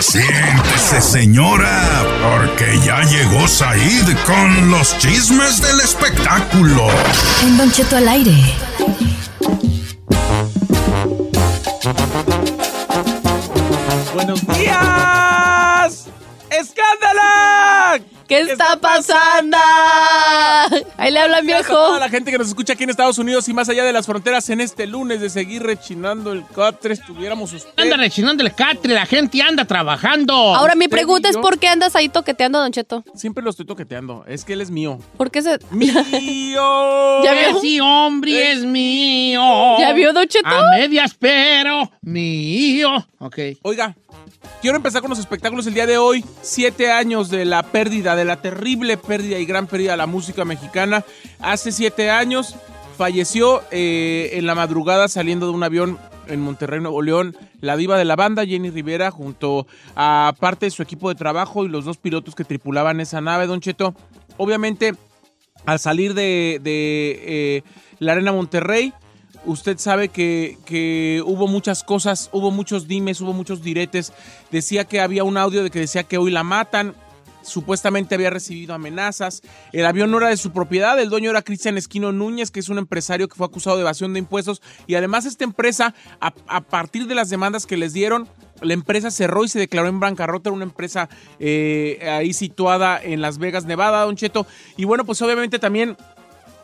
[0.02, 6.88] Siéntese, señora, porque ya llegó Said con los chismes del espectáculo.
[7.44, 8.32] En Don Cheto al aire.
[14.14, 15.19] Buenos días.
[18.30, 19.58] ¿Qué está pasando?
[20.98, 21.74] Ahí le hablan Gracias a viejo.
[21.88, 24.06] toda la gente que nos escucha aquí en Estados Unidos y más allá de las
[24.06, 27.72] fronteras en este lunes de seguir rechinando el catre, estuviéramos usted.
[27.76, 30.36] Anda rechinando el catre, la gente anda trabajando.
[30.36, 31.38] Ahora mi pregunta es.
[31.38, 33.04] ¿por qué andas ahí toqueteando, Don Cheto?
[33.16, 35.00] Siempre lo estoy toqueteando, es que él es mío.
[35.18, 35.58] ¿Por qué se...?
[35.72, 36.04] ¡Mío!
[37.24, 37.58] ¿Ya vio?
[37.58, 39.80] Ese hombre es mío.
[39.80, 40.48] ¿Ya vio, Don Cheto?
[40.48, 43.08] A medias, pero mío.
[43.18, 43.40] Ok.
[43.64, 43.96] Oiga,
[44.62, 46.24] quiero empezar con los espectáculos el día de hoy.
[46.42, 50.46] Siete años de la pérdida, de la terrible pérdida y gran pérdida de la música
[50.46, 51.04] mexicana.
[51.40, 52.56] Hace siete años
[52.98, 55.98] falleció eh, en la madrugada saliendo de un avión
[56.28, 60.72] en Monterrey, Nuevo León, la diva de la banda, Jenny Rivera, junto a parte de
[60.72, 63.96] su equipo de trabajo y los dos pilotos que tripulaban esa nave, Don Cheto.
[64.38, 64.96] Obviamente,
[65.66, 67.64] al salir de, eh,
[68.00, 68.94] la Arena Monterrey,
[69.50, 74.14] usted sabe que, que hubo muchas cosas, hubo muchos dimes, hubo muchos diretes.
[74.52, 76.96] Decía que había un audio de que decía que hoy la matan.
[77.42, 79.42] Supuestamente había recibido amenazas.
[79.72, 81.00] El avión no era de su propiedad.
[81.00, 84.14] El dueño era Cristian Esquino Núñez, que es un empresario que fue acusado de evasión
[84.14, 84.62] de impuestos.
[84.86, 88.28] Y además, esta empresa, a, partir de las demandas que les dieron,
[88.62, 90.52] la empresa cerró y se declaró en bancarrota.
[90.52, 94.46] Una empresa eh, ahí situada en Las Vegas, Nevada, Don Cheto.
[94.78, 95.98] Y bueno, pues obviamente también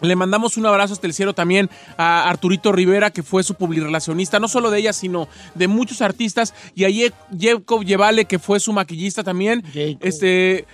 [0.08, 4.39] le mandamos un abrazo hasta el cielo también a Arturito Rivera, que fue su publirelacionista,
[4.39, 8.60] no solo de ella, sino de muchos artistas, y a Ye- Jacob Llevale, que fue
[8.60, 9.64] su maquillista también.
[10.01, 10.66] Este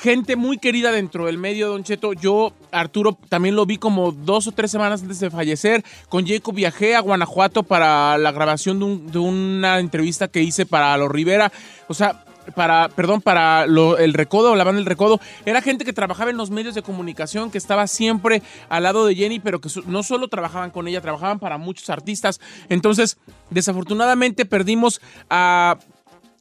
[0.00, 2.14] gente muy querida dentro del medio, Don Cheto.
[2.14, 5.84] Yo, Arturo, también lo vi como dos o tres semanas antes de fallecer.
[6.08, 10.64] Con Jacob viajé a Guanajuato para la grabación de, un- de una entrevista que hice
[10.64, 11.52] para los Rivera.
[11.88, 15.92] O sea, para, perdón, para lo- el Recodo, la banda El Recodo, era gente que
[15.92, 19.68] trabajaba en los medios de comunicación, que estaba siempre al lado de Jenny, pero que
[19.86, 22.40] no solo trabajaban con ella, trabajaban para muchos artistas.
[22.68, 23.18] Entonces,
[23.50, 25.76] desafortunadamente perdimos a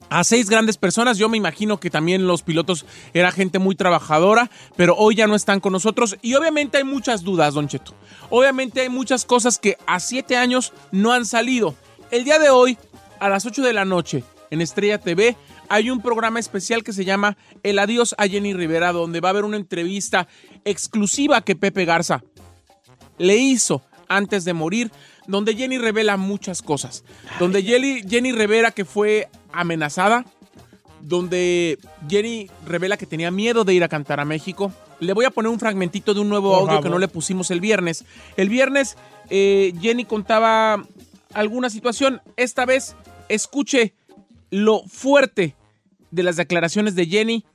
[0.10, 1.18] a seis grandes personas.
[1.18, 5.36] Yo me imagino que también los pilotos era gente muy trabajadora, pero hoy ya no
[5.36, 6.18] están con nosotros.
[6.22, 7.94] Y obviamente hay muchas dudas, Don Cheto.
[8.30, 11.76] Obviamente hay muchas cosas que a siete años no han salido.
[12.10, 12.78] El día de hoy,
[13.22, 15.38] a las 8 de la noche, en Estrella TV,
[15.72, 19.32] hay un programa especial que se llama El Adiós a Jenny Rivera, donde va a
[19.32, 20.28] haber una entrevista
[20.66, 22.22] exclusiva que Pepe Garza
[23.18, 24.92] le hizo antes de morir,
[25.28, 27.06] donde Jenny revela muchas cosas.
[27.40, 30.26] Donde Jenny, Jenny revela que fue amenazada,
[31.00, 34.74] donde Jenny revela que tenía miedo de ir a cantar a México.
[35.00, 37.62] Le voy a poner un fragmentito de un nuevo audio que no le pusimos el
[37.62, 38.04] viernes.
[38.36, 38.98] El viernes
[39.30, 40.84] eh, Jenny contaba
[41.34, 42.22] alguna situación.
[42.36, 42.94] Esta vez
[43.30, 43.94] escuche
[44.50, 45.56] lo fuerte
[46.12, 47.46] de las declaraciones de Jenny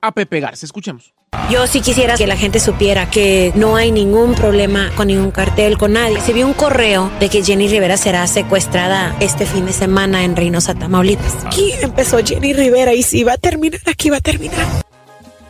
[0.00, 0.66] a Pepe Garza.
[0.66, 1.14] Escuchemos.
[1.50, 5.78] Yo sí quisiera que la gente supiera que no hay ningún problema con ningún cartel,
[5.78, 6.20] con nadie.
[6.20, 10.36] Se vio un correo de que Jenny Rivera será secuestrada este fin de semana en
[10.36, 11.44] Reynosa, Tamaulipas.
[11.44, 14.66] Aquí empezó Jenny Rivera y si va a terminar, aquí va a terminar.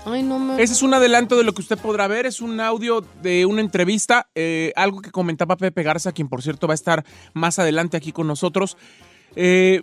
[0.04, 0.62] Ay, no me...
[0.62, 2.26] Ese es un adelanto de lo que usted podrá ver.
[2.26, 6.66] Es un audio de una entrevista, eh, algo que comentaba Pepe Garza, quien por cierto
[6.66, 7.04] va a estar
[7.34, 8.76] más adelante aquí con nosotros.
[9.36, 9.82] Eh,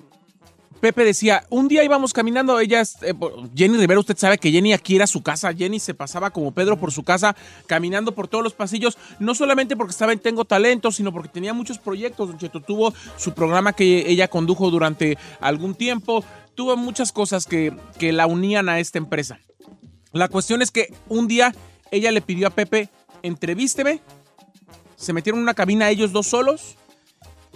[0.80, 3.14] Pepe decía, un día íbamos caminando, ellas, eh,
[3.56, 6.78] Jenny Rivera, usted sabe que Jenny aquí era su casa, Jenny se pasaba como Pedro
[6.78, 10.92] por su casa, caminando por todos los pasillos, no solamente porque estaba en Tengo Talento,
[10.92, 15.74] sino porque tenía muchos proyectos, Don Cheto, tuvo su programa que ella condujo durante algún
[15.74, 16.24] tiempo,
[16.56, 19.40] tuvo muchas cosas que, que la unían a esta empresa.
[20.12, 21.54] La cuestión es que un día
[21.92, 22.90] ella le pidió a Pepe,
[23.24, 24.02] entrevísteme,
[24.96, 26.76] se metieron en una cabina ellos dos solos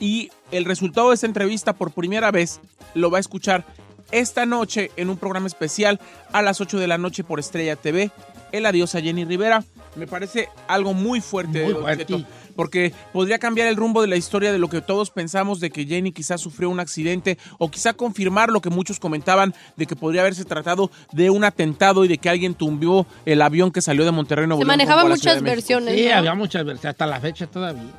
[0.01, 2.59] y el resultado de esta entrevista por primera vez
[2.95, 3.63] lo va a escuchar
[4.11, 6.01] esta noche en un programa especial
[6.33, 8.11] a las 8 de la noche por Estrella TV.
[8.51, 9.63] El adiós a Jenny Rivera.
[9.95, 12.25] Me parece algo muy fuerte, Muy fuerte.
[12.55, 15.85] Porque podría cambiar el rumbo de la historia de lo que todos pensamos de que
[15.85, 20.21] Jenny quizás sufrió un accidente o quizá confirmar lo que muchos comentaban de que podría
[20.21, 24.11] haberse tratado de un atentado y de que alguien tumbió el avión que salió de
[24.11, 25.95] Monterrey Nuevo Se León manejaban muchas versiones.
[25.95, 26.15] Sí, ¿no?
[26.15, 27.93] había muchas versiones, hasta la fecha todavía.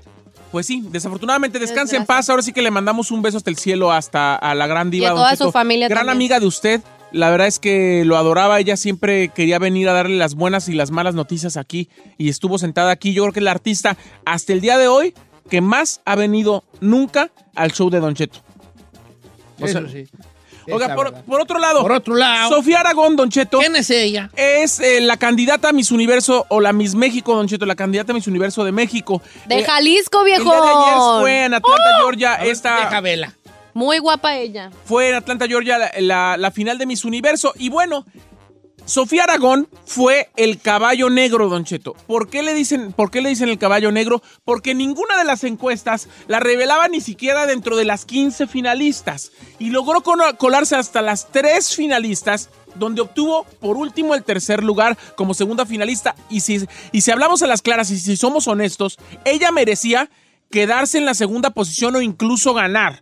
[0.52, 2.28] Pues sí, desafortunadamente descanse en paz.
[2.30, 5.04] Ahora sí que le mandamos un beso hasta el cielo, hasta a la gran diva.
[5.04, 5.44] Y a Don toda Cheto.
[5.46, 6.16] su familia Gran también.
[6.16, 6.80] amiga de usted.
[7.10, 8.60] La verdad es que lo adoraba.
[8.60, 11.88] Ella siempre quería venir a darle las buenas y las malas noticias aquí.
[12.18, 13.14] Y estuvo sentada aquí.
[13.14, 13.96] Yo creo que es la artista
[14.26, 15.14] hasta el día de hoy
[15.50, 18.38] que más ha venido nunca al show de Don Cheto.
[19.58, 20.04] O sea, Eso sí.
[20.70, 21.80] Oiga, por, otro lado.
[21.82, 22.48] Por otro lado.
[22.50, 23.58] Sofía Aragón, Don Cheto.
[23.58, 24.30] ¿Quién es ella?
[24.36, 28.12] Es eh, la candidata a Miss Universo o la Miss México, Don Cheto, la candidata
[28.12, 29.20] a Miss Universo de México.
[29.46, 30.44] De Eh, Jalisco, el viejo.
[30.44, 32.34] día de ayer fue en Atlanta, Georgia.
[32.36, 33.32] Esta, Deja vela.
[33.74, 34.70] Muy guapa ella.
[34.84, 37.52] fue en Atlanta, Georgia, la, la- la final de Miss Universo.
[37.56, 38.04] Y bueno,
[38.84, 41.94] Sofía Aragón fue el caballo negro, Don Cheto.
[42.06, 44.22] ¿Por qué le dicen, por qué le dicen el caballo negro?
[44.44, 49.30] Porque ninguna de las encuestas la revelaba ni siquiera dentro de las 15 finalistas.
[49.60, 50.02] Y logró
[50.36, 56.16] colarse hasta las tres finalistas, donde obtuvo por último el tercer lugar como segunda finalista.
[56.28, 60.10] Y si, y si hablamos a las claras y si somos honestos, ella merecía
[60.50, 63.00] quedarse en la segunda posición o incluso ganar.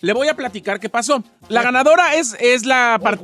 [0.00, 1.24] Le voy a platicar qué pasó.
[1.48, 3.20] La ganadora es, es la, part-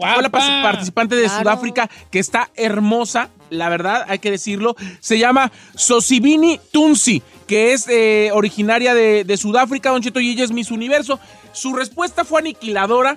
[0.62, 1.39] participante de Claro.
[1.41, 4.75] Sudáfrica que está hermosa, la verdad, hay que decirlo.
[5.01, 10.45] Se llama Sosibini Tunsi, que es eh, originaria de, de Sudáfrica, Don Cheto, y ella
[10.45, 11.20] es Miss Universo.
[11.53, 13.16] Su respuesta fue aniquiladora.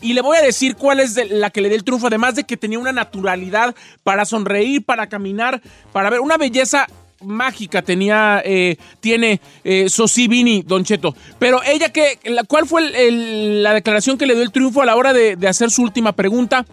[0.00, 2.34] Y le voy a decir cuál es de- la que le dio el triunfo, además
[2.36, 5.60] de que tenía una naturalidad para sonreír, para caminar,
[5.92, 6.86] para ver una belleza
[7.20, 11.14] mágica tenía, eh, tiene eh, Sosibini, Don Cheto.
[11.38, 14.96] Pero ella, que, la, ¿cuál fue la declaración que le dio el triunfo a la
[14.96, 16.66] hora de hacer su última pregunta?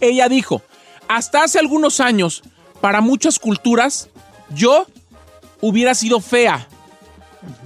[0.00, 0.62] Ella dijo,
[1.08, 2.42] hasta hace algunos años,
[2.80, 4.08] para muchas culturas,
[4.50, 4.86] yo
[5.60, 6.66] hubiera sido fea.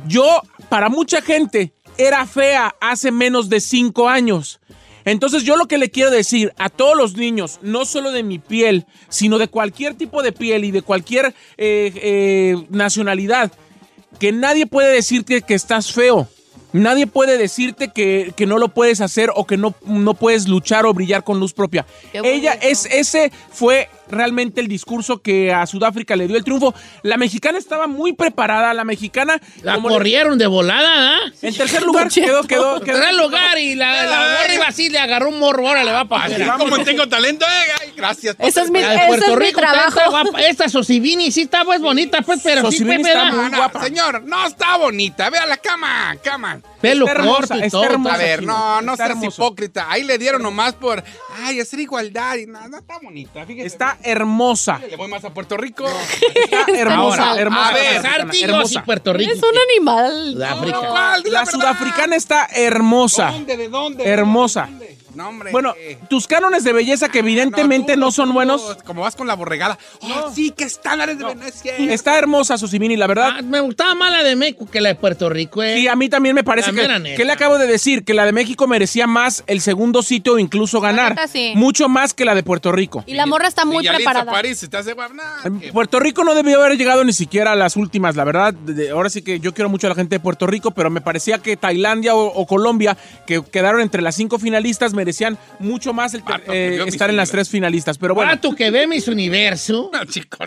[0.06, 4.60] Yo, para mucha gente, era fea hace menos de cinco años.
[5.06, 8.38] Entonces yo lo que le quiero decir a todos los niños, no solo de mi
[8.40, 11.26] piel, sino de cualquier tipo de piel y de cualquier
[11.56, 13.52] eh, eh, nacionalidad,
[14.18, 16.28] que nadie puede decirte que estás feo.
[16.72, 20.84] Nadie puede decirte que, que no lo puedes hacer o que no, no puedes luchar
[20.84, 21.86] o brillar con luz propia.
[22.12, 26.74] Ella es, ese fue realmente el discurso que a Sudáfrica le dio el triunfo.
[27.02, 29.40] La mexicana estaba muy preparada, la mexicana...
[29.62, 31.20] La como le- corrieron de volada, ¿ah?
[31.42, 32.96] en tercer lugar quedó, quedó, En quedó.
[32.98, 36.00] tercer lugar y la, la morra iba así, le agarró un morro, ahora le va
[36.02, 36.56] Así afuera.
[36.58, 38.36] como tengo talento, eh, ay, gracias.
[38.38, 40.10] Ese es mi, La de ese Puerto es mi Rico está- trabajo.
[40.10, 40.40] guapa.
[40.42, 43.82] Esta Sosibini sí está pues bonita, pues, pero Sosibini sí, está muy No, guapa.
[43.84, 45.30] Señor, no está bonita.
[45.30, 46.60] Vea la cama, cama.
[46.80, 47.84] Pelo Está hermosa, corto y está todo.
[47.84, 48.14] hermosa.
[48.14, 49.42] A ver, no, no seas hermoso.
[49.42, 49.86] hipócrita.
[49.90, 51.02] Ahí le dieron nomás por,
[51.42, 53.44] ay, hacer igualdad y nada, no está bonita.
[53.46, 53.66] Fíjese.
[53.66, 54.78] Está hermosa.
[54.88, 55.84] Le voy más a Puerto Rico.
[55.86, 57.68] Está hermosa, Ahora, hermosa.
[57.68, 58.84] a ver, la Artigos y hermosa.
[58.84, 59.32] Puerto Rico.
[59.32, 60.32] Es un animal.
[60.34, 60.78] Sudáfrica.
[60.88, 61.22] ¿Cuál?
[61.22, 61.52] Di La verdad.
[61.52, 63.30] sudafricana está hermosa.
[63.30, 63.56] ¿Dónde?
[63.56, 64.04] ¿De dónde?
[64.04, 64.62] Hermosa.
[64.66, 64.95] ¿De dónde?
[65.16, 65.50] No, hombre.
[65.50, 65.74] Bueno,
[66.08, 68.76] tus cánones de belleza que evidentemente no, son buenos.
[68.84, 69.78] Como vas con la borregada.
[70.02, 71.76] Oh, sí, que estándares de Venecia.
[71.78, 73.30] Está hermosa Susimini, la verdad.
[73.38, 75.76] Ah, me gustaba más la de México que la de Puerto Rico, eh.
[75.76, 78.24] Sí, a mí también me parece La que, que le acabo de decir que la
[78.24, 81.12] de México merecía más el segundo sitio o incluso ganar.
[81.12, 81.52] neta, sí.
[81.56, 83.02] Mucho más que la de Puerto Rico.
[83.06, 84.30] Y la morra está muy y preparada.
[84.30, 87.52] París, se te hace guap- nah, que- Puerto Rico no debió haber llegado ni siquiera
[87.52, 88.52] a las últimas, la verdad.
[88.54, 90.90] De- de- ahora sí que yo quiero mucho a la gente de Puerto Rico, pero
[90.90, 92.96] me parecía que Tailandia o, o Colombia,
[93.26, 97.16] que quedaron entre las cinco finalistas, merecían mucho más el Vato, que eh, estar en
[97.16, 97.96] las tres finalistas.
[97.96, 99.90] Pero bueno, Ah, tú que ve Miss Universo.
[99.96, 100.38] No, chico.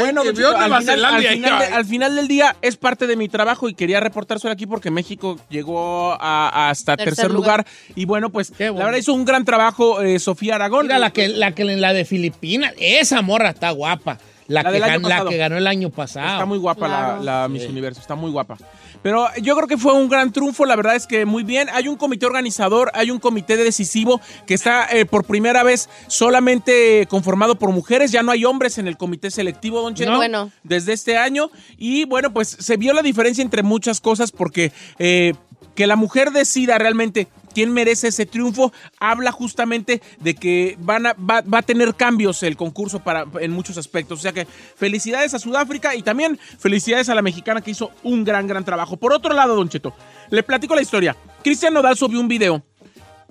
[0.00, 2.76] bueno, vio Cheto, al, Nueva final, Zelanda al final de- al final del día es
[2.76, 7.30] parte de mi trabajo y quería reportárselo aquí porque México llegó a- hasta Tercer tercer,
[7.30, 7.58] lugar.
[7.60, 7.66] lugar.
[7.94, 10.86] Y bueno, pues la verdad hizo un gran trabajo eh, Sofía Aragón.
[10.86, 14.18] Mira, la que, la que la de Filipinas, esa morra está guapa.
[14.48, 16.26] La, La que, gan- la ganó el año pasado.
[16.26, 17.22] Está muy guapa la- Claro.
[17.22, 18.56] la, Miss Universo, está muy guapa.
[19.02, 21.68] Pero yo creo que fue un gran triunfo, la verdad es que muy bien.
[21.72, 27.06] Hay un comité organizador, hay un comité decisivo que está eh, por primera vez solamente
[27.08, 30.16] conformado por mujeres, ya no hay hombres en el comité selectivo, don Cheto, No.
[30.16, 30.50] Bueno.
[30.62, 31.50] desde este año.
[31.76, 35.34] Y bueno, pues se vio la diferencia entre muchas cosas porque eh,
[35.74, 41.12] que la mujer decida realmente quién merece ese triunfo, habla justamente de que van a,
[41.14, 44.18] va, va a tener cambios el concurso para, en muchos aspectos.
[44.18, 44.46] O sea que
[44.76, 48.96] felicidades a Sudáfrica y también felicidades a la mexicana que hizo un gran, gran trabajo.
[48.96, 49.94] Por otro lado, Don Cheto,
[50.30, 51.14] le platico la historia.
[51.44, 52.62] Cristian Nodal subió un video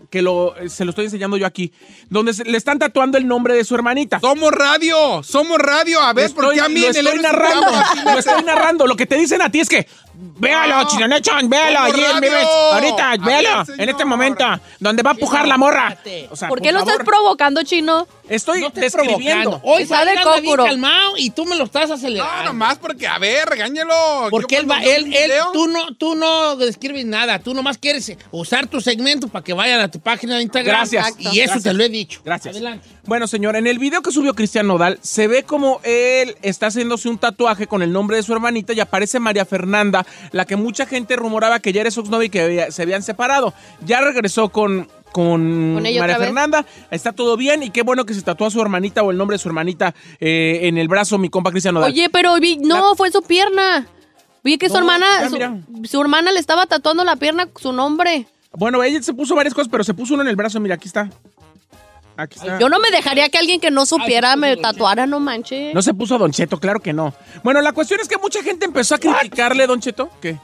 [0.09, 1.71] que lo, eh, se lo estoy enseñando yo aquí,
[2.09, 4.19] donde se- le están tatuando el nombre de su hermanita.
[4.19, 6.01] Somos radio, somos radio.
[6.01, 7.67] A ver, Lo ¿por qué estoy- a mí lo estoy narrando,
[8.03, 8.88] lo estoy narrando.
[8.88, 10.88] Lo que te dicen a ti es que véalo, No.
[10.89, 12.20] Chinonechon, véalo, allí en.
[12.22, 14.45] Vives, ahorita, A véalo, en este momento,
[14.80, 15.97] donde va a pujar la morra.
[16.30, 18.07] O sea, ¿Por qué lo favor, estás provocando, chino?
[18.30, 19.49] Estoy No estés describiendo.
[19.59, 19.62] provocando.
[19.74, 20.64] Hoy Está de anda bien cócuro.
[20.64, 22.34] calmado y tú me lo estás acelerando.
[22.38, 23.93] No, nomás porque, a ver, regáñelo.
[24.30, 28.68] Porque él va, él, él, tú no, tú no describes nada, tú nomás quieres usar
[28.68, 30.76] tu segmento para que vayan a tu página de Instagram.
[30.78, 31.14] Gracias.
[31.20, 31.64] Y eso Gracias.
[31.64, 32.22] te lo he dicho.
[32.24, 32.55] Gracias.
[32.55, 32.88] Adelante.
[33.03, 37.09] Bueno, señor, en el video que subió Cristian Nodal, se ve como él está haciéndose
[37.09, 40.86] un tatuaje con el nombre de su hermanita y aparece María Fernanda, la que mucha
[40.86, 43.53] gente rumoraba que ya era su exnovia y que había- se habían separado.
[43.86, 46.18] Ya regresó con, con, ¿Con ella María?
[46.18, 49.18] Fernanda, está todo bien y qué bueno que se tatuó a su hermanita o el
[49.18, 51.91] nombre de su hermanita eh, en el brazo, mi compa Cristian Nodal.
[51.91, 53.88] Oye, pero vi- no, fue su pierna.
[54.43, 58.26] Vi que su hermana, ya, su, su hermana le estaba tatuando la pierna su nombre.
[58.53, 60.88] Bueno, ella se puso varias cosas, pero se puso uno en el brazo, mira, aquí
[60.88, 61.09] está.
[62.18, 62.59] Aquí está.
[62.59, 65.74] Yo no me dejaría que alguien que no supiera me tatuara, no manches.
[65.74, 67.14] No se puso Don Cheto, claro que no.
[67.43, 70.09] Bueno, la cuestión es que mucha gente empezó a criticarle, Don Cheto.
[70.22, 70.38] ¿Qué?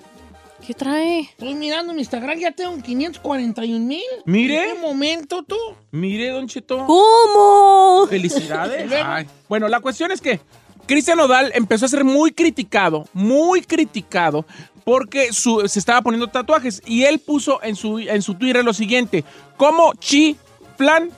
[0.65, 1.20] ¿Qué trae?
[1.22, 4.01] Estoy mirando mi Instagram, ya tengo 541 mil.
[4.26, 4.63] Mire.
[4.70, 5.55] ¿En qué momento tú?
[5.91, 6.86] Mire, Don Cheto.
[6.86, 8.07] ¿Cómo?
[8.07, 8.91] Felicidades.
[9.05, 9.28] Ay.
[9.47, 10.39] Bueno, la cuestión es que
[10.88, 14.45] Cristian Nodal empezó a ser muy criticado, muy criticado,
[14.84, 16.82] porque su- se estaba poniendo tatuajes.
[16.86, 19.24] Y él puso en su, en su Twitter lo siguiente:
[19.57, 21.11] como chiflan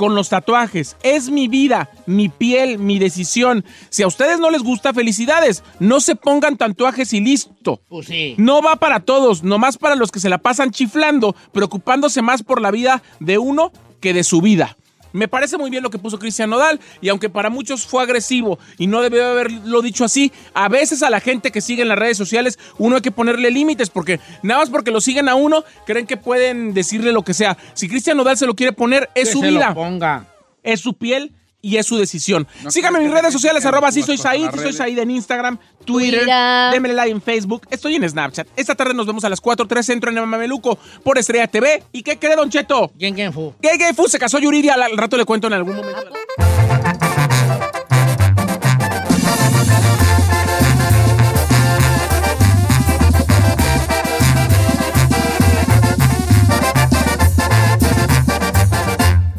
[0.00, 0.96] con los tatuajes.
[1.02, 3.66] Es mi vida, mi piel, mi decisión.
[3.90, 5.62] Si a ustedes no les gusta, felicidades.
[5.78, 7.82] No se pongan tatuajes y listo.
[7.86, 8.34] Pues sí.
[8.38, 12.62] No va para todos, nomás para los que se la pasan chiflando, preocupándose más por
[12.62, 14.78] la vida de uno que de su vida.
[15.12, 18.58] Me parece muy bien lo que puso Cristian Nodal y aunque para muchos fue agresivo
[18.78, 21.98] y no debió haberlo dicho así, a veces a la gente que sigue en las
[21.98, 25.64] redes sociales uno hay que ponerle límites porque nada más porque lo siguen a uno
[25.86, 27.56] creen que pueden decirle lo que sea.
[27.74, 30.26] Si Cristian Nodal se lo quiere poner es Que su vida, ponga.
[30.62, 31.32] es su piel
[31.62, 32.46] y es su decisión.
[32.62, 34.72] No Síganme en mis redes sociales, arroba sí soy Said, sí soy?
[34.72, 36.70] Said en Instagram, Twitter, Mira.
[36.72, 38.48] démele like en Facebook, estoy en Snapchat.
[38.56, 41.82] Esta tarde nos vemos a las 4, 3 centro en Mameluco por Estrella TV.
[41.92, 42.90] ¿Y qué cree, Don Cheto?
[42.98, 43.52] ¿Quién, quién fue?
[43.60, 46.10] Gay Gay Fu se casó Yuridia, al al rato le cuento en algún momento.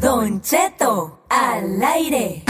[0.00, 2.42] Don Cheto al aire.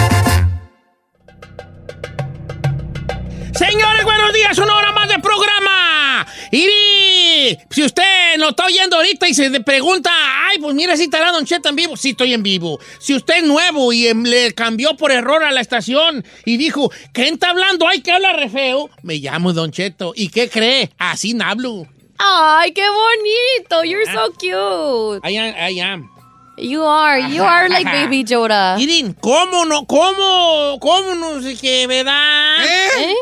[3.55, 6.27] Señores, buenos días, una hora más de programa.
[6.51, 10.11] Y si usted lo está oyendo ahorita y se le pregunta,
[10.49, 11.97] ay, pues mira si estará Don Cheto en vivo.
[11.97, 12.81] Sí, estoy en vivo.
[12.99, 16.91] Si usted es nuevo y em, le cambió por error a la estación y dijo,
[17.13, 17.87] ¿quién está hablando?
[17.87, 18.91] Ay, que habla re feo.
[19.03, 20.13] Me llamo Don Cheto.
[20.17, 20.91] ¿Y qué cree?
[20.99, 21.87] Así no hablo.
[22.19, 23.85] Ay, qué bonito.
[23.85, 25.29] You're so cute.
[25.29, 25.55] I am.
[25.57, 26.22] I am.
[26.57, 27.19] You are.
[27.19, 28.77] You are like Baby Yoda.
[28.77, 29.87] Miren, ¿cómo no?
[29.87, 30.79] ¿Cómo?
[30.81, 32.65] ¿Cómo nos que verdad?
[32.65, 33.15] ¿Eh?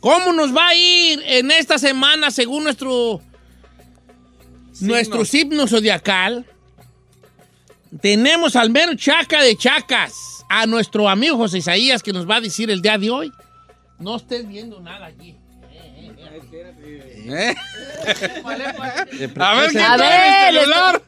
[0.00, 3.20] ¿Cómo nos va a ir en esta semana según nuestro
[4.80, 6.44] nuestro signo zodiacal?
[8.00, 12.40] Tenemos al mero chaca de chacas, a nuestro amigo José Isaías que nos va a
[12.40, 13.32] decir el día de hoy.
[13.98, 15.36] No estés viendo nada allí.
[17.26, 17.54] ¿Eh?
[18.44, 21.02] A ver, ¿qué A ver, el celular?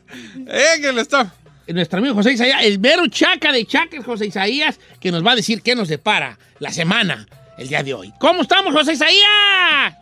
[0.46, 1.34] Eh, que le está...
[1.74, 5.36] nuestro amigo José Isaías, el mero chaca de chacas, José Isaías, que nos va a
[5.36, 7.26] decir qué nos depara la semana,
[7.58, 8.12] el día de hoy.
[8.18, 9.96] ¿Cómo estamos, José Isaías?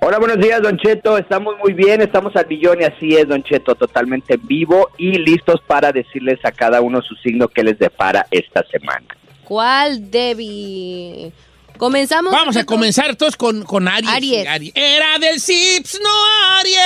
[0.00, 1.18] Hola, buenos días, Don Cheto.
[1.18, 5.18] Estamos muy bien, estamos al millón y así es, Don Cheto, totalmente en vivo y
[5.18, 9.06] listos para decirles a cada uno su signo que les depara esta semana.
[9.42, 11.32] ¿Cuál, Debbie?
[11.78, 12.32] Comenzamos.
[12.32, 14.10] Vamos a comenzar todos con, con Aries.
[14.10, 14.46] Aries.
[14.48, 14.72] Aries.
[14.74, 16.10] Era del Sips, no
[16.58, 16.80] Aries.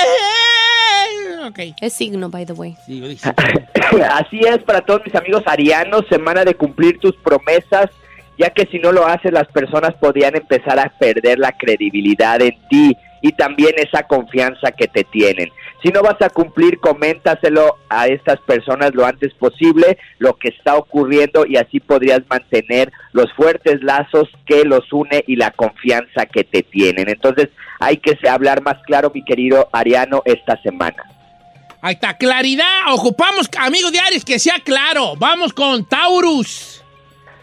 [1.47, 1.59] Ok.
[1.81, 2.77] Es signo, by the way.
[2.85, 3.17] Sí.
[4.11, 7.89] Así es para todos mis amigos arianos, semana de cumplir tus promesas,
[8.37, 12.55] ya que si no lo haces las personas podrían empezar a perder la credibilidad en
[12.69, 15.49] ti y también esa confianza que te tienen.
[15.83, 20.77] Si no vas a cumplir, coméntaselo a estas personas lo antes posible, lo que está
[20.77, 26.45] ocurriendo y así podrías mantener los fuertes lazos que los une y la confianza que
[26.45, 27.09] te tienen.
[27.09, 27.49] Entonces
[27.81, 31.03] hay que hablar más claro, mi querido Ariano, esta semana.
[31.81, 32.93] Ahí está, claridad.
[32.93, 35.15] Ocupamos, amigo de Aries, que sea claro.
[35.17, 36.81] Vamos con Taurus.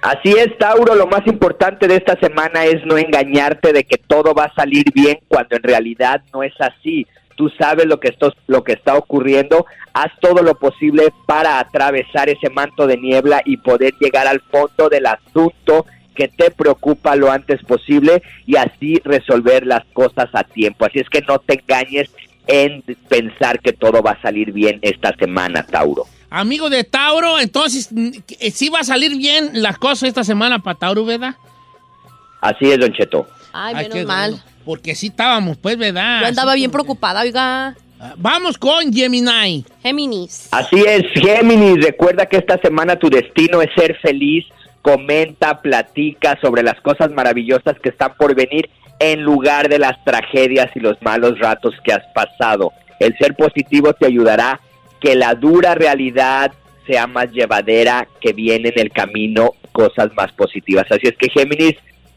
[0.01, 4.33] Así es, Tauro, lo más importante de esta semana es no engañarte de que todo
[4.33, 7.07] va a salir bien cuando en realidad no es así.
[7.41, 9.65] Tú sabes lo que, esto, lo que está ocurriendo,
[9.95, 14.91] haz todo lo posible para atravesar ese manto de niebla y poder llegar al fondo
[14.91, 20.85] del asunto que te preocupa lo antes posible y así resolver las cosas a tiempo.
[20.85, 22.11] Así es que no te engañes
[22.47, 26.05] en pensar que todo va a salir bien esta semana, Tauro.
[26.29, 27.89] Amigo de Tauro, entonces,
[28.53, 31.37] ¿sí va a salir bien las cosas esta semana para Tauro, verdad?
[32.43, 33.27] Así es, Don Cheto.
[33.55, 34.31] Ay, menos mal.
[34.33, 34.50] bueno.
[34.65, 36.21] Porque sí estábamos, pues, ¿verdad?
[36.21, 37.75] Yo andaba bien preocupada, oiga.
[38.17, 39.65] Vamos con Gemini.
[39.83, 40.49] Géminis.
[40.53, 44.47] Así es, Géminis, recuerda que esta semana tu destino es ser feliz,
[44.81, 50.71] comenta, platica sobre las cosas maravillosas que están por venir en lugar de las tragedias
[50.75, 52.73] y los malos ratos que has pasado.
[52.99, 54.61] El ser positivo te ayudará
[55.01, 56.53] que la dura realidad
[56.87, 60.87] sea más llevadera, que viene en el camino cosas más positivas.
[60.91, 61.77] Así es que Géminis,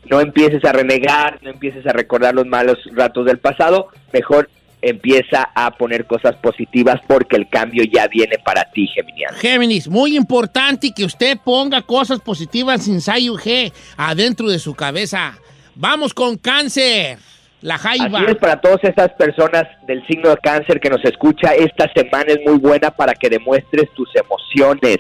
[0.10, 4.50] no empieces a renegar, no empieces a recordar los malos ratos del pasado, mejor
[4.84, 9.38] empieza a poner cosas positivas porque el cambio ya viene para ti, Geminiano.
[9.38, 15.38] Géminis, muy importante que usted ponga cosas positivas sin G adentro de su cabeza.
[15.76, 17.18] Vamos con cáncer.
[17.62, 18.20] La jaiba.
[18.20, 22.34] Así es para todas estas personas del signo de cáncer que nos escucha, esta semana
[22.34, 24.98] es muy buena para que demuestres tus emociones,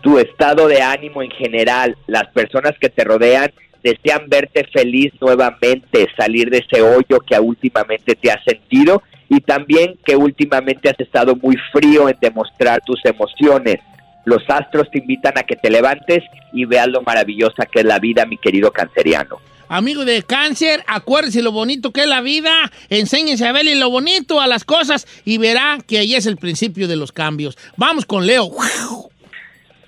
[0.00, 1.94] tu estado de ánimo en general.
[2.06, 3.52] Las personas que te rodean
[3.86, 9.96] desean verte feliz nuevamente, salir de ese hoyo que últimamente te has sentido y también
[10.04, 13.76] que últimamente has estado muy frío en demostrar tus emociones.
[14.24, 18.00] Los astros te invitan a que te levantes y veas lo maravillosa que es la
[18.00, 19.36] vida, mi querido canceriano.
[19.68, 24.40] Amigo de cáncer, acuérdese lo bonito que es la vida, enséñese a verle lo bonito
[24.40, 27.56] a las cosas y verá que ahí es el principio de los cambios.
[27.76, 28.50] Vamos con Leo.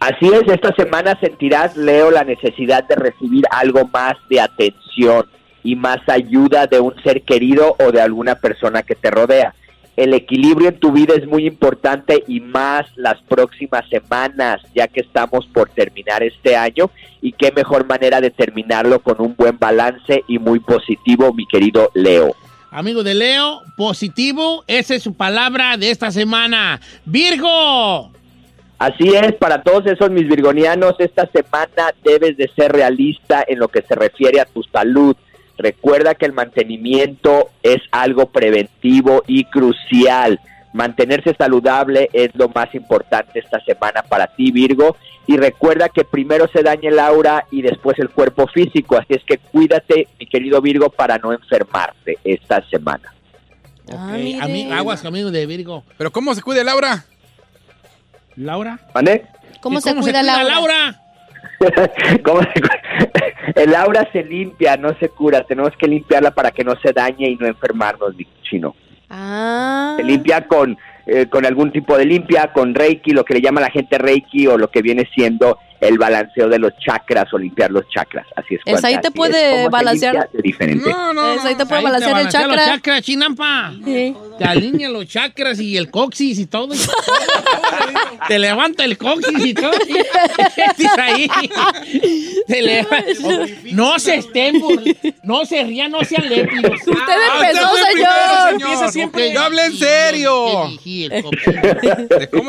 [0.01, 5.27] Así es, esta semana sentirás, Leo, la necesidad de recibir algo más de atención
[5.65, 9.55] y más ayuda de un ser querido o de alguna persona que te rodea.
[9.97, 15.01] El equilibrio en tu vida es muy importante y más las próximas semanas, ya que
[15.01, 20.23] estamos por terminar este año y qué mejor manera de terminarlo con un buen balance
[20.29, 22.37] y muy positivo, mi querido Leo.
[22.71, 26.81] Amigo de Leo, positivo, esa es su palabra de esta semana.
[27.05, 28.13] Virgo.
[28.79, 33.69] Así es, para todos esos mis virgonianos, esta semana debes de ser realista en lo
[33.69, 35.17] que se refiere a tu salud.
[35.57, 40.39] Recuerda que el mantenimiento es algo preventivo y crucial.
[40.73, 44.97] Mantenerse saludable es lo más importante esta semana para ti, Virgo.
[45.27, 48.97] Y recuerda que primero se daña el aura y después el cuerpo físico.
[48.97, 53.13] Así es que cuídate, mi querido Virgo, para no enfermarte esta semana.
[54.41, 55.83] Ami- aguas, amigo de Virgo.
[55.97, 57.05] ¿Pero cómo se cuida Laura?
[58.39, 58.79] ¿Laura?
[58.95, 59.27] ¿Vale?
[59.61, 60.45] ¿Cómo ¿Y se cuida Laura?
[60.45, 61.01] Laura?
[62.25, 62.69] ¿Cómo se cu-
[63.57, 65.43] el aura se limpia, no se cura.
[65.45, 68.75] Tenemos que limpiarla para que no se dañe y no enfermarnos, mi chino.
[69.11, 69.95] Ah.
[69.97, 70.77] Se limpia con,
[71.07, 74.47] eh, con algún tipo de limpia, con Reiki, lo que le llama la gente Reiki
[74.47, 78.27] o lo que viene siendo el balanceo de los chakras o limpiar los chakras.
[78.37, 78.61] Así es.
[78.67, 80.15] ¿Es ahí te puede ¿Cómo se balancear?
[80.15, 80.31] limpia?
[80.33, 80.91] De diferente.
[80.91, 82.57] Es ahí te puede Ahí balancear el balancea chakra.
[82.57, 83.73] los chakras, chinampa.
[83.85, 86.75] Te alinea los chakras y el coxis y todo.
[88.29, 89.71] Te levanta el coxis y todo.
[90.99, 91.29] Ahí.
[92.47, 93.05] Te levanta.
[93.73, 96.73] No se estén burl- No se rían, no sean lépidos.
[96.87, 98.53] Usted empezó, usted señor.
[98.53, 99.33] Empieza siempre.
[99.33, 100.71] Yo hablé en serio.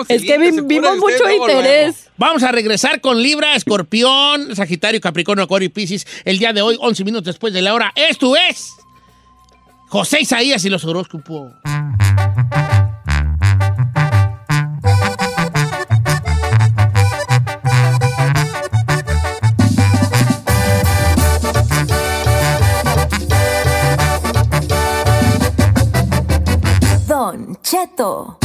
[0.08, 2.10] Es que se vimos mucho luego, interés.
[2.18, 6.06] Vamos a regresar con Libra, Escorpión, Sagitario, Capricornio, Acuario y Piscis.
[6.26, 8.76] El día de hoy, 11 minutos después de la hora, esto es
[9.90, 11.54] José Isaías y los horóscopos.
[27.08, 28.39] Don Cheto.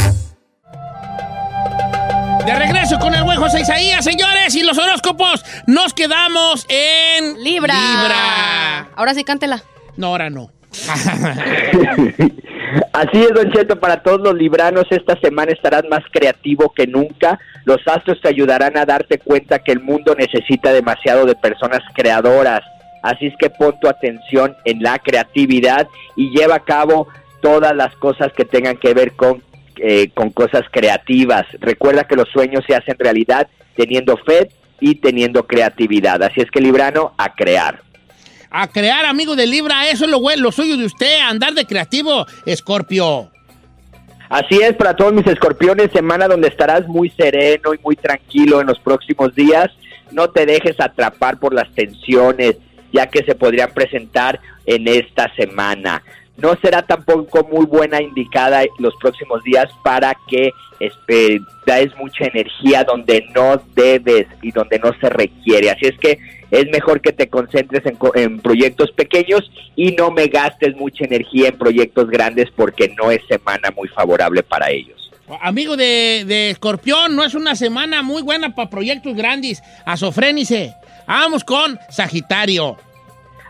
[2.85, 5.43] Regreso con el buen José Isaías, señores, y los horóscopos.
[5.67, 7.73] Nos quedamos en Libra.
[7.73, 8.91] Libra.
[8.95, 9.63] Ahora sí, cántela.
[9.97, 10.51] No, ahora no.
[12.93, 17.39] Así es, Don Cheto, para todos los libranos esta semana estarás más creativo que nunca.
[17.65, 22.61] Los astros te ayudarán a darte cuenta que el mundo necesita demasiado de personas creadoras.
[23.03, 27.09] Así es que pon tu atención en la creatividad y lleva a cabo
[27.41, 29.43] todas las cosas que tengan que ver con,
[29.77, 31.45] eh, con cosas creativas.
[31.61, 34.51] Recuerda que los sueños se hacen realidad teniendo fe
[34.81, 36.23] y teniendo creatividad.
[36.23, 37.83] Así es que librano, a crear.
[38.51, 41.65] A crear, amigo de Libra, eso es lo, bueno, lo suyo de usted, andar de
[41.65, 43.31] creativo, Escorpio.
[44.29, 48.67] Así es, para todos mis escorpiones, semana donde estarás muy sereno y muy tranquilo en
[48.69, 49.71] los próximos días.
[50.13, 52.57] No te dejes atrapar por las tensiones,
[52.93, 56.03] ya que se podrían presentar en esta semana.
[56.37, 62.85] No será tampoco muy buena indicada los próximos días para que este, des mucha energía
[62.85, 65.71] donde no debes y donde no se requiere.
[65.71, 66.19] Así es que
[66.51, 71.49] es mejor que te concentres en, en proyectos pequeños y no me gastes mucha energía
[71.49, 75.11] en proyectos grandes porque no es semana muy favorable para ellos.
[75.41, 79.63] Amigo de, de Escorpión, no es una semana muy buena para proyectos grandes.
[79.87, 80.75] Azofrénice.
[81.07, 82.77] Vamos con Sagitario.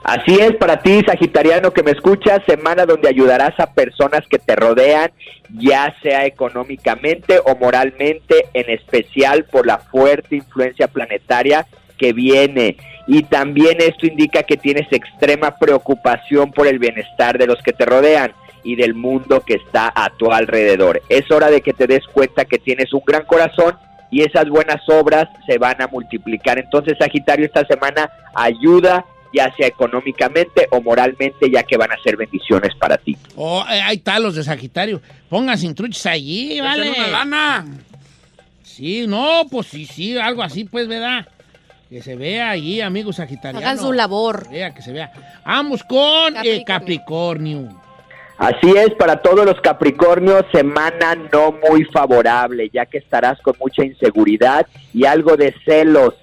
[0.04, 4.54] Así es para ti, Sagitariano, que me escuchas, semana donde ayudarás a personas que te
[4.54, 5.10] rodean,
[5.48, 12.76] ya sea económicamente o moralmente, en especial por la fuerte influencia planetaria que viene.
[13.06, 17.86] Y también esto indica que tienes extrema preocupación por el bienestar de los que te
[17.86, 18.32] rodean
[18.62, 21.00] y del mundo que está a tu alrededor.
[21.08, 23.78] Es hora de que te des cuenta que tienes un gran corazón
[24.10, 26.58] y esas buenas obras se van a multiplicar.
[26.58, 32.16] Entonces, Sagitario, esta semana ayuda ya sea económicamente o moralmente, ya que van a ser
[32.16, 33.16] bendiciones para ti.
[33.36, 35.02] Oh, eh, ahí está los de Sagitario.
[35.28, 36.90] Pónganse intruchos allí, vale.
[36.90, 37.66] una lana.
[38.62, 41.26] Sí, no, pues sí, sí, algo así, pues, ¿verdad?
[41.90, 43.62] Que se vea allí, amigos sagitarianos.
[43.62, 44.48] Hagan su labor.
[44.50, 45.12] Vea, que se vea.
[45.44, 47.68] Vamos con eh, Capricornio.
[47.68, 47.84] Capricornio.
[48.36, 53.84] Así es, para todos los Capricornios, semana no muy favorable, ya que estarás con mucha
[53.84, 56.14] inseguridad y algo de celos.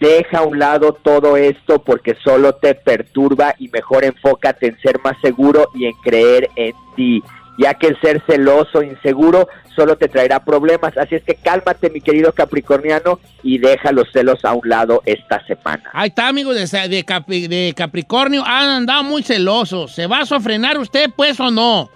[0.00, 4.98] Deja a un lado todo esto porque solo te perturba y mejor enfócate en ser
[5.04, 7.22] más seguro y en creer en ti,
[7.58, 9.46] ya que el ser celoso, inseguro,
[9.76, 10.96] solo te traerá problemas.
[10.96, 15.44] Así es que cálmate, mi querido Capricorniano, y deja los celos a un lado esta
[15.46, 15.90] semana.
[15.92, 18.42] Ahí está, amigos de, de Capricornio.
[18.46, 19.94] Han andado muy celosos.
[19.94, 21.90] ¿Se va a sofrenar usted, pues, o no?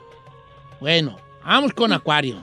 [0.78, 2.36] Bueno, vamos con Acuario.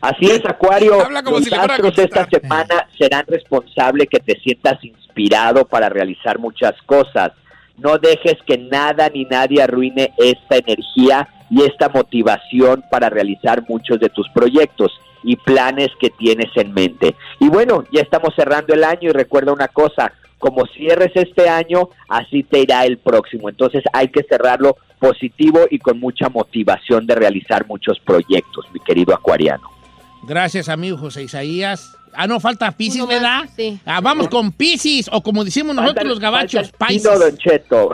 [0.00, 1.00] Así es, Acuario.
[1.00, 6.38] Habla como los si astros esta semana serán responsables que te sientas inspirado para realizar
[6.38, 7.32] muchas cosas.
[7.76, 13.98] No dejes que nada ni nadie arruine esta energía y esta motivación para realizar muchos
[14.00, 14.92] de tus proyectos
[15.22, 17.14] y planes que tienes en mente.
[17.40, 21.88] Y bueno, ya estamos cerrando el año y recuerda una cosa, como cierres este año,
[22.08, 23.48] así te irá el próximo.
[23.48, 29.14] Entonces hay que cerrarlo positivo y con mucha motivación de realizar muchos proyectos, mi querido
[29.14, 29.77] acuariano.
[30.22, 31.94] Gracias, amigo José Isaías.
[32.12, 33.44] Ah, no, falta Piscis, ¿verdad?
[33.54, 33.78] sí.
[33.84, 37.02] Ah, vamos con Piscis, o como decimos nosotros Falta- los gabachos, Piscis.
[37.04, 37.90] Don Cheto.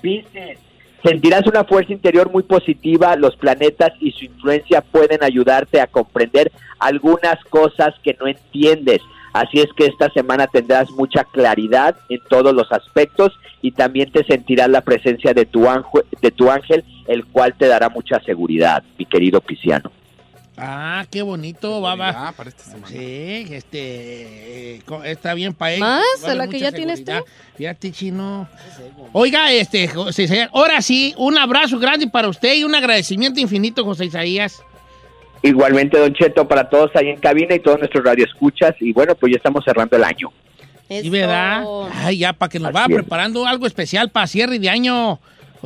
[0.00, 0.58] Piscis.
[1.02, 3.14] Sentirás una fuerza interior muy positiva.
[3.16, 9.00] Los planetas y su influencia pueden ayudarte a comprender algunas cosas que no entiendes.
[9.34, 14.24] Así es que esta semana tendrás mucha claridad en todos los aspectos y también te
[14.24, 18.82] sentirás la presencia de tu ángel, de tu ángel el cual te dará mucha seguridad,
[18.96, 19.90] mi querido Pisciano.
[20.56, 22.12] Ah, qué bonito, va, va.
[22.12, 22.86] Ya, para esta semana.
[22.86, 25.80] Sí, este, eh, está bien para él.
[25.80, 26.02] ¿Más?
[26.22, 27.24] Va a haber ¿La que ya tiene seguridad.
[27.56, 28.48] Fíjate, chino.
[29.12, 33.84] Oiga, este, José Isaías, ahora sí, un abrazo grande para usted y un agradecimiento infinito,
[33.84, 34.62] José Isaías.
[35.42, 38.74] Igualmente, Don Cheto, para todos ahí en cabina y todos nuestros radioescuchas.
[38.80, 40.32] Y bueno, pues ya estamos cerrando el año.
[40.88, 41.10] ¿Sí, Eso.
[41.10, 41.64] verdad?
[41.92, 42.94] Ay, ya, para que nos Así vaya es.
[43.02, 45.18] preparando algo especial para cierre de año,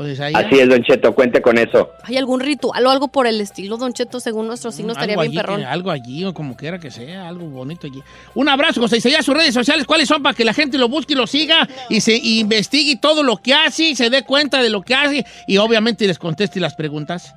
[0.06, 0.44] Isaías.
[0.44, 1.90] Así es, Don Cheto, cuente con eso.
[2.04, 4.92] ¿Hay algún ritual o algo por el estilo, Don Cheto, según nuestro signo?
[4.92, 5.60] Estaría bien perrón.
[5.60, 8.02] que- algo allí, o como quiera que sea, algo bonito allí.
[8.34, 11.14] Un abrazo, José Isaías, sus redes sociales, ¿cuáles son para que la gente lo busque
[11.14, 14.62] y lo siga y se y investigue todo lo que hace, y se dé cuenta
[14.62, 17.34] de lo que hace y obviamente les conteste las preguntas?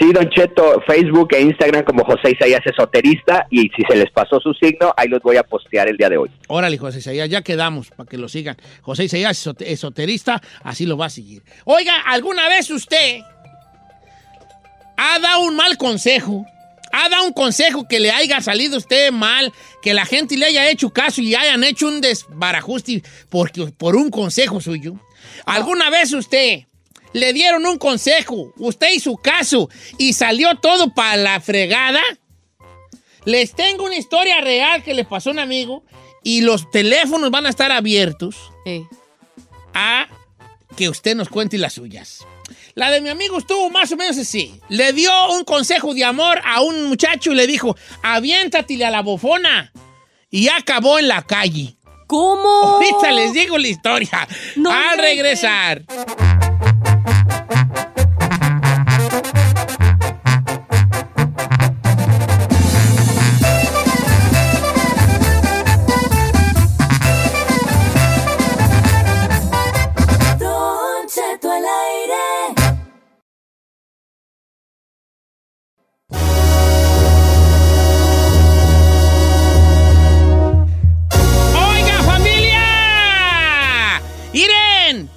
[0.00, 4.38] Sí, Don Cheto, Facebook e Instagram como José Isaías Esoterista y si se les pasó
[4.38, 6.30] su signo, ahí los voy a postear el día de hoy.
[6.46, 8.56] Órale, José Isaías, ya quedamos para que lo sigan.
[8.82, 11.42] José Isaías, esote- esoterista, así lo va a seguir.
[11.64, 13.22] Oiga, ¿alguna vez usted
[14.96, 16.46] ha dado un mal consejo?
[16.92, 20.70] ¿Ha dado un consejo que le haya salido usted mal, que la gente le haya
[20.70, 24.94] hecho caso y hayan hecho un desbarajuste porque, por un consejo suyo?
[25.44, 26.60] ¿Alguna vez usted
[27.12, 32.02] le dieron un consejo, usted y su caso, y salió todo para la fregada.
[33.24, 35.84] Les tengo una historia real que le pasó a un amigo
[36.22, 38.36] y los teléfonos van a estar abiertos
[39.74, 40.08] a
[40.76, 42.26] que usted nos cuente las suyas.
[42.74, 44.60] La de mi amigo estuvo más o menos así.
[44.68, 49.02] Le dio un consejo de amor a un muchacho y le dijo, aviéntatele a la
[49.02, 49.72] bofona.
[50.30, 51.76] Y acabó en la calle.
[52.06, 52.48] ¿Cómo?
[52.48, 54.28] Ahorita les digo la historia.
[54.56, 55.84] No Al regresar.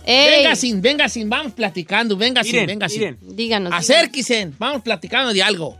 [0.06, 0.42] Ey.
[0.44, 3.18] Venga sin, venga sin, vamos platicando, venga sin, Iren, venga sin.
[3.22, 3.72] Díganos.
[3.74, 5.78] Acérquense, vamos platicando de algo.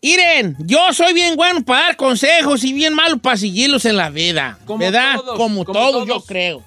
[0.00, 4.10] Iren, yo soy bien bueno para dar consejos y bien malo para seguirlos en la
[4.10, 4.58] vida.
[4.64, 5.16] Como ¿Verdad?
[5.16, 6.62] todos, como, como todos, yo creo.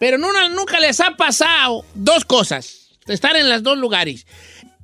[0.00, 2.88] Pero nunca, nunca les ha pasado dos cosas.
[3.06, 4.26] Estar en los dos lugares.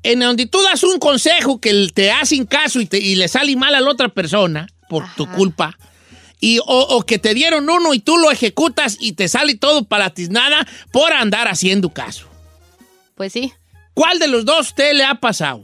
[0.02, 3.56] En donde tú das un consejo que te hacen caso y, te- y le sale
[3.56, 5.76] mal a la otra persona por tu culpa.
[6.40, 9.84] Y, o, o que te dieron uno y tú lo ejecutas y te sale todo
[9.84, 12.26] para tiznada por andar haciendo caso.
[13.14, 13.52] Pues sí.
[13.94, 15.62] ¿Cuál de los dos usted le ha pasado?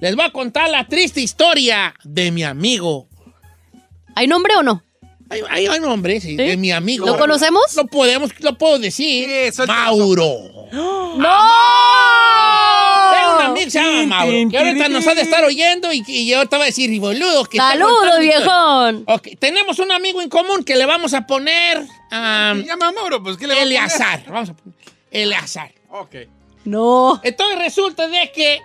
[0.00, 3.08] Les voy a contar la triste historia de mi amigo.
[4.14, 4.82] ¿Hay nombre o no?
[5.30, 7.04] Hay, hay, hay nombre, sí, de mi amigo.
[7.04, 7.62] ¿Lo conocemos?
[7.76, 9.28] Lo podemos, lo puedo decir.
[9.66, 10.68] Mauro.
[10.72, 12.47] ¡No!
[13.38, 16.32] Un amigo que se llama Mauro, que ahorita nos ha de estar oyendo y, y
[16.32, 19.00] ahorita va a decir, "Y boludo, que ¡Saludos, viejón!
[19.00, 19.14] historia".
[19.14, 23.22] Ok, tenemos un amigo en común que le vamos a poner a Se llama Mauro,
[23.22, 23.78] pues ¿qué le va a poner?
[23.78, 24.24] Eleazar.
[24.28, 24.78] Vamos a poner
[25.10, 25.72] Eleazar.
[25.90, 26.14] Ok.
[26.64, 27.20] No.
[27.24, 28.60] Entonces resulta de que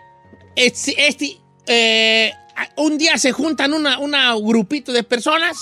[0.56, 2.34] este, este, eh,
[2.78, 5.58] un día se juntan una, una grupito de personas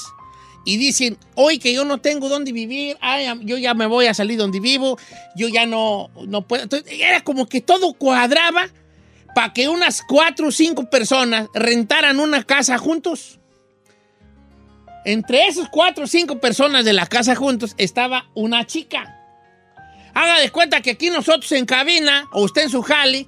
[0.66, 4.14] y dicen, hoy que yo no tengo dónde vivir, ay, yo ya me voy a
[4.14, 4.98] salir donde vivo,
[5.36, 6.64] yo ya no, no puedo.
[6.64, 8.70] Entonces, era como que todo cuadraba
[9.34, 13.40] para que unas cuatro o cinco personas rentaran una casa juntos.
[15.06, 19.18] Entre esas cuatro o cinco personas de la casa juntos estaba una chica.
[20.14, 23.26] Haga de cuenta que aquí nosotros en cabina, o usted en su jale,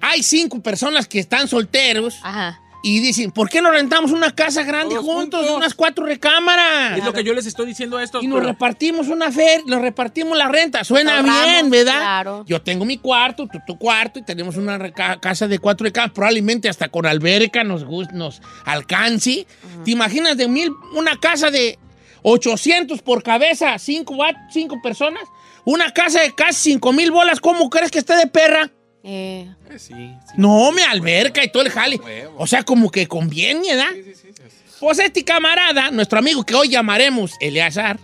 [0.00, 2.60] hay cinco personas que están solteros Ajá.
[2.82, 5.56] Y dicen, ¿por qué no rentamos una casa grande Todos juntos, juntos.
[5.56, 6.98] unas cuatro recámaras?
[6.98, 8.22] Es lo que yo les estoy diciendo a estos.
[8.22, 10.82] Y nos pero- repartimos una feria, nos repartimos la renta.
[10.84, 11.98] Suena Ahorramos, bien, ¿verdad?
[11.98, 12.44] claro.
[12.46, 16.14] Yo tengo mi cuarto, tú tu cuarto y tenemos una reca- casa de cuatro recámaras,
[16.14, 19.46] probablemente hasta con alberca nos, gus- nos alcance.
[19.84, 21.78] ¿Te imaginas de mil, una casa de
[22.22, 25.22] 800 por cabeza, cinco, va- cinco personas?
[25.64, 28.70] Una casa de casi cinco mil bolas, ¿cómo crees que esté de perra?
[29.02, 30.34] Eh, Eh, sí, sí.
[30.36, 31.96] No, me alberca y todo el jale.
[31.96, 32.34] Huevo.
[32.38, 33.92] O sea, como que conviene, ¿verdad?
[33.94, 34.42] Sí, sí, sí, sí.
[34.80, 37.98] Pues este camarada, nuestro amigo que hoy llamaremos Eleazar,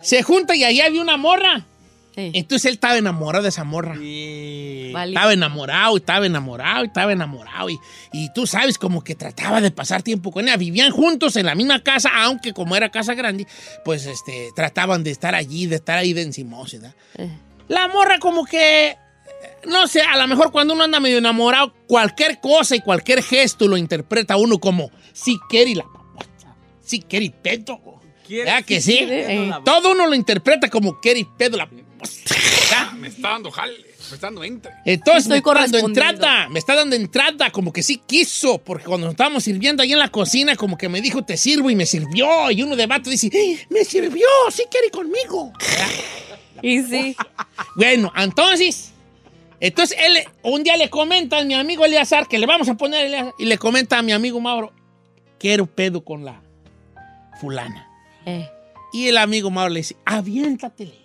[0.00, 1.66] se junta y ahí había una morra.
[2.16, 2.32] eh.
[2.34, 3.94] Entonces él estaba enamorado de esa morra.
[3.94, 5.12] Vale.
[5.12, 7.70] Estaba enamorado, y estaba enamorado, y estaba enamorado.
[7.70, 7.78] Y,
[8.12, 10.56] y tú sabes, como que trataba de pasar tiempo con ella.
[10.56, 13.46] Vivían juntos en la misma casa, aunque como era casa grande,
[13.84, 16.94] pues este, trataban de estar allí, de estar ahí de encimosa, ¿verdad?
[17.68, 18.96] La morra como que,
[19.64, 23.68] no sé, a lo mejor cuando uno anda medio enamorado, cualquier cosa y cualquier gesto
[23.68, 26.54] lo interpreta uno como si quiere la papacha,
[26.84, 27.80] si quiere pedo.
[28.28, 28.98] ¿Verdad que sí?
[29.00, 29.52] Eh.
[29.64, 31.68] Todo uno lo interpreta como quiere pedo la.
[32.96, 34.72] Me está dando jale, me está dando entre.
[34.84, 38.84] Entonces Estoy me está dando entrada, me está dando entrada, como que sí quiso, porque
[38.86, 41.76] cuando nos estábamos sirviendo ahí en la cocina, como que me dijo, te sirvo, y
[41.76, 45.52] me sirvió, y uno de vato dice, "Eh, me sirvió, sí quiere conmigo.
[46.68, 47.16] Y sí.
[47.74, 48.92] Bueno, entonces,
[49.60, 53.06] entonces él un día le comenta a mi amigo Eleazar, que le vamos a poner
[53.06, 54.72] Eleazar, y le comenta a mi amigo Mauro,
[55.38, 56.40] quiero pedo con la
[57.40, 57.88] fulana.
[58.26, 58.48] Eh.
[58.92, 61.02] Y el amigo Mauro le dice, aviéntatele.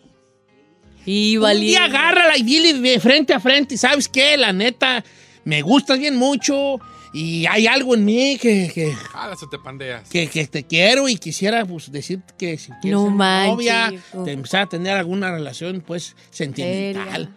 [1.05, 1.67] Y valiente.
[1.67, 4.37] día agárrala y dile de frente a frente, y ¿sabes qué?
[4.37, 5.03] La neta,
[5.45, 6.79] me gustas bien mucho
[7.13, 10.07] y hay algo en mí que, que, Jalas o te pandeas.
[10.09, 13.11] que- que te quiero y quisiera pues, decirte que si quieres No ser
[13.47, 13.93] novia,
[14.25, 17.35] te empezar a tener alguna relación pues sentimental.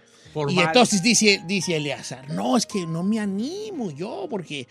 [0.49, 4.69] Y entonces dice, dice Eleazar, no, es que no me animo yo porque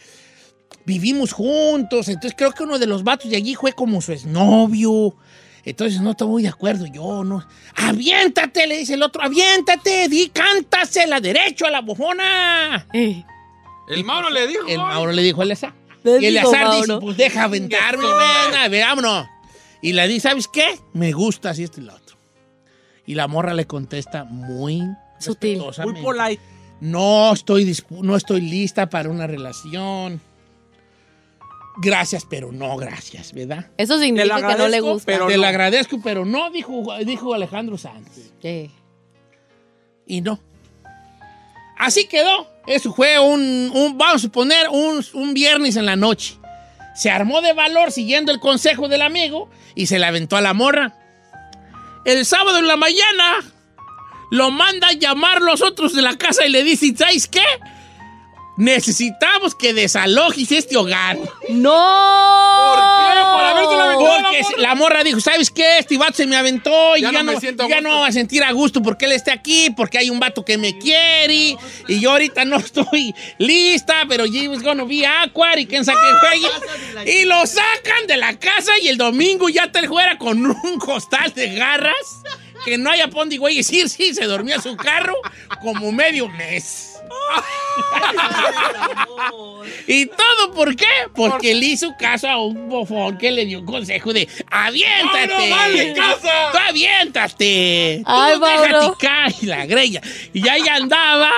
[0.86, 5.16] vivimos juntos, entonces creo que uno de los vatos de allí fue como su exnovio.
[5.66, 7.46] Entonces no estoy muy de acuerdo yo, ¿no?
[7.76, 12.88] Aviéntate, le dice el otro, aviéntate, di, cántasela derecho a la bofona.
[12.94, 13.24] Eh.
[13.90, 14.68] El Mauro le dijo.
[14.68, 15.74] El Mauro le dijo a Eleazar.
[16.04, 18.06] Le Y el azar dice, pues deja aventarme,
[18.70, 19.28] venga, vámonos.
[19.82, 20.80] Y le dice, ¿sabes qué?
[20.94, 22.18] Me gusta así esto y lo otro.
[23.06, 24.84] Y la morra le contesta muy
[25.20, 25.62] Sutil.
[25.84, 26.42] Muy polite.
[26.80, 30.22] No estoy, no estoy lista para una relación.
[31.82, 33.72] Gracias, pero no gracias, ¿verdad?
[33.78, 35.28] Eso significa que no le gusta.
[35.28, 38.32] Te lo agradezco, pero no, dijo, dijo Alejandro Sanz.
[38.42, 38.72] Sí.
[40.06, 40.40] Y no.
[41.80, 42.48] Así quedó.
[42.68, 46.38] Eso fue un, un- vamos a suponer, un, un viernes en la noche.
[46.96, 50.54] Se armó de valor siguiendo el consejo del amigo y se le aventó a la
[50.54, 50.94] morra.
[52.06, 53.38] El sábado en la mañana
[54.32, 57.44] lo manda a llamar los otros de la casa y le dice, ¿sabes qué?
[58.60, 61.18] Necesitamos que desalojes este hogar.
[61.48, 61.72] ¡No!
[63.34, 64.58] Por haberte la a la Porque morra.
[64.58, 65.80] la morra dijo, ¿sabes qué?
[65.80, 67.82] Este vato se me aventó y Ya ya, no me no, ya gusto".
[67.82, 70.58] no va a sentir a gusto porque él esté aquí, porque hay un vato que
[70.58, 71.56] me quiere
[71.88, 76.00] y yo ahorita no estoy lista, pero Jim's gonna be awkward y quién sabe
[77.06, 77.12] qué.
[77.22, 80.80] Y lo sacan de la casa y el domingo ya está el fuera con un
[80.80, 81.96] costal de garras
[82.66, 85.16] que no haya pondi güey decir sí, se dormía su carro
[85.62, 86.89] como medio mes.
[89.88, 90.86] ¿Y todo por qué?
[91.16, 95.28] Porque le hizo caso a un bofón que le dio un consejo de ¡Aviéntate!
[95.28, 96.52] ¡No, no, vale, casa!
[96.52, 98.04] ¡Tú aviéntate!
[98.06, 100.02] Ay, ¡Tú déjate caer la greña!
[100.34, 101.32] Y ella andaba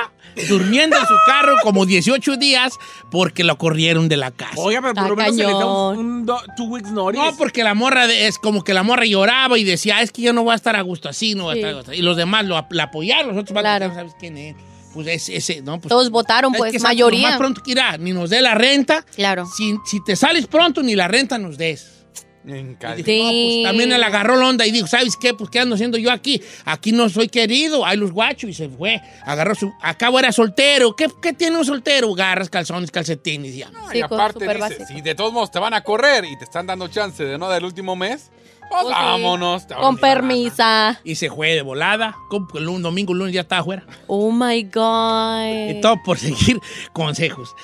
[0.48, 2.74] durmiendo en su carro como 18 días
[3.10, 4.54] porque lo corrieron de la casa.
[4.58, 7.22] Oiga, pero por lo menos se le da un, un do- two weeks notice.
[7.24, 10.22] No, porque la morra de- es como que la morra lloraba y decía, es que
[10.22, 11.94] yo no voy a estar a gusto así, no voy a estar a gusto.
[11.94, 13.88] Y los demás lo, la apoyaron, los otros vatos, Claro.
[13.90, 14.56] no sabes quién es.
[14.94, 17.22] Pues ese, ese no, pues Todos votaron, es pues, que mayoría.
[17.22, 19.06] lo Más pronto que irá, ni nos dé la renta.
[19.16, 19.46] Claro.
[19.46, 21.88] Si, si te sales pronto, ni la renta nos des.
[22.44, 25.36] En Y no, pues, también él agarró la onda y dijo, ¿sabes qué?
[25.36, 26.42] Pues, ¿qué ando haciendo yo aquí?
[26.66, 29.00] Aquí no soy querido, hay los guachos y se fue.
[29.26, 29.72] Agarró su...
[29.82, 30.96] Acabo era soltero.
[30.96, 32.12] ¿Qué, qué tiene un soltero?
[32.16, 33.70] Garras, calzones, calcetines, ya.
[33.70, 34.86] No, Sí, y aparte dice, básico.
[34.88, 37.48] si de todos modos te van a correr y te están dando chance de no
[37.48, 38.32] dar el último mes,
[38.72, 38.94] pues sí.
[38.94, 39.66] vámonos.
[39.66, 41.00] Con permisa.
[41.04, 42.16] Y se fue de volada.
[42.54, 43.86] Lunes, domingo, el lunes ya estaba afuera.
[44.08, 45.70] Oh my God.
[45.70, 46.60] Y todo por seguir
[46.94, 47.56] consejos.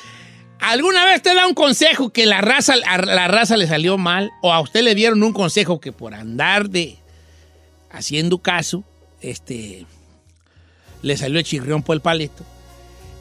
[0.60, 4.32] ¿Alguna vez te da un consejo que la raza, a la raza le salió mal?
[4.42, 6.98] ¿O a usted le dieron un consejo que por andar de
[7.92, 8.84] haciendo caso,
[9.22, 9.86] este,
[11.02, 12.44] le salió el chirrión por el paleto?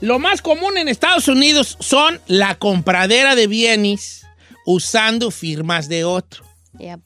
[0.00, 4.26] Lo más común en Estados Unidos son la compradera de bienes
[4.66, 6.44] usando firmas de otro.
[6.78, 7.00] Yep.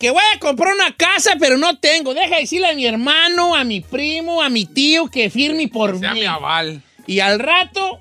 [0.00, 2.14] Que voy a comprar una casa, pero no tengo.
[2.14, 5.98] Deja de decirle a mi hermano, a mi primo, a mi tío que firme por
[6.00, 6.20] Sea mí.
[6.20, 6.82] mi aval.
[7.06, 8.00] Y al rato,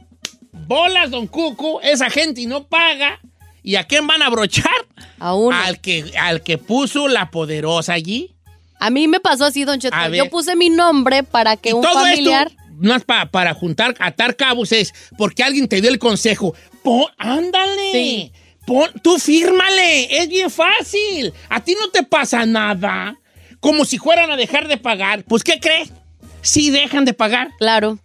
[0.54, 3.20] bolas, don Cuco, esa gente no paga.
[3.64, 4.72] ¿Y a quién van a brochar?
[5.20, 5.56] A uno.
[5.56, 8.34] Al que, al que puso la poderosa allí.
[8.80, 9.96] A mí me pasó así, Don Cheto.
[9.96, 10.20] A ver.
[10.20, 12.48] Yo puse mi nombre para que y un todo familiar.
[12.48, 16.56] esto, no es pa- para juntar, atar cabos, es porque alguien te dio el consejo.
[16.82, 17.92] Pon, ándale.
[17.92, 18.32] Sí.
[19.02, 20.22] Tú fírmale.
[20.22, 21.34] Es bien fácil.
[21.50, 23.18] A ti no te pasa nada.
[23.60, 25.24] Como si fueran a dejar de pagar.
[25.26, 25.92] Pues, ¿qué crees?
[26.42, 27.50] Sí dejan de pagar.
[27.60, 28.00] Claro.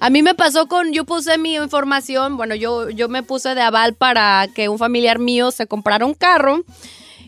[0.00, 3.62] A mí me pasó con, yo puse mi información, bueno, yo, yo me puse de
[3.62, 6.62] aval para que un familiar mío se comprara un carro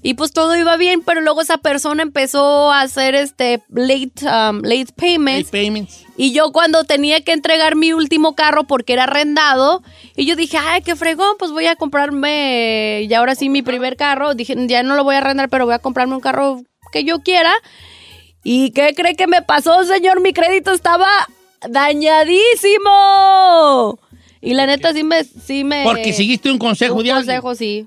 [0.03, 4.61] y pues todo iba bien, pero luego esa persona empezó a hacer este late, um,
[4.63, 6.05] late payments Late payments.
[6.17, 9.83] y yo cuando tenía que entregar mi último carro porque era arrendado
[10.17, 13.97] y yo dije, ay, qué fregón, pues voy a comprarme y ahora sí mi primer
[13.97, 16.63] carro, dije, ya no lo voy a arrendar, pero voy a comprarme un carro
[16.93, 17.53] que yo quiera.
[18.43, 20.23] ¿Y qué cree que me pasó, señor?
[20.23, 21.07] Mi crédito estaba
[21.69, 23.99] dañadísimo.
[24.41, 25.25] Y la neta sí me...
[25.25, 27.41] Sí me Porque seguiste un consejo un de alguien.
[27.41, 27.87] consejo, sí.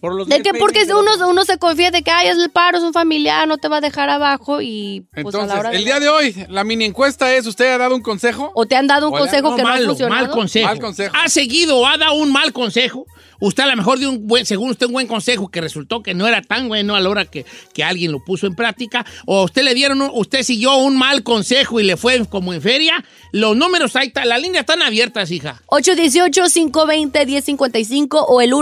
[0.00, 2.78] Por los De que porque uno, uno se confía de que, ay, es el paro,
[2.78, 5.70] es un familiar, no te va a dejar abajo y pues a Entonces, la hora
[5.72, 8.50] el día de hoy, la mini encuesta es, ¿usted ha dado un consejo?
[8.54, 9.24] O te han dado un Hola.
[9.24, 10.26] consejo No, que no ha malo, funcionado.
[10.26, 10.66] mal consejo.
[10.68, 11.14] Mal consejo.
[11.22, 13.04] Ha seguido o ha dado un mal consejo.
[13.42, 16.12] Usted a lo mejor dio un buen, según usted, un buen consejo que resultó que
[16.12, 19.06] no era tan bueno a la hora que, que alguien lo puso en práctica.
[19.24, 22.60] O usted le dieron, un- usted siguió un mal consejo y le fue como en
[22.60, 23.02] feria.
[23.32, 25.62] Los números ahí están, las líneas están abiertas, hija.
[25.68, 28.52] 818-520-1055 o el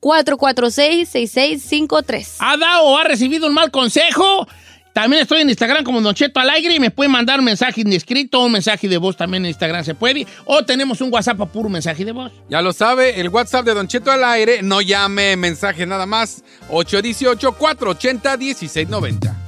[0.00, 2.36] 1866-446-6653.
[2.38, 4.48] ¿Ha dado o ha recibido un mal consejo?
[4.92, 7.84] También estoy en Instagram como Don Cheto al aire y me pueden mandar un mensaje
[7.86, 10.26] escrito o un mensaje de voz también en Instagram se puede.
[10.46, 12.32] O tenemos un WhatsApp a puro mensaje de voz.
[12.48, 16.42] Ya lo sabe, el WhatsApp de Don Cheto al aire, no llame mensaje nada más,
[16.70, 19.39] 818-480-1690.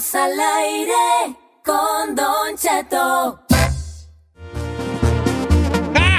[0.00, 3.38] Estamos al aire con Don Cheto.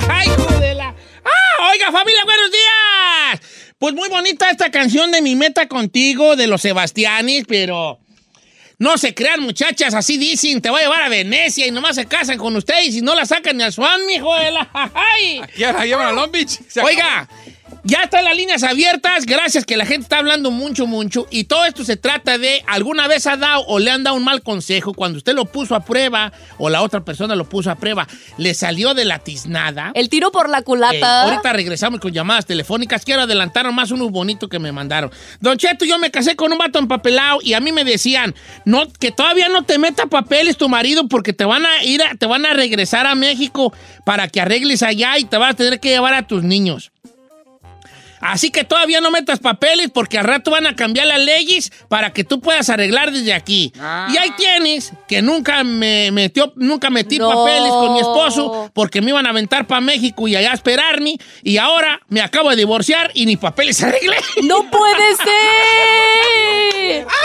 [0.08, 0.90] ¡Ay, hijo de la-
[1.26, 1.70] ¡Ah!
[1.72, 3.74] Oiga, familia, buenos días.
[3.80, 7.98] Pues muy bonita esta canción de Mi Meta Contigo de los Sebastianis, pero
[8.78, 12.06] No se crean, muchachas, así dicen, te voy a llevar a Venecia y nomás se
[12.08, 14.36] casan con ustedes y no la sacan ni al Swan, mijo.
[14.36, 15.42] de la- ¡Ay!
[15.58, 16.60] Ya la llevan a Long Beach.
[16.70, 17.28] Acabó.
[17.84, 21.26] Ya están las líneas abiertas, gracias que la gente está hablando mucho, mucho.
[21.32, 24.24] Y todo esto se trata de, ¿alguna vez ha dado o le han dado un
[24.24, 27.76] mal consejo cuando usted lo puso a prueba o la otra persona lo puso a
[27.76, 28.08] prueba?
[28.38, 29.92] ¿Le salió de la tiznada?
[29.96, 31.24] El tiro por la Eh, culata.
[31.24, 33.04] ahorita regresamos con llamadas telefónicas.
[33.04, 35.10] Quiero adelantar más uno bonito que me mandaron.
[35.40, 38.94] Don Cheto, yo me casé con un vato empapelado y a mí me decían no,
[38.94, 42.28] que todavía no te meta papeles tu marido porque te van a ir, a- te
[42.28, 43.74] van a regresar a México
[44.06, 46.92] para que arregles allá y te vas a tener que llevar a tus niños.
[48.22, 52.14] Así que todavía no metas papeles porque al rato van a cambiar las leyes para
[52.14, 53.74] que tú puedas arreglar desde aquí.
[53.76, 57.30] Y ahí tienes que nunca me metió, nunca metí No.
[57.30, 61.18] papeles con mi esposo porque me iban a aventar para México y allá a esperarme.
[61.44, 64.18] Y ahora me acabo de divorciar y ni papeles arreglé.
[64.44, 67.06] ¡No puede ser!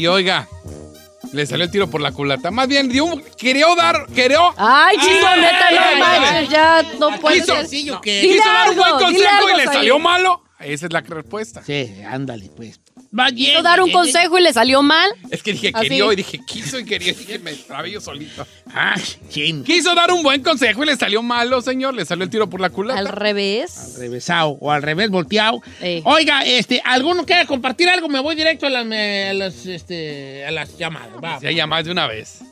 [0.00, 0.48] Y oiga,
[1.34, 2.50] le salió el tiro por la culata.
[2.50, 4.38] Más bien, dio un, quería dar, quería...
[4.56, 6.48] Ay, chico, Ay, neta, ay, no ay, manches, ay.
[6.48, 7.68] ya no puede Quiso- ser.
[7.68, 10.42] Dile Quiso dar un buen consejo y le salió malo.
[10.58, 11.62] Esa es la respuesta.
[11.62, 12.80] Sí, ándale, pues.
[13.12, 15.10] Bien, Quiso dar un consejo y le salió mal.
[15.30, 18.46] Es que dije quería y dije quiso y quería y dije me trabé yo solito.
[18.72, 19.64] Ay, chin.
[19.64, 21.94] Quiso dar un buen consejo y le salió malo, señor.
[21.94, 23.00] Le salió el tiro por la culata.
[23.00, 23.96] Al revés.
[23.98, 25.60] Revesado o al revés volteado.
[25.80, 26.02] Eh.
[26.04, 28.08] Oiga, este, ¿alguno quiere compartir algo?
[28.08, 31.16] Me voy directo a las, me- a las, este, a las llamadas.
[31.22, 31.40] Va.
[31.50, 32.42] Ya más de una vez.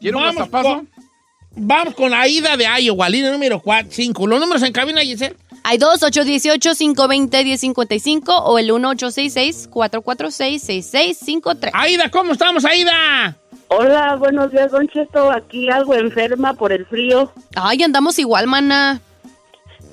[0.00, 0.88] ¿Quiere un Vamos con,
[1.56, 4.26] vamos con la ida de Iowa, línea número 5.
[4.26, 5.36] Los números en cabina, Giselle.
[5.64, 11.70] Hay dos, 818-520-1055 o el 1866-446-6653.
[11.74, 13.36] Aida, ¿cómo estamos, Aida?
[13.68, 15.30] Hola, buenos días, Don Cheto.
[15.30, 17.30] Aquí algo enferma por el frío.
[17.54, 19.02] Ay, andamos igual, mana.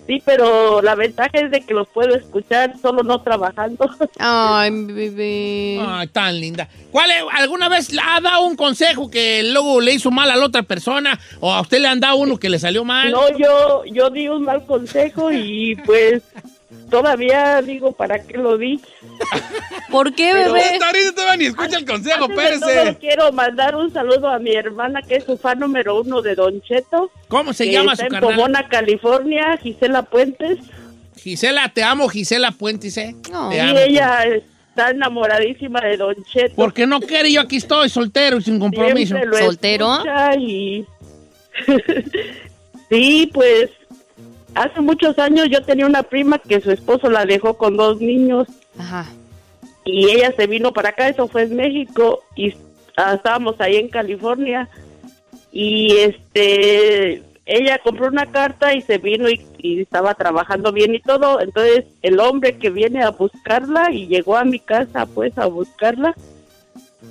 [0.07, 3.90] Sí, pero la ventaja es de que los puedo escuchar solo no trabajando.
[4.19, 5.80] Ay, bebé.
[5.84, 6.68] Ay, tan linda.
[6.91, 10.36] ¿Cuál es- ¿Alguna vez le ha dado un consejo que luego le hizo mal a
[10.36, 11.19] la otra persona?
[11.40, 13.11] ¿O a usted le han dado uno que le salió mal?
[13.11, 16.22] No, yo, yo di un mal consejo y pues
[16.90, 18.80] todavía digo para qué lo di.
[19.92, 20.74] ¿Por qué, Pero- bebé?
[20.74, 25.02] Esta ahorita todavía ni escucha el consejo, todo, quiero mandar un saludo a mi hermana
[25.02, 27.12] que es su fan número uno de Don Cheto.
[27.28, 28.22] ¿Cómo se que llama está su en?
[28.22, 30.60] Pomona, California, Gisela Puentes.
[31.18, 33.16] Gisela, te amo, Gisela Puentes, ¿eh?
[33.32, 33.50] No.
[33.50, 33.80] Te y amo.
[33.80, 34.24] ella
[34.70, 36.56] está enamoradísima de Don Cheto.
[36.56, 39.16] Porque no quiere, yo aquí estoy soltero y sin compromiso.
[39.40, 40.04] ¿Soltero?
[40.38, 40.86] Y...
[42.90, 43.70] sí, pues
[44.56, 48.48] hace muchos años yo tenía una prima que su esposo la dejó con dos niños
[48.80, 49.06] Ajá.
[49.84, 52.56] y ella se vino para acá, eso fue en México y
[52.98, 54.69] ah, estábamos ahí en California
[55.52, 60.99] y este ella compró una carta y se vino y, y estaba trabajando bien y
[60.99, 65.45] todo, entonces el hombre que viene a buscarla y llegó a mi casa pues a
[65.45, 66.15] buscarla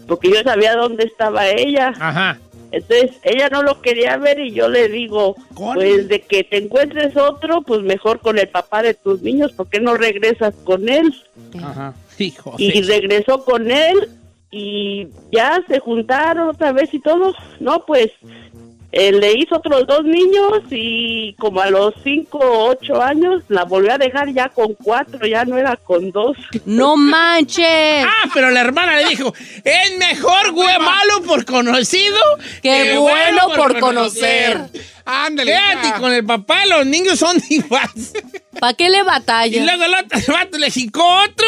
[0.08, 1.92] porque yo sabía dónde estaba ella.
[1.98, 2.38] Ajá.
[2.74, 7.16] Entonces ella no lo quería ver y yo le digo, pues de que te encuentres
[7.16, 11.14] otro, pues mejor con el papá de tus niños, ¿por qué no regresas con él?
[11.62, 11.94] Ajá.
[12.18, 12.55] Hijo.
[12.59, 12.82] Y sí.
[12.82, 14.09] regresó con él
[14.51, 17.34] y ya se juntaron otra vez y todo.
[17.60, 18.10] No, pues
[18.96, 23.64] eh, le hizo otros dos niños y como a los cinco o ocho años la
[23.64, 26.36] volvió a dejar ya con cuatro, ya no era con dos.
[26.64, 28.06] No manches.
[28.06, 29.34] Ah, pero la hermana le dijo,
[29.64, 32.18] es mejor güey malo por conocido
[32.62, 34.60] Qué bueno por conocer.
[35.05, 35.55] Ándale.
[35.55, 35.98] Fíjate, hija.
[36.01, 38.12] con el papá los niños son iguales.
[38.59, 39.64] ¿Para qué le Y batalla?
[39.64, 41.47] luego el otro el vato le jicó otro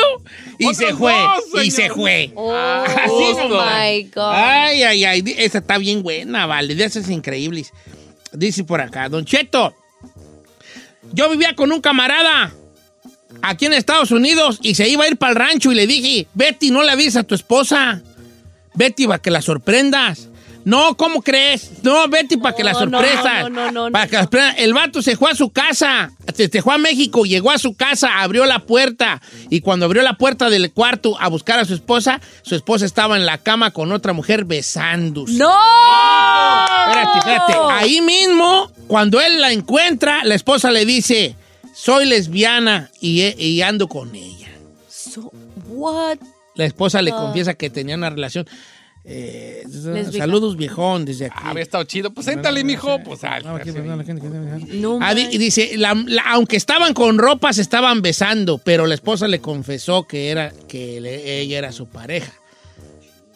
[0.58, 1.12] y se fue.
[1.12, 2.32] dos, y se fue.
[2.34, 4.32] Oh, Así oh my God.
[4.34, 5.34] Ay, ay, ay.
[5.38, 6.74] Esa está bien buena, vale.
[6.74, 7.72] De esas increíbles.
[8.32, 9.74] Dice por acá, Don Cheto.
[11.12, 12.52] Yo vivía con un camarada
[13.40, 16.26] aquí en Estados Unidos y se iba a ir para el rancho y le dije,
[16.34, 18.02] Betty, no le avises a tu esposa.
[18.74, 20.28] Betty, para que la sorprendas.
[20.66, 21.70] No, ¿cómo crees?
[21.84, 23.42] No, Betty, para que la sorpresa.
[23.44, 23.92] no, no, no, no.
[23.92, 26.10] Para que la sorpresa- El vato se fue a su casa.
[26.34, 29.22] Se, fue a México, llegó a su casa, abrió la puerta.
[29.48, 33.16] Y cuando abrió la puerta del cuarto a buscar a su esposa, su esposa estaba
[33.16, 35.34] en la cama con otra mujer besándose.
[35.34, 35.52] ¡No!
[36.88, 37.54] Espérate, espérate.
[37.70, 41.36] Ahí mismo, cuando él la encuentra, la esposa le dice:
[41.74, 44.48] Soy lesbiana y, y ando con ella.
[44.88, 45.30] So-
[45.68, 46.18] what?
[46.56, 47.16] La esposa le Ah.
[47.16, 48.48] confiesa que tenía una relación.
[49.08, 49.62] Eh,
[50.16, 51.38] saludos, viejón, desde aquí.
[51.44, 52.10] Había estado chido.
[52.12, 52.98] Pues éntale, mijo.
[53.04, 53.44] Pues al.
[53.44, 55.34] No Ah, di- manches.
[55.34, 59.40] y dice, la- la- aunque estaban con ropa, se estaban besando, pero la esposa le
[59.40, 62.32] confesó que, era, que le- ella era su pareja.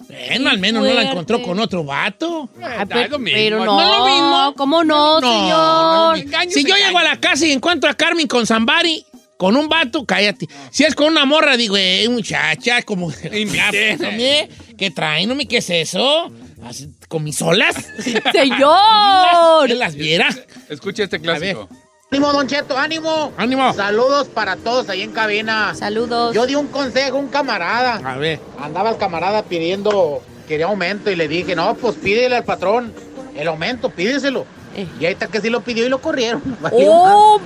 [0.08, 1.10] Bueno, al menos no la fuerte.
[1.12, 2.48] encontró con otro vato.
[2.60, 3.38] Ah, es pe- lo mismo.
[3.38, 4.54] pero no, No es lo mismo.
[4.56, 6.50] ¿Cómo no, No, señor?
[6.50, 9.06] Si yo llego a la casa y encuentro a Carmen con Zambari,
[9.36, 10.48] con un vato, cállate.
[10.72, 13.10] Si es con una morra, digo, eh, muchacha, como...
[13.32, 13.96] Invité.
[13.98, 14.48] ¿Qué
[14.80, 15.28] ¿Qué traen?
[15.28, 16.32] ¿No me qué es eso?
[16.64, 17.76] Así, ¿Con mis olas?
[18.32, 19.66] ¡Señor!
[19.66, 20.30] ¿Que las viera?
[20.70, 21.68] Escucha este clásico.
[22.10, 23.30] Ánimo, Don Cheto, ánimo.
[23.36, 23.74] ¡Ánimo!
[23.74, 25.74] Saludos para todos ahí en cabina.
[25.74, 26.34] Saludos.
[26.34, 27.96] Yo di un consejo a un camarada.
[27.96, 28.40] A ver.
[28.58, 32.94] Andaba el camarada pidiendo, quería aumento y le dije, no, pues pídele al patrón
[33.36, 34.46] el aumento, pídeselo.
[34.74, 34.88] Eh.
[34.98, 36.42] Y ahí está que sí lo pidió y lo corrieron.
[36.72, 37.38] ¡Oh!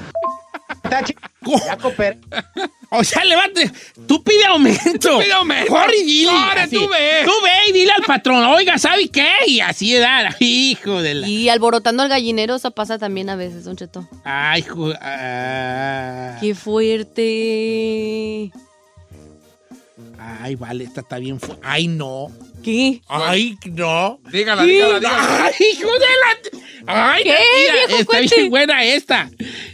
[0.82, 1.02] Está
[1.66, 2.18] Ya cooperé.
[2.90, 3.70] O sea, levante.
[4.06, 4.80] Tú pide aumento.
[5.10, 5.72] Tú pide aumento.
[5.72, 6.30] Corre y dile.
[6.30, 6.76] Corre, así.
[6.76, 7.22] tú ve.
[7.24, 8.44] Tú ve y dile al patrón.
[8.44, 9.28] Oiga, ¿sabe qué?
[9.46, 10.34] Y así da.
[10.40, 11.28] Hijo de la.
[11.28, 14.08] Y alborotando al gallinero, eso pasa también a veces, Don Cheto.
[14.24, 14.92] Ay, hijo.
[15.00, 16.36] ah.
[16.40, 18.52] ¡Qué fuerte!
[20.26, 21.38] Ay, vale, esta está bien.
[21.38, 22.28] fu- Ay, no.
[22.62, 23.02] ¿Qué?
[23.08, 24.18] Ay, no.
[24.32, 25.44] Dígala, dígala, dígala.
[25.44, 27.12] Ay, hijo de la.
[27.12, 28.36] Ay, ¿Qué, mira, viejo, está cuente?
[28.36, 29.30] bien buena esta.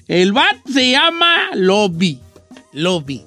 [0.09, 2.18] El bat se llama Lobby.
[2.72, 3.22] Lobby.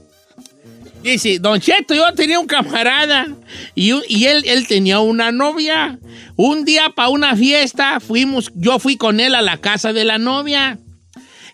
[1.02, 3.28] Dice, Don Cheto, yo tenía un camarada
[3.76, 6.00] y, y él, él tenía una novia.
[6.38, 10.18] Un día para una fiesta fuimos, yo fui con él a la casa de la
[10.18, 10.80] novia.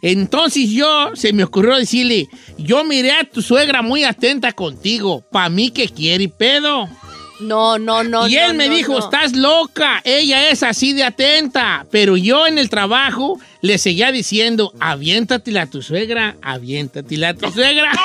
[0.02, 2.28] Entonces yo, se me ocurrió decirle,
[2.58, 6.88] yo miré a tu suegra muy atenta contigo, pa' mí que quiere y pedo.
[7.42, 8.28] No, no, no.
[8.28, 9.00] y no, él me no, dijo, no.
[9.00, 11.86] estás loca, ella es así de atenta.
[11.90, 17.50] Pero yo en el trabajo le seguía diciendo, aviéntatela a tu suegra, aviéntatela a tu
[17.52, 17.92] suegra.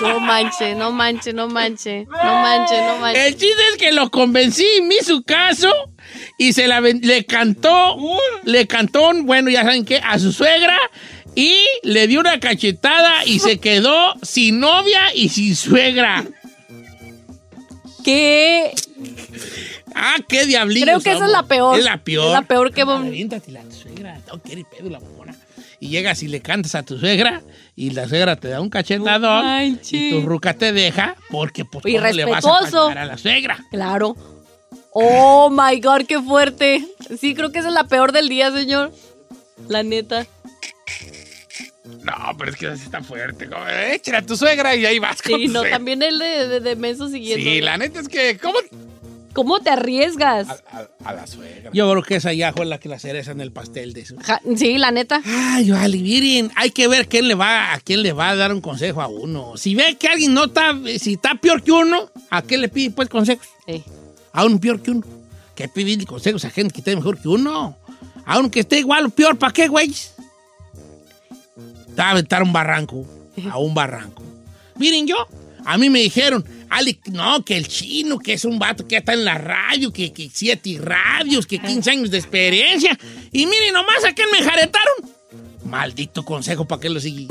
[0.00, 2.04] No manche, no manche, no manche.
[2.06, 3.26] No manche, no manche.
[3.28, 5.70] El chiste es que lo convencí, me hizo caso
[6.36, 7.96] y se la le cantó,
[8.44, 10.76] le cantó, un- bueno, ya saben qué, a su suegra
[11.34, 16.24] y le dio una cachetada y se quedó sin novia y sin suegra.
[18.04, 18.72] ¿Qué?
[19.94, 20.86] Ah, qué diablillo.
[20.86, 21.78] Creo que esa es la peor.
[21.78, 22.26] Es la peor.
[22.26, 22.82] Es la peor que...
[22.82, 25.34] Aviéntatela a tu suegra, no quiere pedo la mamona.
[25.80, 27.42] Y llegas y le cantas a tu suegra
[27.76, 29.92] y la suegra te da un cachetadón manches.
[29.92, 33.64] y tu ruca te deja porque pues ¿cómo le vas a faltar a la suegra.
[33.70, 34.16] Claro.
[34.92, 36.84] Oh my God, qué fuerte.
[37.20, 38.92] Sí, creo que esa es la peor del día, señor.
[39.68, 40.26] La neta.
[42.02, 43.48] No, pero es que así está fuerte.
[43.48, 46.60] como, Échale a tu suegra y ahí vas con Sí, no, también el de, de,
[46.60, 47.44] de menso siguiendo.
[47.44, 48.58] Sí, la neta es que, ¿cómo?
[49.34, 50.48] ¿Cómo te arriesgas?
[50.48, 51.70] A, a la suegra.
[51.72, 54.16] Yo creo que esa ya fue la que la cereza en el pastel de eso.
[54.22, 55.22] Ja- sí, la neta.
[55.24, 58.52] Ay, vale, miren, hay que ver quién le va, a quién le va a dar
[58.52, 59.56] un consejo a uno.
[59.56, 62.90] Si ve que alguien no está, si está peor que uno, ¿a qué le pide
[62.90, 63.46] pues consejos?
[63.66, 63.84] Sí.
[64.32, 65.04] A uno peor que uno.
[65.54, 67.76] ¿Qué pedirle consejos a gente que esté mejor que uno?
[68.24, 69.92] A uno que esté igual o peor, ¿para qué, güey?
[71.98, 73.04] Va a aventar un barranco,
[73.50, 74.22] a un barranco.
[74.76, 75.16] Miren, yo,
[75.64, 79.14] a mí me dijeron, Ale, no, que el chino, que es un vato que está
[79.14, 82.96] en la radio, que, que siete radios, que 15 años de experiencia.
[83.32, 84.94] Y miren nomás a quién me enjaretaron.
[85.64, 87.26] Maldito consejo, ¿para qué lo seguí?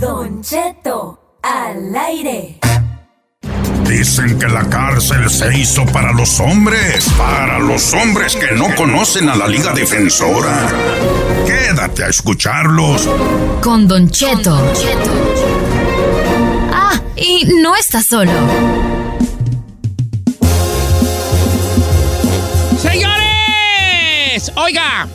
[0.00, 2.58] Don Cheto, al aire.
[3.88, 9.28] Dicen que la cárcel se hizo para los hombres, para los hombres que no conocen
[9.28, 10.68] a la Liga Defensora.
[11.46, 13.08] Quédate a escucharlos.
[13.60, 14.58] Con Don Cheto.
[16.72, 18.32] Ah, y no está solo.
[22.80, 25.06] Señores, oiga,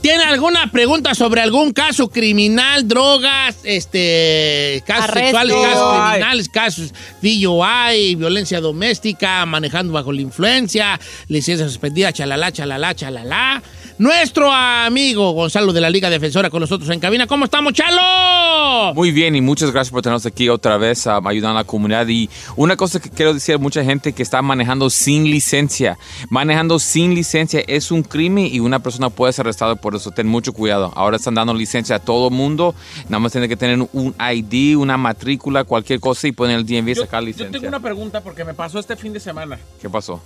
[0.00, 5.38] ¿tiene alguna pregunta sobre algún caso criminal, drogas, este, casos Arresto.
[5.38, 10.98] sexuales, casos criminales, casos DUI, violencia doméstica, manejando bajo la influencia,
[11.28, 13.62] licencia suspendida, chalala, chalala, chalala?
[13.98, 17.26] Nuestro amigo Gonzalo de la Liga Defensora con nosotros en cabina.
[17.26, 18.94] ¿Cómo estamos, Chalo?
[18.94, 22.06] Muy bien y muchas gracias por tenernos aquí otra vez um, ayudando a la comunidad.
[22.06, 25.98] Y una cosa que quiero decir a mucha gente que está manejando sin licencia.
[26.30, 30.12] Manejando sin licencia es un crimen y una persona puede ser arrestada por eso.
[30.12, 30.92] Ten mucho cuidado.
[30.94, 32.76] Ahora están dando licencia a todo mundo.
[33.08, 36.88] Nada más tiene que tener un ID, una matrícula, cualquier cosa y poner el DMV
[36.90, 37.50] y sacar Yo licencia.
[37.50, 39.58] tengo una pregunta porque me pasó este fin de semana.
[39.82, 40.22] ¿Qué pasó?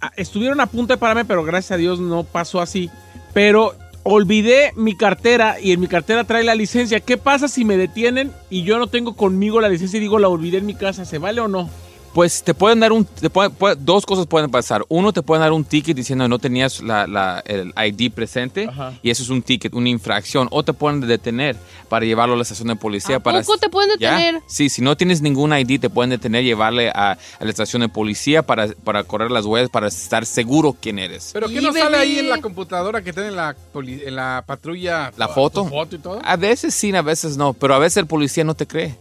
[0.00, 2.90] Ah, Estuvieron a punto de pararme, pero gracias a Dios no pasó así.
[3.32, 7.00] Pero olvidé mi cartera y en mi cartera trae la licencia.
[7.00, 10.28] ¿Qué pasa si me detienen y yo no tengo conmigo la licencia y digo la
[10.28, 11.04] olvidé en mi casa?
[11.04, 11.68] ¿Se vale o no?
[12.12, 14.84] Pues te pueden dar un, te puede- puede- dos cosas pueden pasar.
[14.88, 18.68] Uno, te pueden dar un ticket diciendo que no tenías la, la- el ID presente
[19.02, 20.48] y eso es un ticket, una infracción.
[20.50, 21.56] O te pueden detener
[21.88, 23.20] para llevarlo a la estación de policía.
[23.20, 24.16] para, poco te pueden ¿Ya?
[24.16, 24.42] detener?
[24.48, 27.88] Sí, si no tienes ningún ID te pueden detener, llevarle a, a la estación de
[27.88, 31.30] policía para, para correr las huellas, para estar seguro quién eres.
[31.32, 34.16] ¿Pero qué Y nos sale ahí en la computadora que tiene en la, poli- en
[34.16, 35.12] la patrulla?
[35.16, 35.64] ¿La foto?
[35.66, 36.20] foto y todo?
[36.24, 38.96] A veces sí, a veces no, pero a veces el policía no te cree.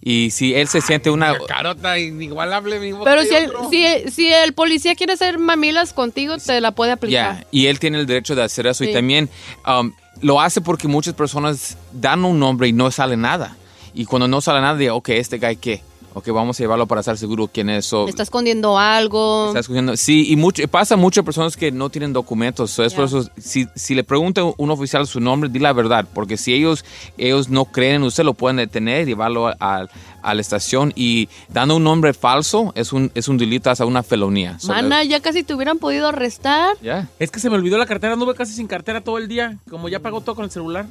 [0.00, 1.36] Y si él se siente una...
[1.46, 6.60] Carota inigualable, mi Pero si el, si, si el policía quiere hacer mamilas contigo, te
[6.60, 7.46] la puede aplicar.
[7.50, 8.84] Y él tiene el derecho de hacer eso.
[8.84, 8.90] Sí.
[8.90, 9.28] Y también
[9.66, 13.56] um, lo hace porque muchas personas dan un nombre y no sale nada.
[13.94, 15.82] Y cuando no sale nada, de, ok, este guy qué?
[16.18, 17.84] Ok, vamos a llevarlo para estar seguro quién es.
[17.84, 19.48] So, Está escondiendo algo.
[19.48, 22.70] está escogiendo- Sí, y mucho, pasa muchas personas que no tienen documentos.
[22.70, 25.74] So, es por eso, si, si le pregunta a un oficial su nombre, di la
[25.74, 26.06] verdad.
[26.14, 26.86] Porque si ellos,
[27.18, 29.86] ellos no creen en usted, lo pueden detener, llevarlo a,
[30.22, 30.94] a la estación.
[30.96, 34.58] Y dando un nombre falso es un, es un delito, hasta una felonía.
[34.58, 36.76] So, Mana, ya casi te hubieran podido arrestar.
[36.80, 37.08] ya.
[37.18, 39.90] Es que se me olvidó la cartera, anduve casi sin cartera todo el día, como
[39.90, 40.86] ya pagó todo con el celular.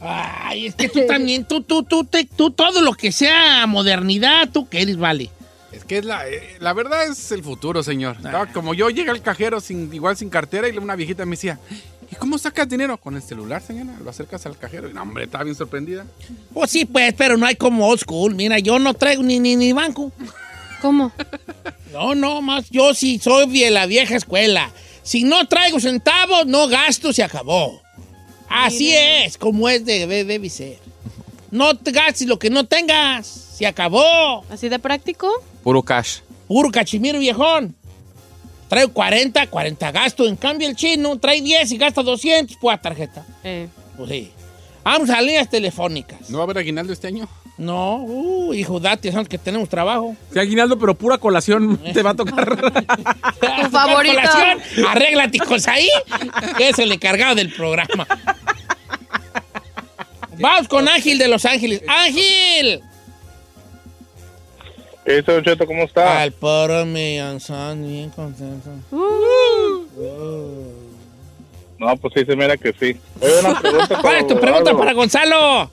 [0.00, 4.48] Ay, es que tú también, tú, tú, tú, te- tú, todo lo que sea modernidad,
[4.50, 5.30] tú que eres, vale.
[5.72, 8.20] Es que es la, eh, la verdad es el futuro, señor.
[8.20, 11.60] No, Como yo llegué al cajero sin, igual sin cartera y una viejita me decía,
[12.10, 12.96] ¿y cómo sacas dinero?
[12.96, 13.96] Con el celular, señora.
[14.02, 16.06] Lo acercas al cajero y no, hombre, estaba bien sorprendida.
[16.52, 18.34] Pues sí, pues, pero no hay como old school.
[18.34, 20.10] Mira, yo no traigo ni, ni, ni banco.
[20.80, 21.12] ¿Cómo?
[21.92, 22.68] No, no, más.
[22.70, 24.70] Yo sí soy de la vieja escuela.
[25.02, 27.80] Si no traigo centavos, no gasto, se acabó.
[28.50, 30.78] Así es, como es de, de- debe ser.
[31.50, 34.44] No te gastes lo que no tengas, se acabó.
[34.50, 35.28] ¿Así de práctico?
[35.64, 36.18] Puro cash.
[36.46, 37.74] Puro cachimiro viejón.
[38.68, 40.26] Traigo 40, 40 gasto.
[40.26, 43.26] En cambio, el chino trae 10 y gasta 200 por la tarjeta.
[43.42, 43.68] Eh.
[43.96, 44.30] Pues sí.
[44.84, 46.30] Vamos a líneas telefónicas.
[46.30, 47.28] ¿No va a haber aguinaldo este año?
[47.60, 50.16] No, uh, hijo, date, son que tenemos trabajo.
[50.32, 52.56] Si aguinaldo, pero pura colación te va a tocar.
[52.56, 54.14] Tu favorito.
[54.14, 55.90] Colación, Arréglate con ahí,
[56.56, 58.06] que es el encargado del programa.
[60.38, 61.82] Vamos con Ángel de Los Ángeles.
[61.86, 62.80] ¡Ángel!
[65.04, 65.66] ¿Qué dice, Don Cheto?
[65.66, 66.22] ¿Cómo está?
[66.22, 68.70] Al poro mi anzón, bien contento.
[71.78, 72.96] No, pues sí, se mira que sí.
[73.20, 75.70] Oye, una pregunta ¿Cuál es tu pregunta para Gonzalo?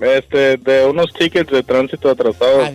[0.00, 2.70] Este, de unos tickets de tránsito atrasados.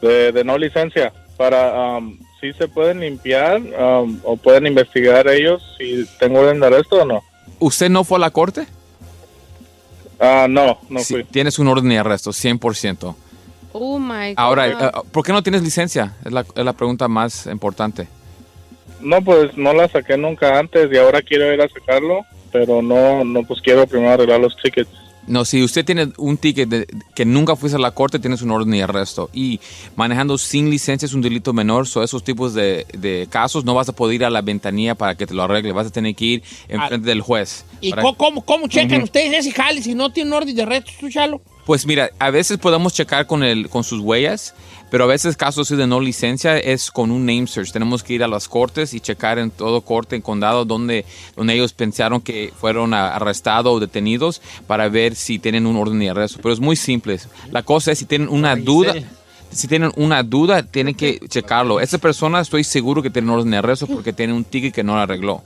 [0.00, 1.12] De, de no licencia.
[1.36, 6.66] Para, um, ¿sí se pueden limpiar um, o pueden investigar ellos si tengo orden de
[6.66, 7.22] arresto o no?
[7.58, 8.66] ¿Usted no fue a la corte?
[10.20, 11.24] Ah, no, no Sí, fui.
[11.24, 13.14] tienes un orden de arresto, 100%.
[13.72, 14.34] Oh my God.
[14.36, 14.74] Ahora, eh,
[15.10, 16.14] ¿por qué no tienes licencia?
[16.24, 18.06] Es la, es la pregunta más importante.
[19.00, 23.24] No, pues no la saqué nunca antes y ahora quiero ir a sacarlo, pero no,
[23.24, 24.90] no, pues quiero primero arreglar los tickets.
[25.26, 28.50] No, si usted tiene un ticket de- que nunca fuiste a la corte, tienes un
[28.50, 29.30] orden de arresto.
[29.32, 29.60] Y
[29.94, 31.86] manejando sin licencia es un delito menor.
[31.86, 35.14] So esos tipos de, de casos no vas a poder ir a la ventanilla para
[35.16, 35.72] que te lo arregle.
[35.72, 37.64] Vas a tener que ir enfrente del juez.
[37.80, 41.08] ¿Y para- cómo, cómo checan ustedes ese jale si no tienen orden de arresto, tú,
[41.08, 41.40] Chalo?
[41.66, 44.52] Pues mira, a veces podemos checar con, el, con sus huellas,
[44.92, 47.72] pero a veces casos de no licencia es con un name search.
[47.72, 51.54] Tenemos que ir a las cortes y checar en todo corte, en condado, donde, donde
[51.54, 56.40] ellos pensaron que fueron arrestados o detenidos para ver si tienen un orden de arresto.
[56.42, 57.18] Pero es muy simple.
[57.50, 58.92] La cosa es si tienen una duda.
[59.50, 61.80] Si tienen una duda, tienen que checarlo.
[61.80, 64.84] Esa persona estoy seguro que tiene un orden de arresto porque tiene un ticket que
[64.84, 65.42] no lo arregló.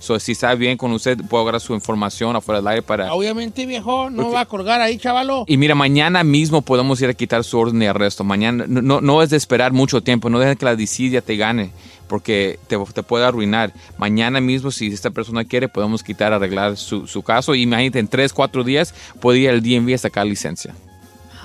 [0.00, 3.12] So, si está bien con usted, puedo agarrar su información afuera del aire para...
[3.12, 5.44] Obviamente, viejo, no va a colgar ahí, chavalo.
[5.46, 8.24] Y mira, mañana mismo podemos ir a quitar su orden de arresto.
[8.24, 11.36] Mañana no, no, no es de esperar mucho tiempo, no dejen que la disidia te
[11.36, 11.70] gane,
[12.08, 13.74] porque te, te puede arruinar.
[13.98, 17.54] Mañana mismo, si esta persona quiere, podemos quitar, arreglar su, su caso.
[17.54, 20.74] Y imagínate, en tres, cuatro días puede ir al DMV a sacar licencia.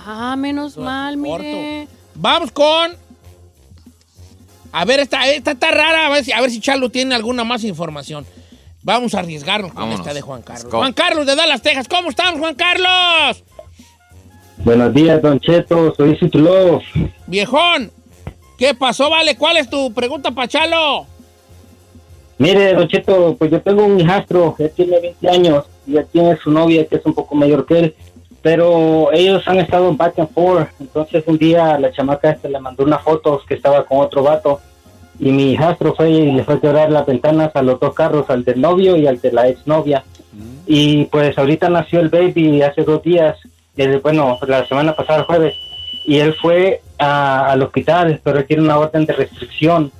[0.06, 1.88] Ah, menos mal, mire.
[2.16, 2.92] Vamos con.
[4.72, 6.08] A ver, esta, esta está rara.
[6.08, 8.26] A ver, si, a ver si Chalo tiene alguna más información.
[8.86, 10.02] Vamos a arriesgarnos con Vámonos.
[10.02, 10.72] esta de Juan Carlos.
[10.72, 11.88] Juan Carlos de Dallas, Texas.
[11.88, 13.44] ¿Cómo estamos, Juan Carlos?
[14.58, 16.84] Buenos días, Don Cheto, soy Citulov.
[17.26, 17.92] Viejón,
[18.60, 19.36] ¿qué pasó, vale?
[19.38, 21.08] ¿Cuál es tu pregunta, Pachalo?
[22.38, 26.38] Mire, Don Cheto, pues yo tengo un hijastro, él tiene 20 años y él tiene
[26.38, 27.96] su novia que es un poco mayor que él,
[28.44, 30.70] pero ellos han estado en back and forth.
[30.80, 34.62] Entonces un día la chamaca este le mandó unas fotos que estaba con otro vato
[35.20, 38.30] y mi hijastro fue y le fue a quebrar las ventanas a los dos carros,
[38.30, 40.04] al del novio y al de la exnovia.
[40.68, 43.38] Y pues ahorita nació el baby hace dos días,
[43.78, 45.54] eh, bueno, la semana pasada, el jueves,
[46.06, 49.92] y él fue a- al hospital, pero él tiene una orden de restricción.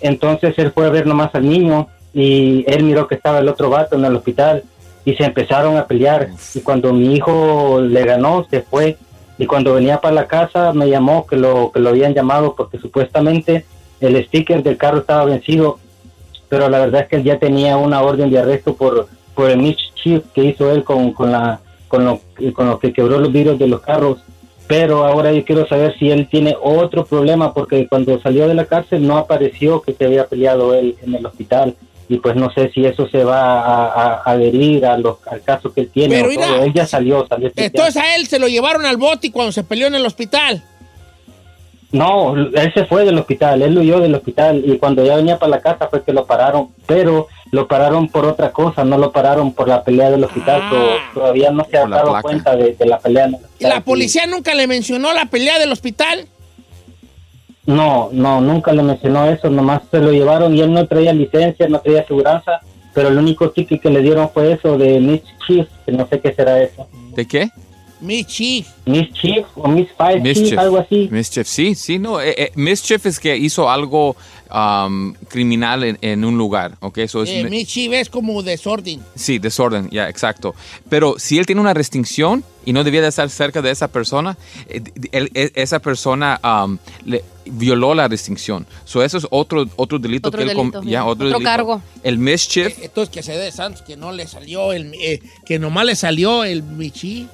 [0.00, 3.70] Entonces él fue a ver nomás al niño y él miró que estaba el otro
[3.70, 4.62] vato en el hospital
[5.04, 6.28] y se empezaron a pelear.
[6.54, 8.96] Y cuando mi hijo le ganó, se fue.
[9.38, 12.78] Y cuando venía para la casa me llamó que lo, que lo habían llamado porque
[12.78, 13.64] supuestamente
[14.00, 15.78] el sticker del carro estaba vencido.
[16.48, 19.58] Pero la verdad es que él ya tenía una orden de arresto por, por el
[19.58, 22.20] mischief que hizo él con, con, la, con, lo,
[22.52, 24.18] con lo que quebró los vidrios de los carros
[24.70, 28.66] pero ahora yo quiero saber si él tiene otro problema porque cuando salió de la
[28.66, 31.74] cárcel no apareció que se había peleado él en el hospital
[32.08, 35.80] y pues no sé si eso se va a, adherir a los, al caso que
[35.80, 36.52] él tiene Pero o todo.
[36.52, 39.64] mira, él ya salió, salió Entonces a él se lo llevaron al bote cuando se
[39.64, 40.62] peleó en el hospital.
[41.92, 45.50] No, él se fue del hospital, él huyó del hospital y cuando ya venía para
[45.50, 49.52] la casa fue que lo pararon, pero lo pararon por otra cosa, no lo pararon
[49.52, 50.70] por la pelea del hospital, Ah.
[50.70, 52.22] so- todavía no se ha dado placa.
[52.22, 53.24] cuenta de, de la pelea.
[53.24, 53.70] en el ¿Y hospital.
[53.70, 56.26] la policía nunca le mencionó la pelea del hospital?
[57.66, 61.68] No, no, nunca le mencionó eso, nomás se lo llevaron y él no traía licencia,
[61.68, 62.60] no traía aseguranza,
[62.94, 66.20] pero el único ticket que le dieron fue eso de Miss Chief, que no sé
[66.20, 66.88] qué será eso.
[67.14, 67.50] ¿De qué?
[68.00, 68.66] Mi chief.
[68.86, 70.58] Miss Chief o Miss Five Chief, Mischief.
[70.58, 71.08] algo así.
[71.10, 72.20] Mischief, sí, sí, no.
[72.20, 74.16] eh, eh, mischief es que hizo algo
[74.52, 77.00] um, criminal en, en un lugar, ¿ok?
[77.06, 79.00] So es Eh, mi- mi chief es como desorden.
[79.14, 80.54] Sí, desorden, ya, exacto.
[80.88, 84.36] Pero si él tiene una restricción y no debía de estar cerca de esa persona,
[84.68, 84.82] eh,
[85.12, 88.66] él- e- esa persona um, le violó la restricción.
[88.84, 90.56] So eso es otro, otro delito Otro que él...
[90.56, 91.44] com- delito, ya, otro, otro delito.
[91.50, 91.82] cargo.
[92.02, 95.84] El mischief, Entonces que se dé Santos que no le salió el eh, que nomás
[95.84, 97.28] le salió el Michi.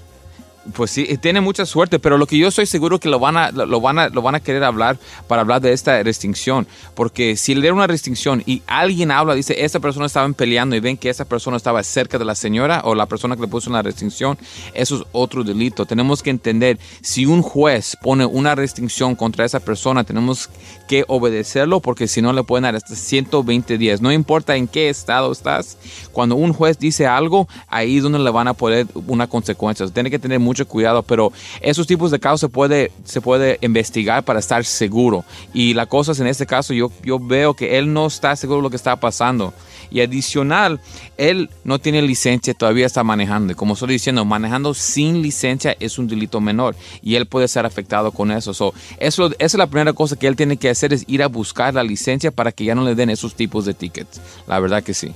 [0.74, 3.50] Pues sí, tiene mucha suerte, pero lo que yo estoy seguro que lo van a,
[3.50, 4.98] lo van a, lo van a querer hablar
[5.28, 9.64] para hablar de esta restricción, porque si le dieron una restricción y alguien habla, dice,
[9.64, 12.94] esa persona estaba peleando y ven que esa persona estaba cerca de la señora o
[12.94, 14.38] la persona que le puso una restricción,
[14.74, 15.86] eso es otro delito.
[15.86, 20.50] Tenemos que entender, si un juez pone una restricción contra esa persona, tenemos
[20.86, 24.00] que obedecerlo, porque si no le pueden dar hasta 120 días.
[24.00, 25.78] No importa en qué estado estás,
[26.12, 29.86] cuando un juez dice algo, ahí es donde le van a poner una consecuencia.
[29.88, 34.24] Tiene que tener mucho cuidado, pero esos tipos de casos se puede, se puede investigar
[34.24, 35.24] para estar seguro.
[35.52, 38.58] Y la cosa es, en este caso, yo, yo veo que él no está seguro
[38.58, 39.52] de lo que está pasando.
[39.90, 40.80] Y adicional,
[41.16, 43.52] él no tiene licencia, todavía está manejando.
[43.52, 46.74] Y como estoy diciendo, manejando sin licencia es un delito menor.
[47.02, 48.52] Y él puede ser afectado con eso.
[48.52, 51.26] So, eso esa es la primera cosa que él tiene que hacer, es ir a
[51.28, 54.20] buscar la licencia para que ya no le den esos tipos de tickets.
[54.46, 55.12] La verdad que sí.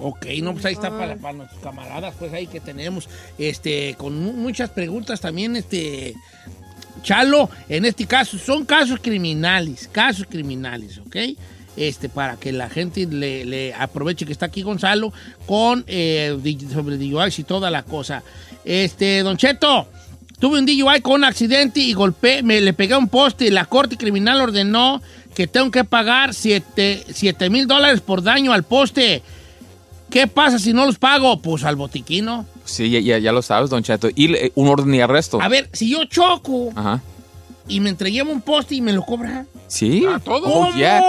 [0.00, 4.32] Ok, no, pues ahí está para, nuestros camaradas, pues ahí que tenemos, este, con mu-
[4.32, 6.14] muchas preguntas también, este,
[7.02, 11.16] Chalo, en este caso, son casos criminales, casos criminales, ¿ok?
[11.76, 15.12] Este, para que la gente le, aproveche que está aquí Gonzalo
[15.46, 16.36] con eh,
[16.72, 18.22] sobre DUIs y toda la cosa.
[18.64, 19.88] Este, Don Cheto,
[20.38, 23.50] tuve un DUI con un accidente y golpeé, me le pegué a un poste y
[23.50, 25.02] la corte criminal ordenó
[25.34, 27.04] que tengo que pagar 7
[27.50, 29.22] mil dólares por daño al poste.
[30.10, 31.40] ¿Qué pasa si no los pago?
[31.40, 32.46] Pues al botiquino.
[32.64, 34.08] Sí, ya, ya, ya lo sabes, Don Cheto.
[34.14, 35.40] Y un orden de arresto.
[35.40, 37.02] A ver, si yo choco Ajá.
[37.68, 39.46] Y me entregué un poste y me lo cobran.
[39.68, 40.06] Sí.
[40.24, 40.44] todo.
[40.46, 41.00] Oh, ya,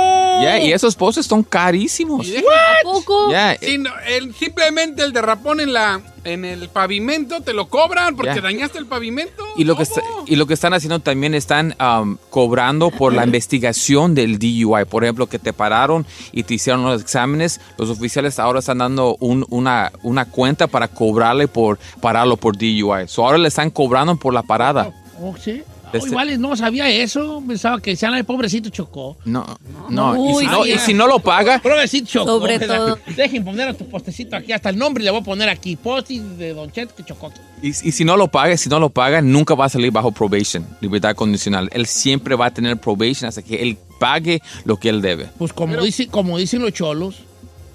[0.44, 2.28] ya, y esos postes son carísimos.
[2.28, 3.32] ¿A poco?
[3.32, 8.18] Ya, Sí, no, el- simplemente el derrapón en la en el pavimento te lo cobran
[8.18, 8.42] porque Ya.
[8.42, 9.42] dañaste el pavimento.
[9.56, 13.24] Y lo, que está- y lo que están haciendo también están um, cobrando por la
[13.26, 14.84] investigación del DUI.
[14.90, 17.62] Por ejemplo, que te pararon y te hicieron los exámenes.
[17.78, 23.08] Los oficiales ahora están dando un- una, una cuenta para cobrarle por pararlo por DUI.
[23.08, 24.92] So ahora le están cobrando por la parada.
[25.22, 25.64] Oh, sí.
[25.94, 27.44] Oh, igual no sabía eso.
[27.48, 29.18] Pensaba que decían, ay, pobrecito chocó.
[29.26, 29.46] No,
[29.90, 30.16] no.
[30.16, 32.40] y, Uy, si no y si no lo paga, Pobrecito chocó.
[32.40, 33.00] Sobre todo.
[33.16, 35.76] Dejen poner a tu postecito aquí, hasta el nombre le voy a poner aquí.
[35.76, 37.32] Posti de Don Chet que chocó.
[37.62, 40.12] Y, y si no lo paga, si no lo paga, nunca va a salir bajo
[40.12, 41.70] probation, libertad condicional.
[41.74, 45.30] Él siempre va a tener probation hasta que él pague lo que él debe.
[45.38, 47.18] Pues como, dice, como dicen los cholos,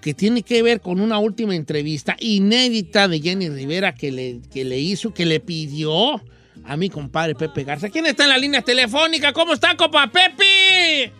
[0.00, 4.64] que tiene que ver con una última entrevista inédita de Jenny Rivera que le, que
[4.64, 6.22] le hizo, que le pidió
[6.64, 7.90] a mi compadre Pepe Garza.
[7.90, 9.34] ¿Quién está en la línea telefónica?
[9.34, 11.12] ¿Cómo está, compa Pepe?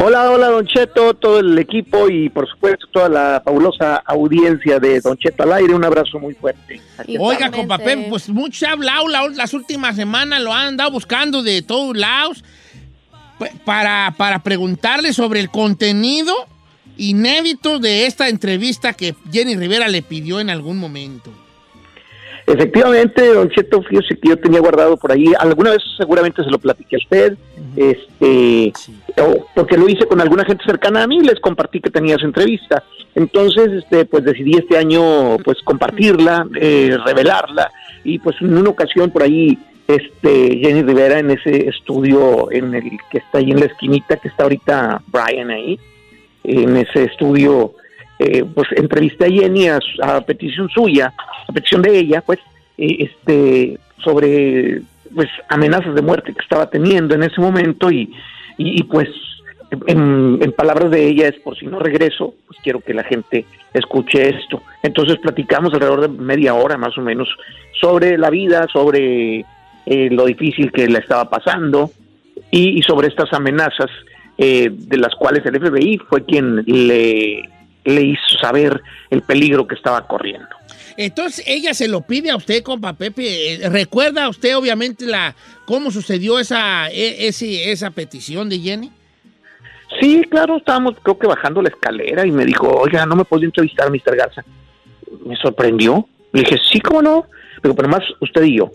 [0.00, 5.00] Hola, hola, Don Cheto, todo el equipo y por supuesto toda la fabulosa audiencia de
[5.00, 5.74] Don Cheto al aire.
[5.74, 6.80] Un abrazo muy fuerte.
[7.18, 10.92] Oiga, compa Pepe, pues mucho se ha hablado la- las últimas semanas, lo han andado
[10.92, 12.44] buscando de todos lados
[13.40, 16.32] pa- para, para preguntarle sobre el contenido
[16.96, 21.32] inédito de esta entrevista que Jenny Rivera le pidió en algún momento.
[22.52, 26.58] Efectivamente, Don Cheto, fíjese que yo tenía guardado por ahí, alguna vez seguramente se lo
[26.58, 27.36] platiqué a usted,
[27.76, 28.72] este,
[29.20, 32.24] o- porque lo hice con alguna gente cercana a mí, les compartí que tenía esa
[32.26, 32.82] entrevista.
[33.14, 37.70] Entonces, este, pues decidí este año, pues compartirla, eh, revelarla,
[38.04, 42.82] y pues en una ocasión por ahí, este, Jenny Rivera en ese estudio en el
[43.10, 45.78] que está ahí en la esquinita, que está ahorita Brian ahí,
[46.44, 47.72] en ese estudio,
[48.18, 51.12] eh, pues entrevisté a Jenny a, petición suya,
[51.48, 52.40] a petición de ella, pues,
[52.76, 54.82] eh, este, sobre
[55.14, 58.12] pues amenazas de muerte que estaba teniendo en ese momento y,
[58.58, 59.08] y, pues
[59.86, 64.28] en, palabras de ella es por si no regreso, pues quiero que la gente escuche
[64.28, 64.62] esto.
[64.82, 67.28] Entonces platicamos alrededor de media hora más o menos
[67.80, 69.44] sobre la vida, sobre
[69.86, 71.90] eh, lo difícil que le estaba pasando
[72.50, 73.90] y, y sobre estas amenazas
[74.36, 77.48] eh, de las cuales el FBI fue quien le,
[77.88, 80.48] le hizo saber el peligro que estaba corriendo.
[80.96, 83.54] Entonces ella se lo pide a usted, compa Pepe.
[83.54, 85.34] Eh, ¿Recuerda usted obviamente la
[85.64, 88.90] cómo sucedió esa, e- ese- esa petición de Jenny?
[90.00, 93.44] Sí, claro, estábamos creo que bajando la escalera y me dijo, oiga, no me puedo
[93.44, 94.16] entrevistar, Mr.
[94.16, 94.44] Garza.
[95.24, 96.06] Me sorprendió.
[96.32, 97.24] Le dije, sí, cómo no.
[97.62, 98.70] Digo, pero más usted y yo.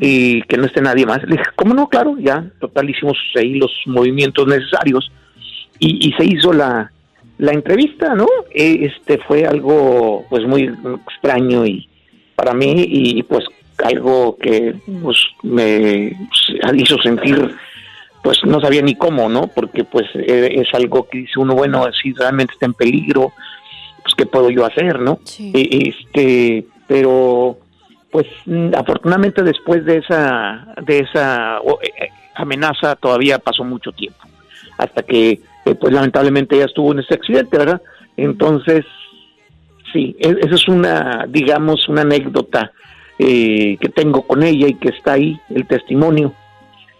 [0.00, 1.22] Y que no esté nadie más.
[1.22, 1.88] Le dije, ¿cómo no?
[1.88, 5.12] Claro, ya, total, hicimos ahí los movimientos necesarios
[5.78, 6.90] y, y se hizo la,
[7.38, 8.26] la entrevista, ¿no?
[8.54, 10.72] Eh, Este fue algo, pues, muy
[11.08, 11.88] extraño y
[12.34, 13.44] para mí y, pues
[13.84, 16.16] algo que pues me
[16.74, 17.54] hizo sentir
[18.22, 19.46] pues no sabía ni cómo, ¿no?
[19.46, 23.32] Porque pues eh, es algo que dice uno, bueno, si realmente está en peligro,
[24.02, 25.20] pues qué puedo yo hacer, ¿no?
[25.38, 27.58] Eh, Este, pero
[28.10, 28.26] pues
[28.76, 34.18] afortunadamente después de esa de esa eh, amenaza todavía pasó mucho tiempo
[34.78, 37.82] hasta que eh, pues lamentablemente ella estuvo en ese accidente, ¿verdad?
[38.16, 38.84] Entonces
[39.92, 42.72] sí, e- esa es una digamos una anécdota
[43.18, 46.32] eh, que tengo con ella y que está ahí el testimonio,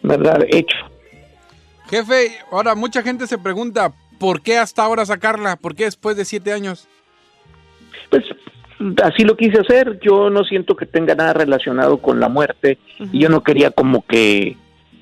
[0.03, 0.45] ¿verdad?
[0.49, 0.77] Hecho.
[1.89, 5.57] Jefe, ahora mucha gente se pregunta, ¿por qué hasta ahora sacarla?
[5.57, 6.89] ¿Por qué después de siete años?
[8.11, 8.25] Pues
[9.03, 9.99] así lo quise hacer.
[10.01, 12.79] Yo no siento que tenga nada relacionado con la muerte
[13.13, 14.57] y yo no quería como que,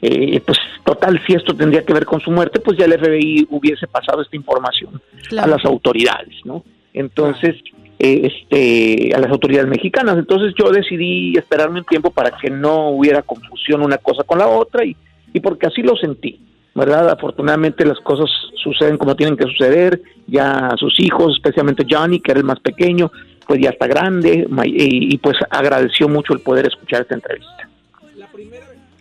[0.06, 3.46] eh, pues total, si esto tendría que ver con su muerte, pues ya el FBI
[3.50, 5.00] hubiese pasado esta información
[5.38, 6.62] a las autoridades, ¿no?
[6.92, 7.56] Entonces,
[7.98, 10.18] eh, este, a las autoridades mexicanas.
[10.18, 14.46] Entonces yo decidí esperarme un tiempo para que no hubiera confusión una cosa con la
[14.46, 14.94] otra y,
[15.32, 16.38] y porque así lo sentí.
[16.74, 17.08] ¿verdad?
[17.08, 18.28] Afortunadamente las cosas
[18.62, 23.10] suceden como tienen que suceder, ya sus hijos, especialmente Johnny, que era el más pequeño,
[23.46, 27.68] pues ya está grande y, y, pues agradeció mucho el poder escuchar esta entrevista.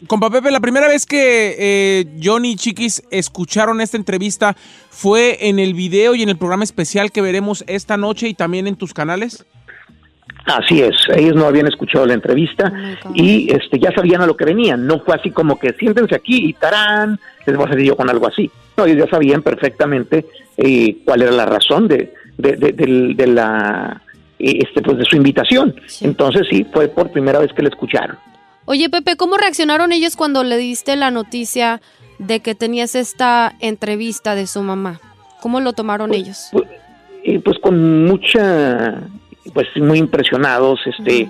[0.08, 4.56] Compa Pepe, la primera vez que eh, Johnny y Chiquis escucharon esta entrevista
[4.90, 8.68] fue en el video y en el programa especial que veremos esta noche y también
[8.68, 9.46] en tus canales.
[10.46, 12.74] Así es, ellos no habían escuchado la entrevista
[13.14, 16.50] y este ya sabían a lo que venían, no fue así como que siéntense aquí
[16.50, 18.52] y tarán, les voy a salir yo con algo así.
[18.76, 20.26] No, ellos ya sabían perfectamente
[20.58, 24.02] eh, cuál era la razón de, de, de- del- de la
[24.38, 25.74] eh, este pues de su invitación.
[26.02, 28.18] Entonces sí, fue por primera vez que la escucharon.
[28.66, 31.82] Oye, Pepe, ¿cómo reaccionaron ellos cuando le diste la noticia
[32.18, 35.02] de que tenías esta entrevista de su mamá?
[35.42, 36.50] ¿Cómo lo tomaron ellos?
[37.24, 39.02] y pues con mucha
[39.54, 41.30] pues muy impresionados este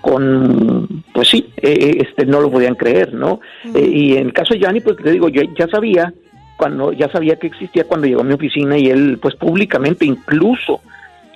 [0.00, 3.40] con pues sí eh, este no lo podían creer no
[3.74, 6.12] Eh, y en el caso de Gianni pues te digo yo ya sabía
[6.56, 10.80] cuando ya sabía que existía cuando llegó a mi oficina y él pues públicamente incluso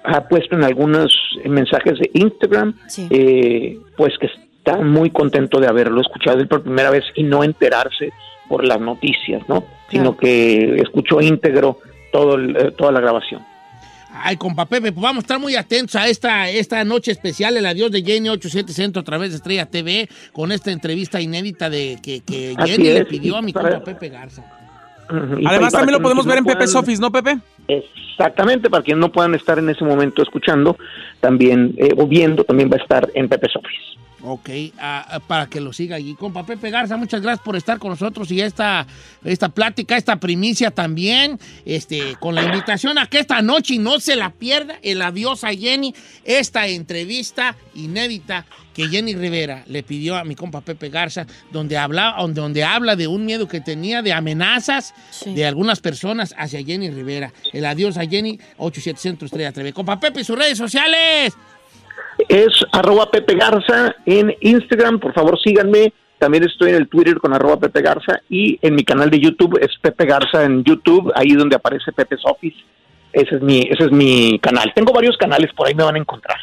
[0.05, 1.13] ha puesto en algunos
[1.45, 2.75] mensajes de Instagram
[3.11, 4.29] eh, pues que
[4.67, 8.13] está muy contento de haberlo escuchado él por primera vez y no enterarse
[8.49, 11.79] por las noticias no sino que escuchó íntegro
[12.13, 13.43] todo el- eh, toda la grabación
[14.19, 17.67] Ay, compa Pepe, pues vamos a estar muy atentos a esta, esta noche especial, el
[17.67, 21.99] adiós de Jenny 87 Centro a través de Estrella TV, con esta entrevista inédita de
[22.03, 22.23] que,
[22.65, 24.43] Jenny le pidió a mi para- compa Pepe Garza.
[25.11, 27.37] Además, también lo podemos no ver en Pepe puedan- Sofis, ¿no, Pepe?
[27.69, 30.79] Exactamente, para quienes no puedan estar en ese momento escuchando,
[31.21, 33.99] también, eh, o viendo, también va a estar en Pepe Sofis.
[34.29, 34.51] Ok,
[34.81, 36.17] ah, ah, para que lo siga allí.
[36.17, 38.85] Compa Pepe Garza, muchas gracias por estar con nosotros y esta,
[39.23, 44.17] esta plática, esta primicia también, este, con la invitación a que esta noche no se
[44.17, 45.95] la pierda el adiós a Jenny,
[46.25, 52.17] esta entrevista inédita que Jenny Rivera le pidió a mi compa Pepe Garza, donde habla,
[52.19, 54.93] donde, donde habla de un miedo que tenía, de amenazas
[55.25, 57.33] de algunas personas hacia Jenny Rivera.
[57.53, 59.73] El adiós a Jenny, 87 Centro Estrella TV.
[59.73, 61.33] Compa Pepe, sus redes sociales.
[62.29, 65.93] Es arroba Pepe Garza en Instagram, por favor síganme.
[66.19, 69.59] También estoy en el Twitter con arroba Pepe Garza y en mi canal de YouTube
[69.61, 72.55] es Pepe Garza en YouTube, ahí donde aparece Pepe Sofis.
[73.13, 74.73] Ese es mi, ese es mi canal.
[74.75, 76.39] Tengo varios canales, por ahí me van a encontrar.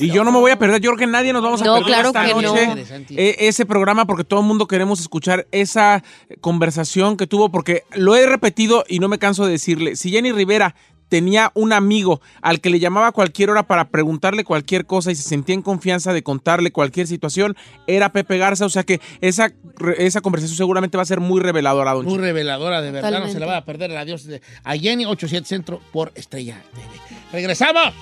[0.00, 1.74] Y yo no me voy a perder, yo creo que nadie nos vamos a No,
[1.74, 2.42] perder claro esta que no.
[2.42, 6.02] noche eh, ese programa porque todo el mundo queremos escuchar esa
[6.40, 10.32] conversación que tuvo porque lo he repetido y no me canso de decirle, si Jenny
[10.32, 10.74] Rivera
[11.08, 15.14] tenía un amigo al que le llamaba a cualquier hora para preguntarle cualquier cosa y
[15.14, 17.56] se sentía en confianza de contarle cualquier situación,
[17.86, 19.52] era Pepe Garza, o sea que esa,
[19.96, 23.20] esa conversación seguramente va a ser muy reveladora, don Muy reveladora, de verdad.
[23.20, 26.62] No se la va a perder el adiós de, a Jenny 87 Centro por Estrella
[26.74, 27.18] TV.
[27.32, 27.94] ¡Regresamos!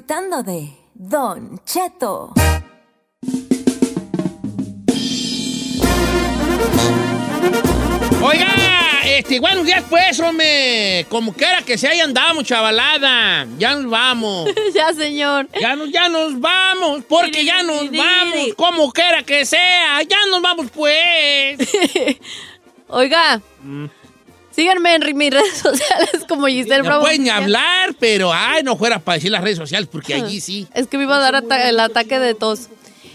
[0.00, 2.32] Disfrutando de Don Cheto.
[8.22, 8.46] Oiga,
[9.04, 11.04] este, buenos días pues, hombre.
[11.10, 13.46] Como quiera que se haya andado, chavalada.
[13.58, 14.48] Ya nos vamos.
[14.74, 15.48] ya, señor.
[15.60, 18.54] Ya nos, ya nos vamos, porque ya nos vamos.
[18.56, 20.02] Como quiera que sea.
[20.02, 21.58] Ya nos vamos pues.
[22.88, 23.40] Oiga,
[24.54, 27.02] síganme en mis redes sociales como Giselle No Bravo.
[27.02, 30.66] pueden hablar, pero ay, no fuera para decir las redes sociales, porque allí sí.
[30.74, 32.68] Es que me iba a dar ata- el ataque de tos.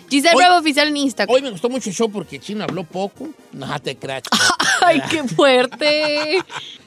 [0.10, 1.34] Giselle Hoy- Bravo Oficial en Instagram.
[1.36, 3.30] Hoy me gustó mucho el show porque Chino habló poco.
[3.52, 4.24] No te creas.
[4.82, 6.38] Ay, qué fuerte.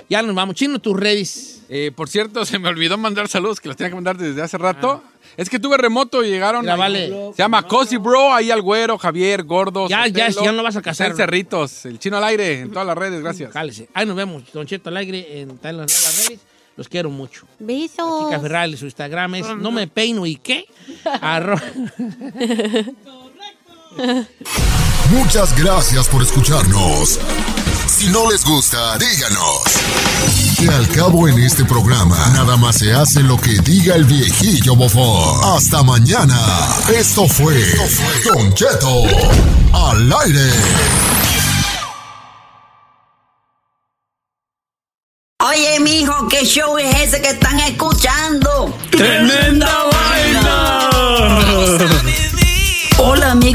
[0.08, 0.54] Ya nos vamos.
[0.54, 1.62] Chino, tus redes.
[1.68, 4.56] Eh, por cierto, se me olvidó mandar saludos que los tenía que mandar desde hace
[4.58, 5.02] rato.
[5.36, 6.62] Es que tuve remoto y llegaron.
[6.62, 7.08] Mira, ahí- vale.
[7.36, 9.86] Se llama Cozy Bro, ahí al güero, Javier, Gordo.
[9.88, 11.14] Ya, ya, Sotelo, ya no vas a casar.
[11.14, 13.52] Cerritos, el chino al aire, en todas las redes, gracias.
[13.52, 13.88] Cálese.
[13.94, 14.42] Ahí nos vemos.
[14.52, 16.40] Don Cheto Alegre en todas las las redes.
[16.76, 17.46] Los quiero mucho.
[17.58, 18.26] Besos.
[18.26, 20.64] Chica Ferrari, su Instagram es no me peino y qué.
[21.04, 21.60] Arro-
[25.10, 27.18] Muchas gracias por escucharnos.
[27.98, 29.58] Si no les gusta, díganos.
[30.56, 34.76] Que al cabo en este programa, nada más se hace lo que diga el viejillo
[34.76, 35.56] bofón.
[35.56, 36.38] Hasta mañana.
[36.94, 37.56] Esto fue
[38.24, 39.02] Don Cheto
[39.72, 40.48] al aire.
[45.40, 48.72] Oye, mijo, ¿qué show es ese que están escuchando?
[48.92, 49.77] ¡Tremenda